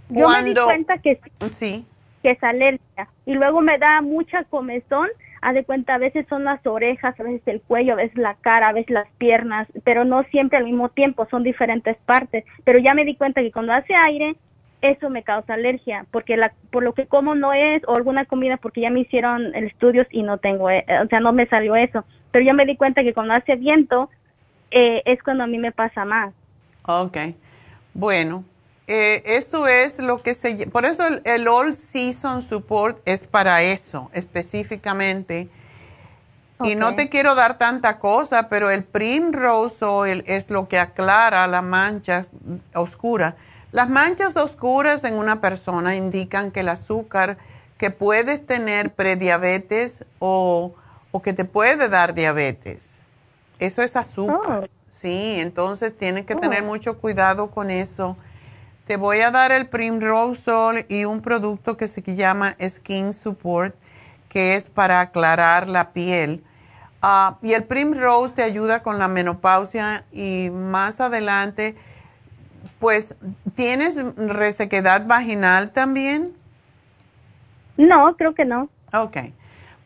[0.10, 1.20] Yo me di cuenta que
[1.52, 1.86] sí,
[2.24, 3.10] que es alergia.
[3.26, 5.10] Y luego me da mucha comezón.
[5.42, 8.36] Haz de cuenta, a veces son las orejas, a veces el cuello, a veces la
[8.36, 12.46] cara, a veces las piernas, pero no siempre al mismo tiempo, son diferentes partes.
[12.64, 14.38] Pero ya me di cuenta que cuando hace aire,
[14.84, 18.58] eso me causa alergia, porque la, por lo que como no es, o alguna comida,
[18.58, 22.04] porque ya me hicieron estudios y no tengo, eh, o sea, no me salió eso.
[22.32, 24.10] Pero ya me di cuenta que cuando hace viento,
[24.72, 26.34] eh, es cuando a mí me pasa más.
[26.86, 27.18] Ok.
[27.94, 28.44] Bueno,
[28.88, 30.68] eh, eso es lo que se...
[30.68, 35.48] Por eso el, All Season Support es para eso específicamente.
[36.62, 41.46] Y no te quiero dar tanta cosa, pero el Primrose Oil es lo que aclara
[41.48, 42.30] las manchas
[42.74, 43.36] oscuras.
[43.74, 47.38] Las manchas oscuras en una persona indican que el azúcar
[47.80, 50.76] que puedes tener prediabetes o,
[51.12, 53.00] o que te puede dar diabetes.
[53.58, 54.70] Eso es azúcar.
[54.70, 54.84] Oh.
[54.90, 56.68] Sí, entonces tienes que tener oh.
[56.68, 58.16] mucho cuidado con eso.
[58.86, 63.76] Te voy a dar el Primrose y un producto que se llama Skin Support,
[64.30, 66.44] que es para aclarar la piel.
[67.02, 71.76] Ah, y el Primrose te ayuda con la menopausia y más adelante,
[72.84, 73.16] pues,
[73.56, 76.34] ¿tienes resequedad vaginal también?
[77.78, 78.68] No, creo que no.
[78.92, 79.18] Ok.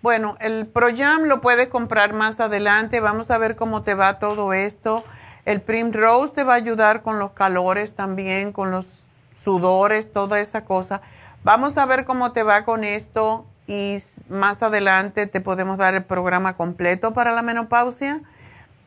[0.02, 2.99] Bueno, el Projam lo puedes comprar más adelante.
[2.99, 5.03] Vamos a ver cómo te va todo esto.
[5.45, 9.03] El Primrose te va a ayudar con los calores también, con los
[9.36, 11.02] sudores, toda esa cosa.
[11.44, 16.03] Vamos a ver cómo te va con esto y más adelante te podemos dar el
[16.03, 18.22] programa completo para la menopausia,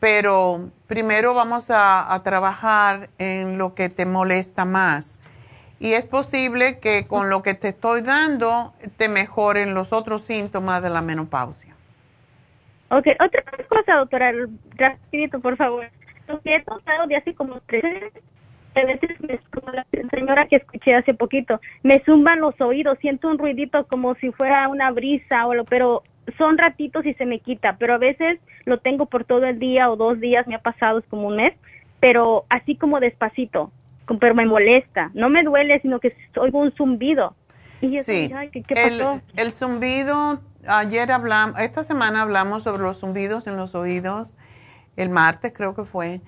[0.01, 5.18] pero primero vamos a, trabajar en lo que te molesta más.
[5.78, 10.82] Y es posible que con lo que te estoy dando te mejoren los otros síntomas
[10.82, 11.74] de la menopausia.
[12.90, 14.32] Ok, otra cosa, doctora,
[14.77, 15.86] rapidito, por favor
[16.39, 18.12] que he tratado de hace como tres
[18.75, 19.11] a veces,
[19.53, 24.15] como la señora que escuché hace poquito, me zumban los oídos, siento un ruidito como
[24.17, 26.03] si fuera una brisa, o lo, pero
[26.39, 29.91] son ratitos y se me quita, pero a veces lo tengo por todo el día
[29.91, 31.55] o dos días, me ha pasado, es como un mes,
[31.99, 33.73] pero así como despacito,
[34.21, 37.35] pero me molesta, no me duele, sino que oigo un zumbido.
[37.81, 39.21] Y sí, ¿qué, pasó?
[39.35, 44.37] El, el zumbido, ayer hablamos, esta semana hablamos sobre los zumbidos en los oídos
[44.97, 46.21] el martes creo que fue,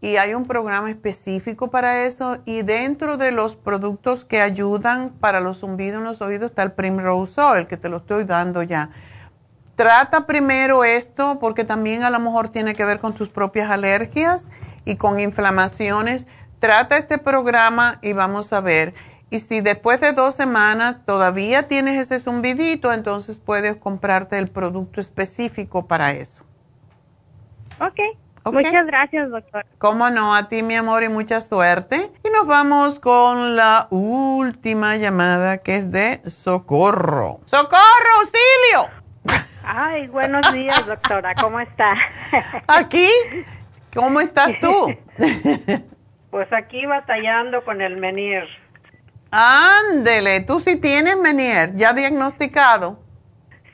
[0.00, 5.40] y hay un programa específico para eso y dentro de los productos que ayudan para
[5.40, 8.90] los zumbidos en los oídos está el Primrose Oil, que te lo estoy dando ya.
[9.76, 14.48] Trata primero esto porque también a lo mejor tiene que ver con tus propias alergias
[14.84, 16.26] y con inflamaciones.
[16.58, 18.94] Trata este programa y vamos a ver.
[19.30, 25.00] Y si después de dos semanas todavía tienes ese zumbidito, entonces puedes comprarte el producto
[25.00, 26.44] específico para eso.
[28.42, 28.64] Okay.
[28.64, 29.66] Muchas gracias, doctor.
[29.78, 32.10] Cómo no, a ti, mi amor, y mucha suerte.
[32.24, 37.40] Y nos vamos con la última llamada que es de Socorro.
[37.44, 39.00] ¡Socorro, auxilio!
[39.62, 41.34] Ay, buenos días, doctora.
[41.34, 41.94] ¿Cómo está?
[42.66, 43.08] Aquí.
[43.94, 44.94] ¿Cómo estás tú?
[46.30, 48.44] Pues aquí batallando con el menir.
[49.32, 53.00] Ándele, tú sí tienes menir, ya diagnosticado.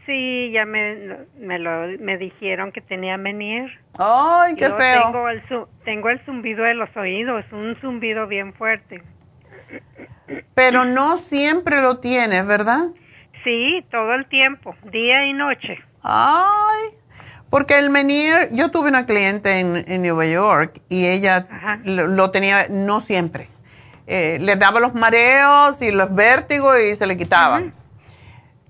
[0.06, 3.80] Sí, ya me, me, lo, me dijeron que tenía menir.
[3.98, 5.02] ¡Ay, qué feo!
[5.04, 5.42] Tengo el,
[5.84, 9.02] tengo el zumbido de los oídos, un zumbido bien fuerte.
[10.54, 12.90] Pero no siempre lo tienes, ¿verdad?
[13.42, 15.78] Sí, todo el tiempo, día y noche.
[16.02, 16.96] ¡Ay!
[17.50, 21.46] Porque el menir, yo tuve una cliente en, en Nueva York y ella
[21.84, 23.48] lo, tenía, no siempre.
[24.06, 27.74] Eh, le daba los mareos y los vértigos y se le quitaban.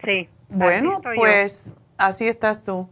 [0.04, 0.28] Sí.
[0.48, 2.89] Bueno, pues así estás tú.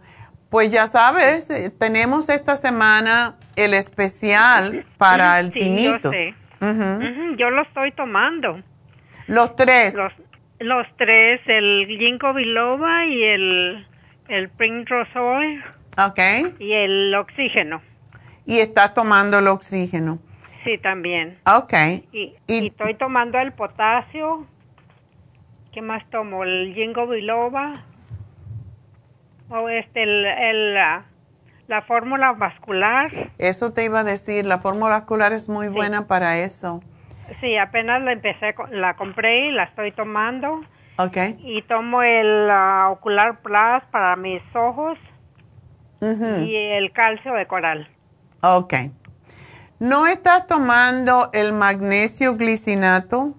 [0.51, 6.35] Pues ya sabes, eh, tenemos esta semana el especial para el sí, Yo, sé.
[7.37, 8.61] yo lo estoy tomando.
[9.27, 9.97] Los tres.
[10.61, 13.87] Los, tres, el ginkgo biloba y el,
[14.29, 14.51] el
[15.17, 15.65] Oil.
[15.99, 16.21] Ok.
[16.59, 17.83] Y el oxígeno.
[18.47, 20.19] Y estás tomando el oxígeno.
[20.65, 21.39] Sí, también.
[21.47, 21.75] Ok.
[22.13, 24.47] Y, y, estoy tomando el potasio.
[25.75, 26.45] ¿Qué más tomo?
[26.45, 27.67] El ginkgo biloba.
[29.51, 33.33] O este, el, el la, fórmula vascular.
[33.39, 36.81] Eso te iba a decir, la fórmula vascular es muy buena para eso.
[37.41, 40.61] Sí, apenas la empecé, la compré y la estoy tomando.
[40.97, 41.17] Ok.
[41.39, 44.97] Y tomo el uh, Ocular Plus para mis ojos
[46.01, 47.89] y el calcio de coral.
[48.43, 48.75] Ok.
[49.81, 53.35] ¿No estás tomando el magnesio glicinato?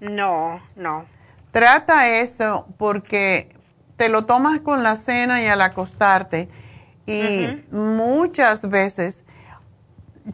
[0.00, 1.06] No, no.
[1.52, 3.54] Trata eso porque
[3.96, 6.48] te lo tomas con la cena y al acostarte
[7.06, 9.24] y muchas veces,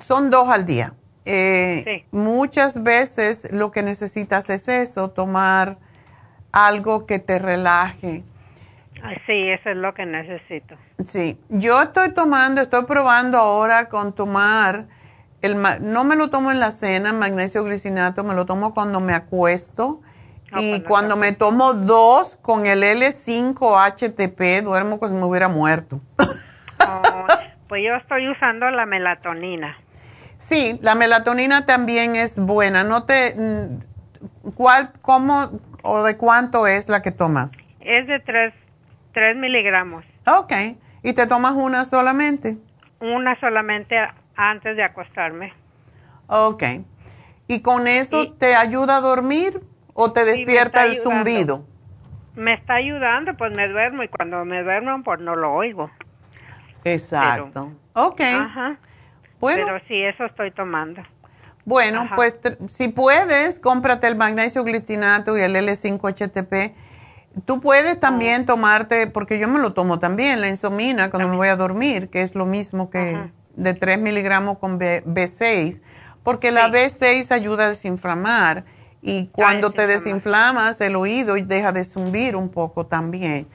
[0.01, 0.95] son dos al día,
[1.25, 5.77] eh, muchas veces lo que necesitas es eso, tomar
[6.51, 8.25] algo que te relaje.
[9.27, 10.77] Sí, eso es lo que necesito.
[11.07, 14.87] Sí, yo estoy tomando, estoy probando ahora con tomar,
[15.43, 19.13] el, no me lo tomo en la cena, magnesio glicinato, me lo tomo cuando me
[19.13, 20.01] acuesto.
[20.57, 26.01] y cuando me tomo dos con el L5-HTP, duermo como si me hubiera muerto.
[26.19, 27.27] Oh,
[27.69, 29.77] pues yo estoy usando la melatonina.
[30.39, 32.85] Sí, la melatonina también es buena.
[32.85, 37.53] No te, mm, ¿cuál, cómo o de cuánto es la que tomas?
[37.81, 38.53] Es de tres
[39.13, 40.05] 3 miligramos.
[40.27, 40.53] Ok.
[41.03, 42.57] ¿Y te tomas una solamente?
[43.01, 43.99] Una solamente
[44.37, 45.53] antes de acostarme.
[46.27, 46.63] Ok.
[47.49, 49.61] ¿Y con eso te ayuda a dormir
[49.95, 51.67] o te despierta el zumbido?
[52.35, 55.91] Me está ayudando, pues me duermo y cuando me duermo pues no lo oigo.
[56.85, 57.73] Exacto.
[57.93, 58.21] ok.
[58.21, 58.77] Ajá.
[59.41, 59.65] Bueno.
[59.67, 61.03] Pero sí, eso estoy tomando.
[61.65, 62.35] Bueno, pues
[62.69, 66.75] si puedes, cómprate el magnesio glicinato y el L5-HTP
[67.47, 71.49] Tú puedes también tomarte, porque yo me lo tomo también, la insomina cuando me voy
[71.49, 75.83] a dormir, que es lo mismo que de 3 miligramos con B, 6
[76.23, 78.65] porque la B6 ayuda a desinflamar
[79.01, 83.49] y cuando te desinflamas el oído deja de zumbir un poco también.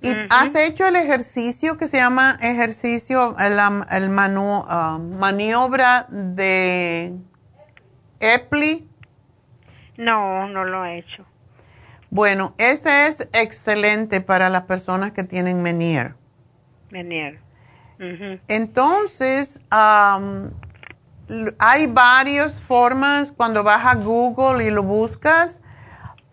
[0.00, 7.14] ¿Y has hecho el ejercicio que se llama ejercicio, el, el ah, maniobra de
[8.20, 8.86] Epley?
[9.96, 11.24] No, no lo he hecho.
[12.10, 16.14] Bueno, ese es excelente para las personas que tienen Menier.
[16.90, 17.43] Menier.
[18.48, 25.60] Entonces, hay varias formas cuando vas a Google y lo buscas,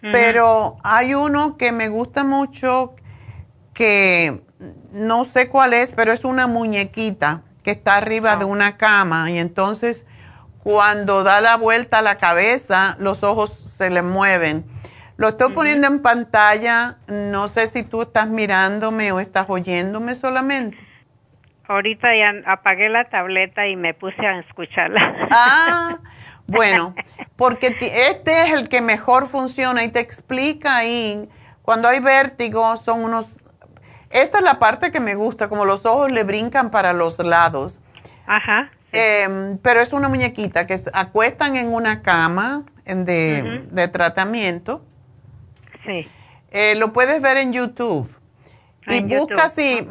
[0.02, 2.96] pero hay uno que me gusta mucho
[3.74, 4.42] que
[4.92, 9.38] no sé cuál es, pero es una muñequita que está arriba de una cama y
[9.38, 10.06] entonces
[10.64, 14.66] cuando da la vuelta a la cabeza, los ojos se le mueven
[15.22, 16.98] lo estoy poniendo en pantalla.
[17.06, 20.76] No sé si tú estás mirándome o estás oyéndome solamente.
[21.72, 25.28] Ahorita ya apagué la tableta y me puse a escucharla.
[25.32, 26.00] Ah,
[26.48, 26.96] bueno,
[27.36, 27.76] porque
[28.10, 31.30] este es el que mejor funciona y te explica ahí.
[31.62, 33.38] Cuando hay vértigo, son unos.
[34.10, 37.80] Esta es la parte que me gusta, como los ojos le brincan para los lados.
[38.28, 38.70] Ajá.
[38.92, 44.84] Em, pero es una muñequita que acuestan en una cama de, de tratamiento
[45.86, 46.08] Sí.
[46.52, 48.14] Eh, lo puedes ver en YouTube.
[48.88, 49.88] Y busca así,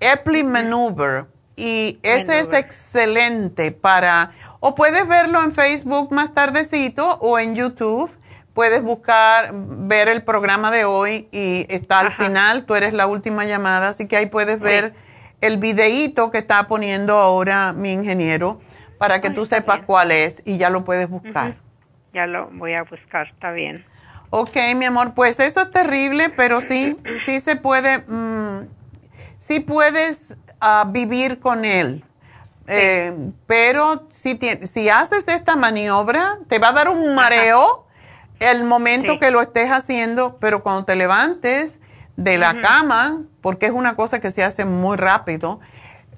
[0.00, 1.26] Epley Maneuver.
[1.56, 8.10] Y ese es excelente para, o puedes verlo en Facebook más tardecito o en YouTube.
[8.54, 13.44] Puedes buscar, ver el programa de hoy y está al final, tú eres la última
[13.44, 14.94] llamada, así que ahí puedes ver
[15.40, 18.60] el videíto que está poniendo ahora mi ingeniero
[18.98, 21.56] para que tú sepas cuál es y ya lo puedes buscar.
[22.12, 23.84] Ya lo voy a buscar, está bien.
[24.36, 28.66] Ok, mi amor, pues eso es terrible, pero sí, sí se puede, mm,
[29.38, 32.02] sí puedes ah, vivir con él.
[32.66, 33.14] Eh,
[33.46, 37.86] pero si, si haces esta maniobra, te va a dar un mareo
[38.40, 41.78] el momento que lo estés haciendo, pero cuando te levantes,
[42.16, 45.60] de la cama, porque es una cosa que se hace muy rápido.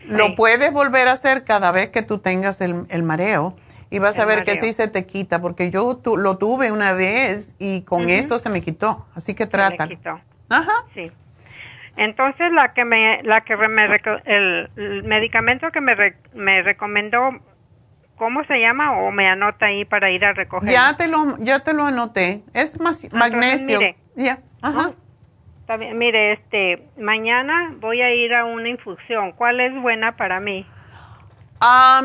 [0.07, 3.57] Lo puedes volver a hacer cada vez que tú tengas el, mareo
[3.91, 7.55] y vas a ver que sí se te quita, porque yo lo tuve una vez
[7.59, 9.89] y con esto se me quitó, así que trata.
[10.49, 10.85] Ajá.
[10.95, 11.11] Sí.
[11.97, 13.87] Entonces la que me la que me
[14.27, 15.95] el, medicamento que me
[16.35, 17.31] me recomendó
[18.17, 20.71] ¿Cómo se llama o me anota ahí para ir a recoger?
[20.71, 22.43] Ya te lo, ya te lo anoté.
[22.55, 23.79] Es más, magnesio.
[23.79, 24.39] Mire, ya.
[24.63, 24.93] Ajá.
[25.61, 25.99] Está bien.
[25.99, 29.33] Mire, este, mañana voy a ir a una infusión.
[29.33, 30.67] ¿Cuál es buena para mí?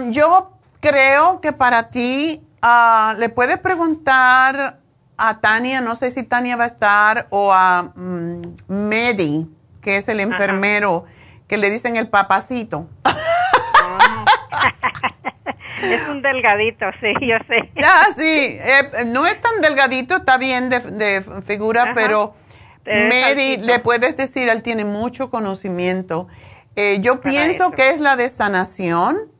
[0.09, 0.51] yo
[0.81, 4.79] creo que para ti uh, le puedes preguntar
[5.17, 9.47] a Tania, no sé si Tania va a estar, o a mm, Medi,
[9.81, 11.05] que es el enfermero,
[11.47, 12.89] que le dicen el papacito.
[13.05, 14.25] Ah.
[15.81, 17.71] Es un delgadito, sí, yo sé.
[17.83, 22.35] Ah, sí, eh, no es tan delgadito, está bien de, figura, pero
[22.85, 26.27] Mary, le puedes decir, él tiene mucho conocimiento.
[26.75, 29.31] Eh, yo pienso que es la de sanación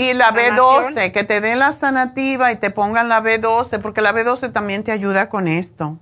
[0.00, 4.14] y la B12, que te den la sanativa y te pongan la B12, porque la
[4.14, 5.98] B12 también te ayuda con esto.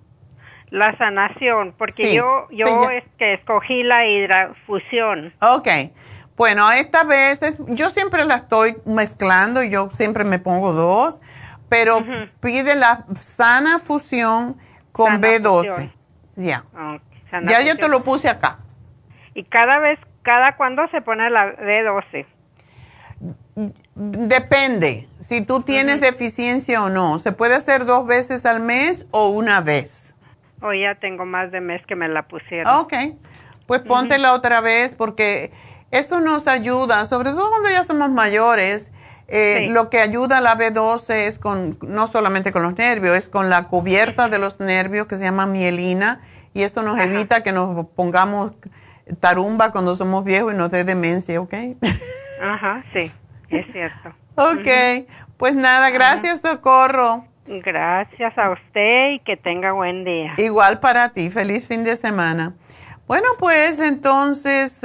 [0.71, 5.33] La sanación, porque yo, yo es que escogí la hidrafusión.
[5.41, 5.69] Ok.
[6.37, 11.21] Bueno, esta vez yo siempre la estoy mezclando yo siempre me pongo dos,
[11.69, 12.05] pero
[12.41, 14.57] pide la sana fusión
[14.93, 15.91] con B12.
[16.37, 16.65] Ya.
[17.43, 18.59] ya yo te lo puse acá.
[19.35, 22.27] ¿Y cada vez, cada cuándo se pone la B12?
[23.95, 27.19] Depende, si tú tienes deficiencia o no.
[27.19, 30.15] Se puede hacer dos veces al mes o una vez.
[30.63, 32.73] O ya tengo más de mes que me la pusieron.
[32.77, 32.95] Ok,
[33.67, 35.53] pues póntela otra vez porque
[35.91, 38.93] eso nos ayuda, sobre todo cuando ya somos mayores.
[39.31, 43.29] Eh, lo que ayuda a la B12 es con, no solamente con los nervios, es
[43.29, 46.23] con la cubierta de los nervios que se llama mielina
[46.55, 48.53] y eso nos evita que nos pongamos
[49.21, 51.55] tarumba cuando somos viejos y nos dé demencia, ¿ok?
[52.41, 53.11] Ajá, sí,
[53.51, 54.15] es cierto.
[54.37, 57.25] ok, pues nada, gracias Socorro.
[57.47, 60.35] Gracias a usted y que tenga buen día.
[60.37, 62.53] Igual para ti, feliz fin de semana.
[63.07, 64.81] Bueno, pues entonces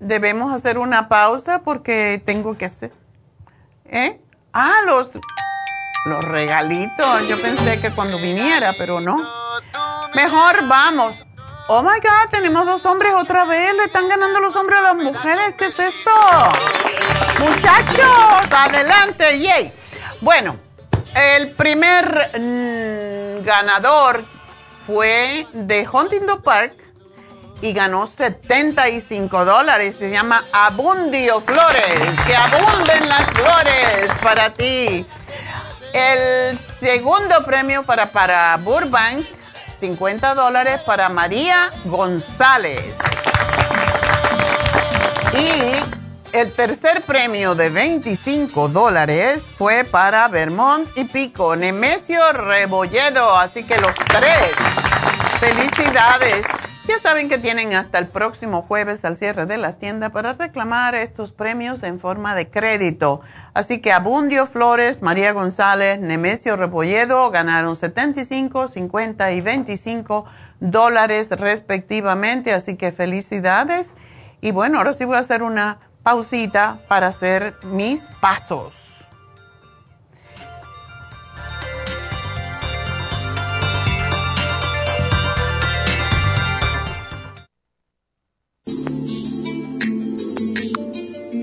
[0.00, 2.90] debemos hacer una pausa porque tengo que hacer.
[3.84, 4.18] ¿Eh?
[4.52, 5.10] Ah, los,
[6.06, 7.28] los regalitos.
[7.28, 9.18] Yo pensé que cuando viniera, pero no.
[10.14, 11.25] Mejor vamos.
[11.68, 13.74] Oh my God, tenemos dos hombres otra vez.
[13.74, 15.56] Le están ganando los hombres a las mujeres.
[15.58, 16.10] ¿Qué es esto?
[17.40, 19.72] Muchachos, adelante, yay.
[20.20, 20.56] Bueno,
[21.16, 24.24] el primer mm, ganador
[24.86, 26.76] fue de Huntington Park
[27.60, 29.96] y ganó 75 dólares.
[29.98, 32.20] Se llama Abundio Flores.
[32.28, 35.04] Que abunden las flores para ti.
[35.92, 39.26] El segundo premio para, para Burbank,
[39.78, 42.94] 50 dólares para María González.
[45.32, 53.36] Y el tercer premio de 25 dólares fue para Vermont y Pico, Nemesio Rebolledo.
[53.36, 54.52] Así que los tres
[55.40, 56.46] Felicidades.
[56.88, 60.94] Ya saben que tienen hasta el próximo jueves al cierre de la tienda para reclamar
[60.94, 63.22] estos premios en forma de crédito.
[63.54, 70.26] Así que Abundio Flores, María González, Nemesio Repolledo ganaron 75, 50 y 25
[70.60, 72.52] dólares respectivamente.
[72.52, 73.94] Así que felicidades.
[74.40, 78.95] Y bueno, ahora sí voy a hacer una pausita para hacer mis pasos.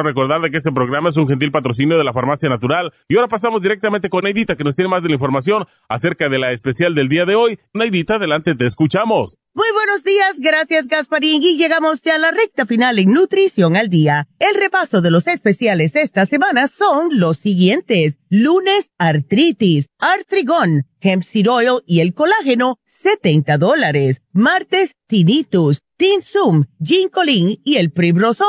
[0.00, 2.92] Recordar de que este programa es un gentil patrocinio de la Farmacia Natural.
[3.08, 6.38] Y ahora pasamos directamente con Neidita, que nos tiene más de la información acerca de
[6.38, 7.58] la especial del día de hoy.
[7.74, 9.38] Neidita, adelante, te escuchamos.
[9.54, 11.42] Muy buenos días, gracias Gasparín.
[11.42, 14.26] Y llegamos ya a la recta final en Nutrición al Día.
[14.38, 18.16] El repaso de los especiales esta semana son los siguientes.
[18.30, 24.22] Lunes, artritis, artrigón, hemp seed oil y el colágeno, 70 dólares.
[24.32, 28.42] Martes, tinnitus, tinsum, ginkolin y el primrose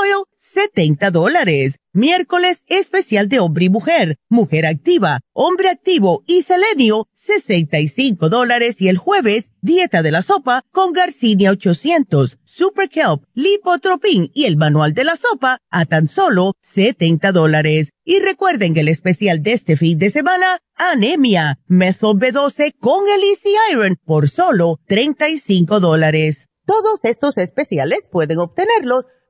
[0.54, 1.80] 70 dólares.
[1.94, 8.80] Miércoles especial de hombre y mujer, mujer activa, hombre activo y selenio, 65 dólares.
[8.80, 14.58] Y el jueves, dieta de la sopa con Garcinia 800, Super Kelp, Lipotropin y el
[14.58, 17.90] manual de la sopa a tan solo 70 dólares.
[18.04, 23.24] Y recuerden que el especial de este fin de semana, anemia, Method B12 con el
[23.24, 26.48] Easy Iron por solo 35 dólares.
[26.66, 29.06] Todos estos especiales pueden obtenerlos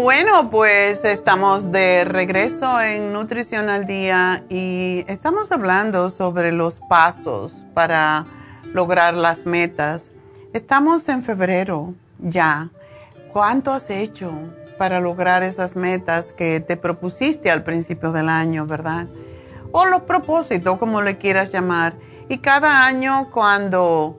[0.00, 7.66] Bueno, pues estamos de regreso en Nutrición al Día y estamos hablando sobre los pasos
[7.74, 8.24] para
[8.72, 10.12] lograr las metas.
[10.52, 12.70] Estamos en febrero ya.
[13.32, 14.32] ¿Cuánto has hecho
[14.78, 19.08] para lograr esas metas que te propusiste al principio del año, verdad?
[19.72, 21.94] O los propósitos, como le quieras llamar.
[22.28, 24.16] Y cada año cuando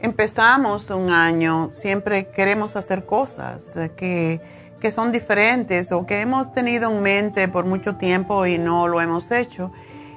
[0.00, 6.90] empezamos un año, siempre queremos hacer cosas que que son diferentes o que hemos tenido
[6.90, 9.70] en mente por mucho tiempo y no lo hemos hecho.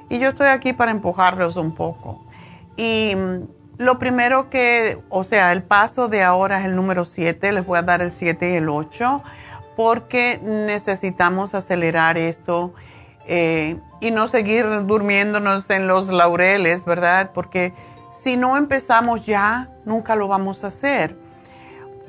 [0.08, 2.26] Y yo estoy aquí para empujarlos un poco.
[2.76, 3.44] Y mm,
[3.78, 7.78] lo primero que, o sea, el paso de ahora es el número 7, les voy
[7.78, 9.22] a dar el 7 y el 8,
[9.76, 12.74] porque necesitamos acelerar esto
[13.28, 17.30] eh, y no seguir durmiéndonos en los laureles, ¿verdad?
[17.32, 17.72] Porque
[18.10, 21.16] si no empezamos ya, nunca lo vamos a hacer.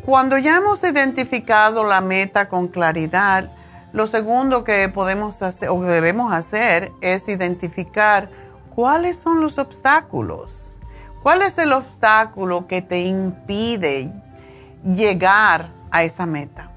[0.08, 3.52] Cuando ya hemos identificado la meta con claridad,
[3.92, 8.30] lo segundo que podemos hacer o debemos hacer es identificar
[8.74, 10.80] cuáles son los obstáculos.
[11.24, 14.10] ¿Cuál es el obstáculo que te impide
[14.86, 16.72] llegar a esa meta?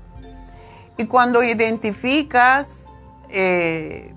[0.97, 2.83] Y cuando identificas,
[3.29, 4.13] eh,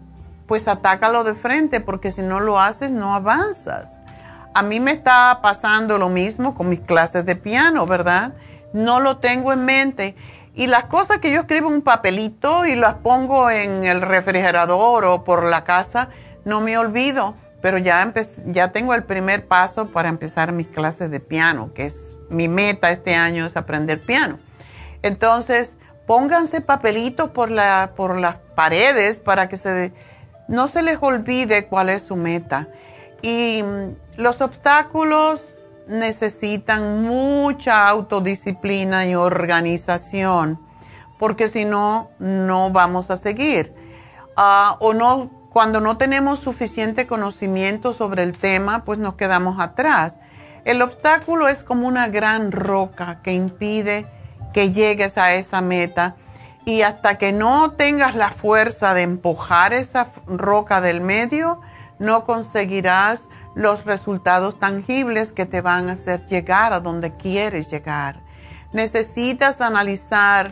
[0.47, 3.99] pues atácalo de frente, porque si no lo haces, no avanzas.
[4.55, 8.33] A mí me está pasando lo mismo con mis clases de piano, ¿verdad?
[8.73, 10.15] No lo tengo en mente.
[10.55, 15.05] Y las cosas que yo escribo en un papelito y las pongo en el refrigerador
[15.05, 16.09] o por la casa,
[16.45, 17.35] no me olvido.
[17.61, 18.13] Pero ya,
[18.47, 22.91] ya tengo el primer paso para empezar mis clases de piano, que es mi meta
[22.91, 24.37] este año es aprender piano.
[25.01, 25.75] Entonces,
[26.05, 29.93] pónganse papelitos por, la, por las paredes para que se,
[30.47, 32.67] no se les olvide cuál es su meta.
[33.21, 35.57] Y mm, los obstáculos
[35.87, 40.59] necesitan mucha autodisciplina y organización,
[41.19, 43.73] porque si no, no vamos a seguir.
[44.35, 50.17] Ah, o no, cuando no tenemos suficiente conocimiento sobre el tema, pues nos quedamos atrás.
[50.65, 54.07] El obstáculo es como una gran roca que impide
[54.53, 56.15] que llegues a esa meta
[56.65, 61.59] y hasta que no tengas la fuerza de empujar esa roca del medio,
[61.99, 68.21] no conseguirás los resultados tangibles que te van a hacer llegar a donde quieres llegar.
[68.71, 70.51] Necesitas analizar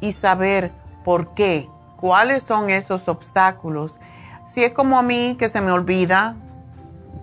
[0.00, 0.72] y saber
[1.04, 3.98] por qué, cuáles son esos obstáculos.
[4.48, 6.36] Si es como a mí que se me olvida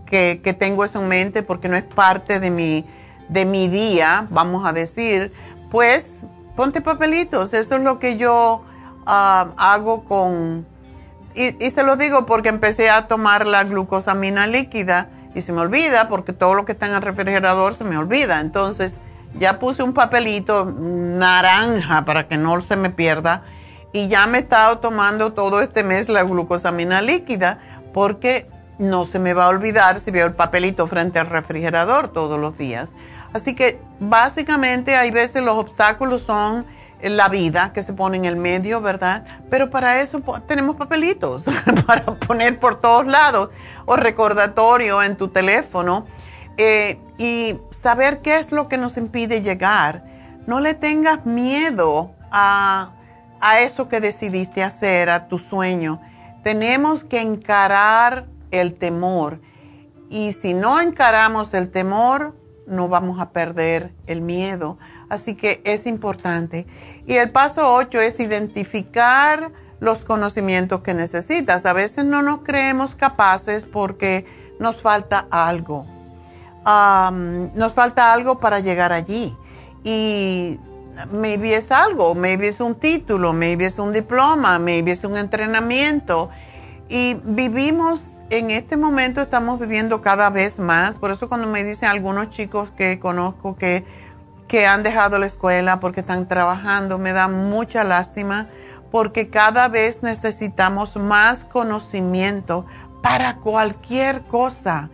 [0.06, 2.86] que, tengo eso en mente porque no es parte de mi,
[3.28, 5.34] de mi día, vamos a decir,
[5.70, 6.22] pues
[6.56, 7.54] ponte papelitos.
[7.54, 8.64] Eso es lo que yo
[9.06, 10.66] ah, hago con
[11.38, 16.08] y, se lo digo porque empecé a tomar la glucosamina líquida y se me olvida
[16.10, 18.42] porque todo lo que está en el refrigerador se me olvida.
[18.42, 18.96] Entonces
[19.40, 23.44] ya puse un papelito naranja para que no se me pierda
[23.94, 27.60] y ya me he estado tomando todo este mes la glucosamina líquida
[27.94, 28.48] porque
[28.80, 32.58] no se me va a olvidar si veo el papelito frente al refrigerador todos los
[32.58, 32.94] días.
[33.34, 36.66] Así que básicamente hay veces los obstáculos son
[37.02, 39.26] la vida que se pone en el medio, ¿verdad?
[39.50, 41.44] Pero para eso tenemos papelitos
[41.86, 43.50] para poner por todos lados
[43.86, 46.06] o recordatorio en tu teléfono
[46.58, 50.04] eh, y saber qué es lo que nos impide llegar.
[50.48, 52.92] No le tengas miedo a,
[53.40, 56.02] a eso que decidiste hacer, a tu sueño.
[56.44, 59.40] Tenemos que encarar el temor
[60.10, 64.78] y si no encaramos el temor, no vamos a perder el miedo.
[65.10, 66.66] Así que es importante.
[67.06, 71.66] Y el paso 8 es identificar los conocimientos que necesitas.
[71.66, 74.26] A veces no nos creemos capaces porque
[74.60, 75.86] nos falta algo.
[76.66, 79.36] nos falta algo para llegar allí.
[79.84, 80.60] Y
[81.12, 86.30] maybe es algo, maybe es un título, maybe es un diploma, maybe es un entrenamiento.
[86.90, 90.98] Y vivimos, en este momento estamos viviendo cada vez más.
[90.98, 93.86] Por eso cuando me dicen algunos chicos que conozco que
[94.48, 96.98] que han dejado la escuela porque están trabajando.
[96.98, 98.48] Me da mucha lástima
[98.92, 102.66] porque cada vez necesitamos más conocimiento
[103.02, 104.90] para cualquier cosa.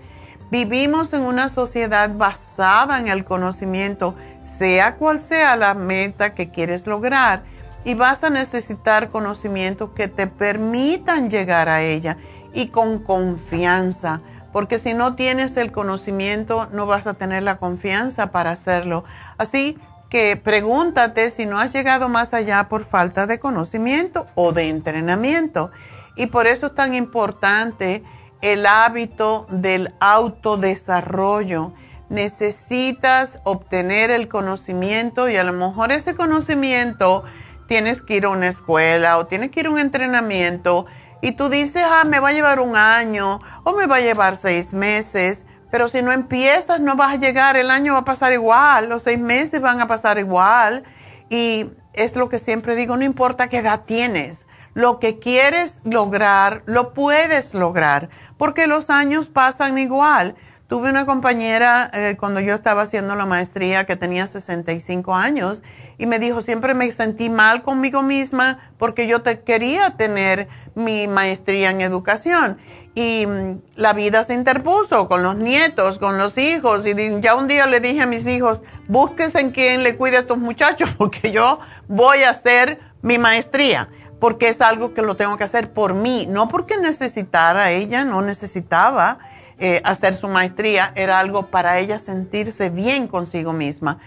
[0.52, 4.16] Vivimos en una sociedad basada en el conocimiento,
[4.58, 7.44] sea cual sea la meta que quieres lograr,
[7.86, 12.18] y vas a necesitar conocimientos que te permitan llegar a ella
[12.54, 14.22] y con confianza
[14.54, 19.04] porque si no tienes el conocimiento no vas a tener la confianza para hacerlo.
[19.38, 19.78] Así
[20.10, 25.72] que pregúntate si no has llegado más allá por falta de conocimiento o de entrenamiento.
[26.16, 28.04] Y por eso es tan importante
[28.42, 31.74] el hábito del autodesarrollo.
[32.10, 37.24] Necesitas obtener el conocimiento y a lo mejor ese conocimiento
[37.68, 40.86] tienes que ir a una escuela o tienes que ir a un entrenamiento
[41.24, 44.36] y tú dices, ah, me va a llevar un año o me va a llevar
[44.36, 48.34] seis meses, pero si no empiezas no vas a llegar, el año va a pasar
[48.34, 50.84] igual, los seis meses van a pasar igual
[51.30, 56.62] y es lo que siempre digo, no importa qué edad tienes, lo que quieres lograr,
[56.66, 60.36] lo puedes lograr, porque los años pasan igual.
[60.68, 65.62] Tuve una compañera eh, cuando yo estaba haciendo la maestría que tenía 65 años
[65.98, 71.08] y me dijo, siempre me sentí mal conmigo misma porque yo te quería tener mi
[71.08, 72.58] maestría en educación.
[72.96, 76.86] Y mm, la vida se interpuso con los nietos, con los hijos.
[76.86, 80.22] Y ya un día le dije a mis hijos, búsquese en quién le cuide a
[80.22, 83.90] estos muchachos porque yo voy a hacer mi maestría.
[84.20, 88.22] Porque es algo que lo tengo que hacer por mí, no porque necesitara ella, no
[88.22, 89.20] necesitaba
[89.60, 94.00] eh, hacer su maestría, era algo para ella sentirse bien consigo misma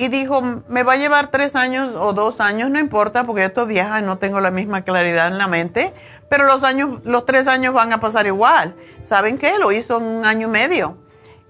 [0.00, 4.00] y dijo, me va a llevar tres años o dos años, no importa, porque vieja
[4.00, 5.92] y no tengo la misma claridad en la mente,
[6.30, 8.74] pero los años, los tres años van a pasar igual.
[9.02, 9.58] ¿Saben qué?
[9.58, 10.96] Lo hizo en un año y medio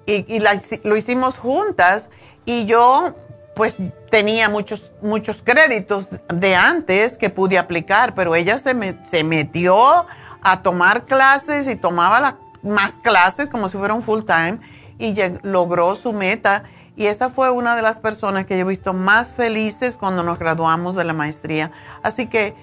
[0.05, 0.41] y,
[0.83, 2.09] lo hicimos juntas
[2.45, 3.15] y yo
[3.55, 3.77] pues
[4.11, 8.75] tenía muchos, muchos créditos de antes que pude aplicar, pero ella se,
[9.09, 10.07] se metió
[10.43, 14.59] a tomar clases y tomaba más clases como si fuera un full time
[14.99, 16.65] y logró su meta
[16.97, 20.39] y esa fue una de las personas que yo he visto más felices cuando nos
[20.39, 21.71] graduamos de la maestría.
[22.03, 22.55] Así que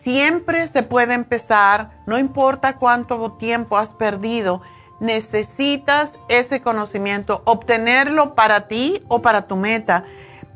[0.00, 4.62] siempre se puede empezar, no importa cuánto tiempo has perdido,
[5.00, 10.04] necesitas ese conocimiento, obtenerlo para ti o para tu meta.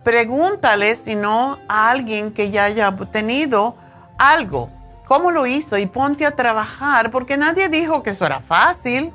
[0.04, 3.74] Pregúntale si no a alguien que ya haya obtenido
[4.18, 4.70] algo,
[5.06, 9.12] cómo lo hizo y ponte a trabajar, porque nadie dijo que eso era fácil.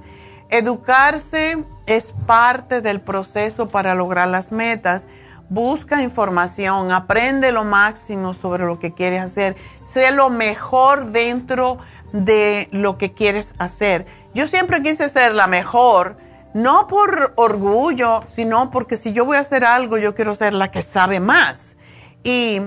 [0.50, 5.08] Educarse es parte del proceso para lograr las metas.
[5.50, 11.78] Busca información, aprende lo máximo sobre lo que quieres hacer, sé lo mejor dentro
[12.12, 14.06] de lo que quieres hacer.
[14.34, 16.18] Yo siempre quise ser la mejor,
[16.54, 20.72] no por orgullo, sino porque si yo voy a hacer algo, yo quiero ser la
[20.72, 21.76] que sabe más.
[22.24, 22.62] Y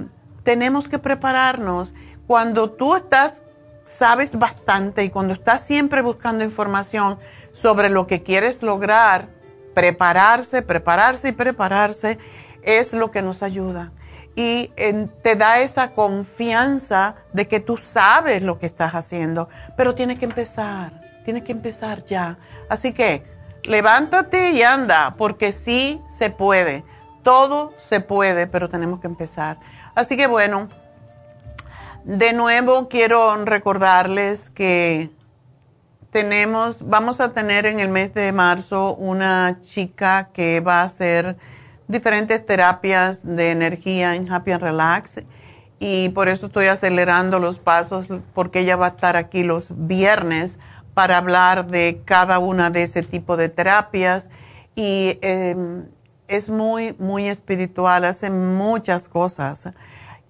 [0.44, 1.94] tenemos que prepararnos.
[2.26, 3.42] Cuando tú estás,
[3.84, 7.18] sabes bastante y cuando estás siempre buscando información,
[7.60, 9.28] sobre lo que quieres lograr,
[9.74, 12.18] prepararse, prepararse y prepararse
[12.62, 13.92] es lo que nos ayuda.
[14.36, 14.70] Y
[15.22, 20.26] te da esa confianza de que tú sabes lo que estás haciendo, pero tienes que
[20.26, 22.38] empezar, tienes que empezar ya.
[22.68, 23.24] Así que
[23.64, 26.84] levántate y anda, porque sí se puede.
[27.24, 29.58] Todo se puede, pero tenemos que empezar.
[29.96, 30.68] Así que bueno,
[32.04, 35.10] de nuevo quiero recordarles que
[36.10, 41.36] tenemos, vamos a tener en el mes de marzo una chica que va a hacer
[41.86, 45.22] diferentes terapias de energía en Happy and Relax
[45.78, 50.58] y por eso estoy acelerando los pasos porque ella va a estar aquí los viernes
[50.94, 54.30] para hablar de cada una de ese tipo de terapias
[54.74, 55.86] y em,
[56.26, 59.68] es muy, muy espiritual, hace muchas cosas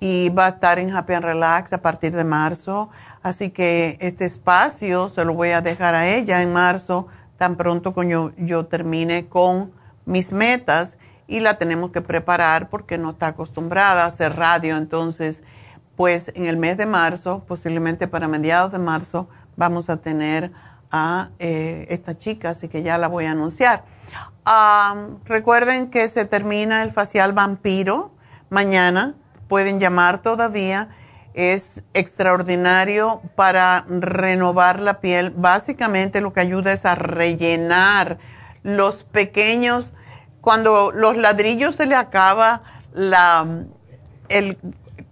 [0.00, 2.90] y va a estar en Happy and Relax a partir de marzo.
[3.22, 7.92] Así que este espacio se lo voy a dejar a ella en marzo, tan pronto
[7.92, 9.72] como yo, termine con
[10.04, 10.96] mis metas
[11.26, 14.76] y la tenemos que preparar porque no está acostumbrada a hacer radio.
[14.76, 15.42] Entonces,
[15.96, 20.52] pues en el mes de marzo, posiblemente para mediados de marzo, vamos a tener
[20.90, 23.84] a eh, esta chica, así que ya la voy a anunciar.
[25.24, 28.12] recuerden que se termina el facial vampiro
[28.50, 29.14] mañana
[29.48, 30.88] pueden llamar todavía.
[31.38, 35.30] Es extraordinario para renovar la piel.
[35.30, 38.18] Básicamente lo que ayuda es a rellenar
[38.64, 39.92] los pequeños,
[40.40, 42.62] cuando los ladrillos se le acaba
[42.92, 43.46] la,
[44.28, 44.58] el,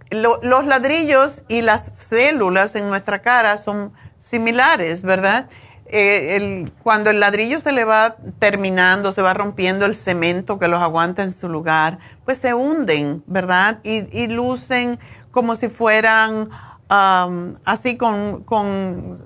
[0.09, 5.47] los ladrillos y las células en nuestra cara son similares, ¿verdad?
[5.89, 10.81] Eh, cuando el ladrillo se le va terminando, se va rompiendo el cemento que los
[10.81, 13.79] aguanta en su lugar, pues se hunden, ¿verdad?
[13.83, 14.99] Y, lucen
[15.37, 16.49] como si fueran
[16.89, 19.21] así con, con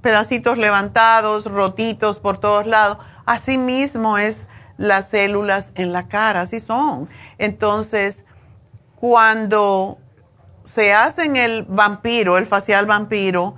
[0.00, 2.96] pedacitos levantados, rotitos por todos lados.
[3.26, 4.46] Así mismo es
[4.78, 7.10] las células en la cara, así son.
[7.36, 8.24] Entonces,
[8.96, 9.98] cuando
[10.64, 13.56] se hacen el vampiro, el facial vampiro,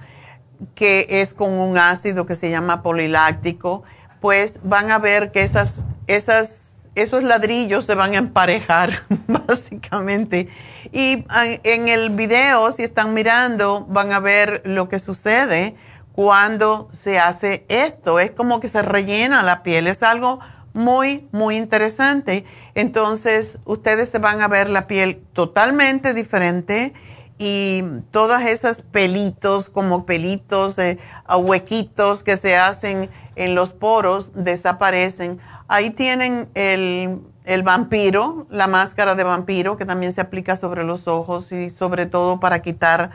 [0.74, 3.85] que es con un ácido que se llama poliláctico,
[4.20, 6.65] pues van a ver que esas, esas,
[6.97, 10.48] esos ladrillos se van a emparejar, básicamente.
[10.93, 11.24] Y
[11.62, 15.77] en el video, si están mirando, van a ver lo que sucede
[16.12, 18.18] cuando se hace esto.
[18.18, 20.40] Es como que se rellena la piel, es algo
[20.73, 22.44] muy, muy interesante.
[22.74, 26.94] Entonces, ustedes se van a ver la piel totalmente diferente
[27.39, 30.98] y todas esas pelitos, como pelitos, eh,
[31.28, 35.40] huequitos que se hacen en los poros, desaparecen.
[35.68, 41.09] Ahí tienen el, el, vampiro, la máscara de vampiro, que también se aplica sobre los
[41.09, 43.10] ojos y sobre todo para quitar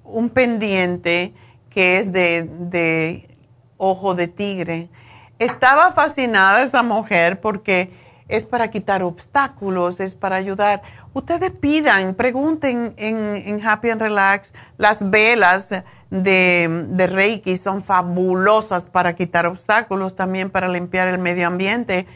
[0.05, 1.32] un pendiente
[1.70, 3.39] que es de, de
[3.78, 4.90] ojo de tigre.
[5.39, 7.90] Estaba fascinada esa mujer porque
[8.28, 10.82] es para quitar obstáculos, es para ayudar.
[11.14, 15.70] Ustedes pidan, pregunten en, Happy and Relax, las velas
[16.10, 22.06] de, Reiki son fabulosas para quitar obstáculos, también para limpiar el medio ambiente.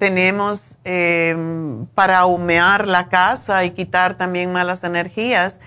[0.00, 5.60] Tenemos em, para humear la casa y quitar también malas energías.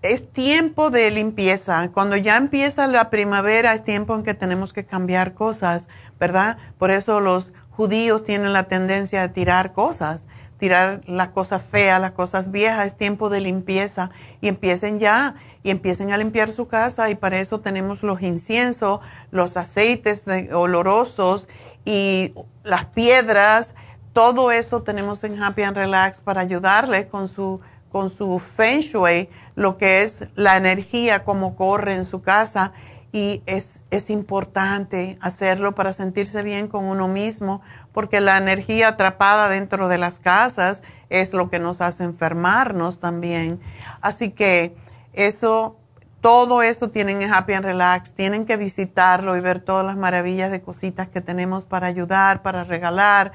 [0.00, 1.90] Es tiempo de limpieza.
[1.92, 5.88] Cuando ya empieza la primavera es tiempo en que tenemos que cambiar cosas,
[6.18, 6.56] ¿verdad?
[6.78, 10.26] Por eso los judíos tienen la tendencia a tirar cosas,
[10.58, 14.08] tirar las cosas feas, las cosas viejas, es tiempo de limpieza
[14.40, 19.00] y empiecen ya y empiecen a limpiar su casa y para eso tenemos los inciensos,
[19.30, 21.46] los aceites olorosos
[21.84, 23.74] y las piedras,
[24.12, 27.60] todo eso tenemos en Happy and Relax para ayudarles con su
[27.90, 32.72] con su feng shui, lo que es la energía, como corre en su casa
[33.12, 37.60] y es, es importante hacerlo para sentirse bien con uno mismo,
[37.92, 43.60] porque la energía atrapada dentro de las casas es lo que nos hace enfermarnos también.
[44.00, 44.76] Así que
[45.12, 45.76] eso,
[46.20, 50.50] todo eso tienen en Happy and Relax, tienen que visitarlo y ver todas las maravillas
[50.50, 53.32] de cositas que tenemos para ayudar, para regalar.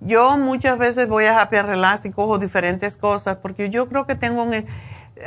[0.00, 4.06] Yo muchas veces voy a Happy and Relax y cojo diferentes cosas, porque yo creo
[4.06, 4.66] que tengo un...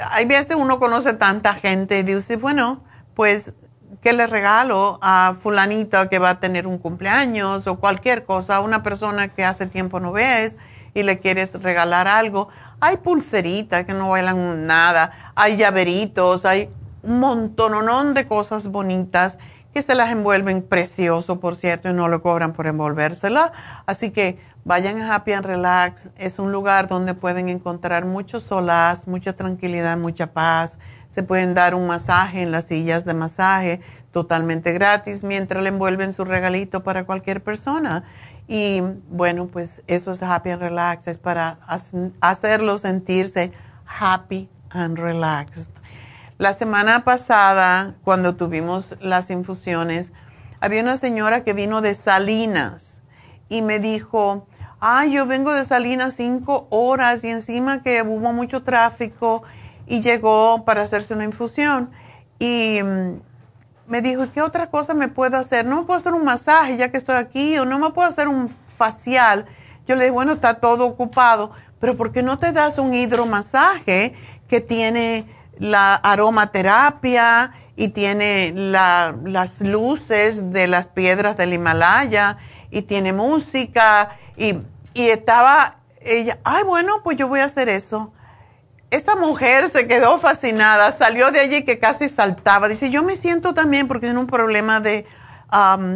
[0.10, 3.54] Hay veces uno conoce tanta gente y dice, bueno, pues
[4.02, 8.60] ¿qué le regalo a fulanita que va a tener un cumpleaños o cualquier cosa, a
[8.62, 10.58] una persona que hace tiempo no ves
[10.94, 12.50] y le quieres regalar algo?
[12.80, 16.70] Hay pulseritas que no bailan nada, hay llaveritos, hay
[17.04, 19.40] un montón de cosas bonitas
[19.74, 23.54] que se las envuelven precioso, por cierto, y no le cobran por envolvérsela.
[23.86, 26.12] Así que vayan a Happy and Relax.
[26.18, 30.78] Es un lugar donde pueden encontrar mucho solaz, mucha tranquilidad, mucha paz.
[31.10, 36.12] Se pueden dar un masaje en las sillas de masaje totalmente gratis mientras le envuelven
[36.12, 38.04] su regalito para cualquier persona.
[38.48, 41.60] Y bueno, pues eso es Happy and Relax, es para
[42.20, 43.54] hacerlo sentirse
[43.86, 45.70] happy and relaxed.
[46.42, 50.12] La semana pasada, cuando tuvimos las infusiones,
[50.60, 53.04] había una señora que vino de Salinas
[53.48, 54.48] y me dijo,
[54.80, 59.44] ay, yo vengo de Salinas cinco horas y encima que hubo mucho tráfico
[59.86, 61.92] y llegó para hacerse una infusión.
[62.40, 63.22] Y mm,
[63.86, 65.64] me dijo, ¿qué otra cosa me puedo hacer?
[65.64, 68.28] No me puedo hacer un masaje ya que estoy aquí o no me puedo hacer
[68.28, 69.46] un facial.
[69.88, 74.16] Yo le dije, bueno, está todo ocupado, pero ¿por qué no te das un hidromasaje
[74.48, 75.28] que tiene
[75.62, 82.38] la aromaterapia y tiene las luces de las piedras del Himalaya
[82.70, 84.58] y tiene música y,
[84.94, 88.12] y estaba ella, ay, bueno, pues yo voy a hacer eso
[88.92, 92.68] esta mujer se quedó fascinada, salió de allí que casi saltaba.
[92.68, 95.06] Dice, yo me siento también porque tiene un problema de,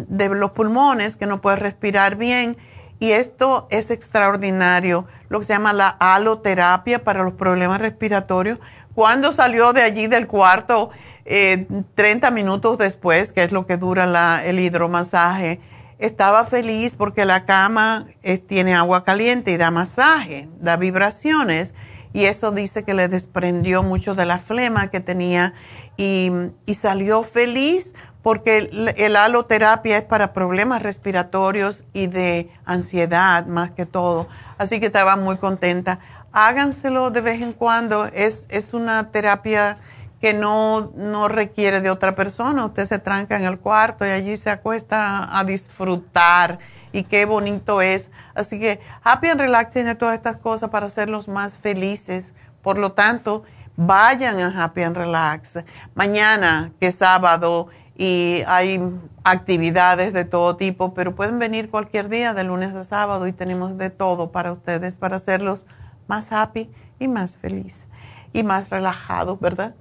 [0.08, 2.58] de los pulmones, que no puede respirar bien.
[2.98, 8.60] Y esto es extraordinario, lo que se llama la aloterapia para los problemas respiratorios.
[8.96, 10.90] Cuando salió de allí del cuarto,
[11.26, 15.60] 30 eh, minutos después, que es lo que dura el hidromasaje,
[16.00, 21.74] estaba feliz porque la cama eh, tiene agua caliente y da masaje, da vibraciones
[22.14, 25.54] y eso dice que le desprendió mucho de la flema que tenía
[25.98, 26.32] y,
[26.74, 27.94] salió feliz
[28.24, 34.30] porque el, aloterapia es para problemas respiratorios y de ansiedad más que todo.
[34.58, 36.00] Así que estaba muy contenta.
[36.38, 38.08] Háganselo de vez en cuando.
[38.08, 39.78] Es, es una terapia
[40.20, 42.66] que no, no requiere de otra persona.
[42.66, 46.60] Usted se tranca en el cuarto y allí se acuesta a disfrutar
[46.92, 48.12] y qué bonito es.
[48.34, 52.34] Así que Happy and Relax tiene todas estas cosas para hacerlos más felices.
[52.62, 53.44] Por lo tanto,
[53.78, 55.60] vayan a Happy and Relax.
[55.94, 58.82] Mañana, que es sábado, y hay
[59.24, 63.78] actividades de todo tipo, pero pueden venir cualquier día, de lunes a sábado, y tenemos
[63.78, 65.66] de todo para ustedes, para hacerlos
[66.08, 66.70] más happy
[67.00, 67.86] y más felices
[68.34, 69.76] y más relajados, ¿verdad?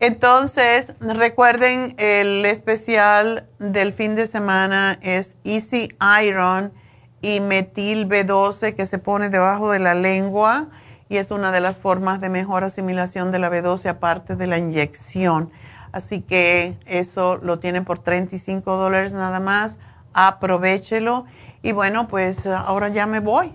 [0.00, 5.90] Entonces, recuerden, el especial del fin de semana es Easy
[6.24, 6.72] Iron
[7.22, 10.68] y metil B12 que se pone debajo de la lengua
[11.10, 14.58] y es una de las formas de mejor asimilación de la B12 aparte de la
[14.58, 15.50] inyección.
[15.92, 19.76] Así que eso lo tienen por 35 dólares nada más.
[20.14, 21.26] Aprovechelo.
[21.62, 23.52] Y bueno, pues ahora ya me voy.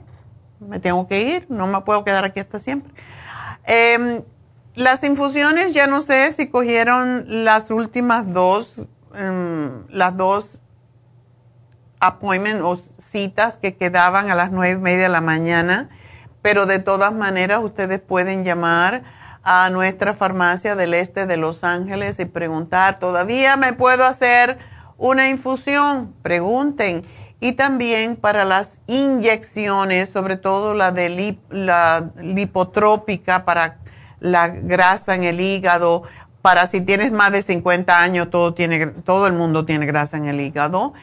[0.68, 1.46] Me tengo que ir.
[1.50, 2.94] No me puedo quedar aquí hasta siempre.
[3.68, 4.24] Eh,
[4.76, 8.86] las infusiones, ya no sé si cogieron las últimas dos,
[9.16, 10.62] em, las dos
[12.02, 15.90] appointments o citas que quedaban a las nueve y media de la mañana,
[16.42, 19.04] pero de todas maneras ustedes pueden llamar
[19.44, 24.58] a nuestra farmacia del este de Los Ángeles y preguntar, ¿todavía me puedo hacer
[24.98, 26.14] una infusión?
[26.22, 27.06] Pregunten.
[27.40, 33.78] Y también para las inyecciones, sobre todo la de la lipotrópica para
[34.20, 36.04] la grasa en el hígado.
[36.42, 40.26] Para si tienes más de 50 años, todo, tiene, todo el mundo tiene grasa en
[40.26, 40.94] el hígado.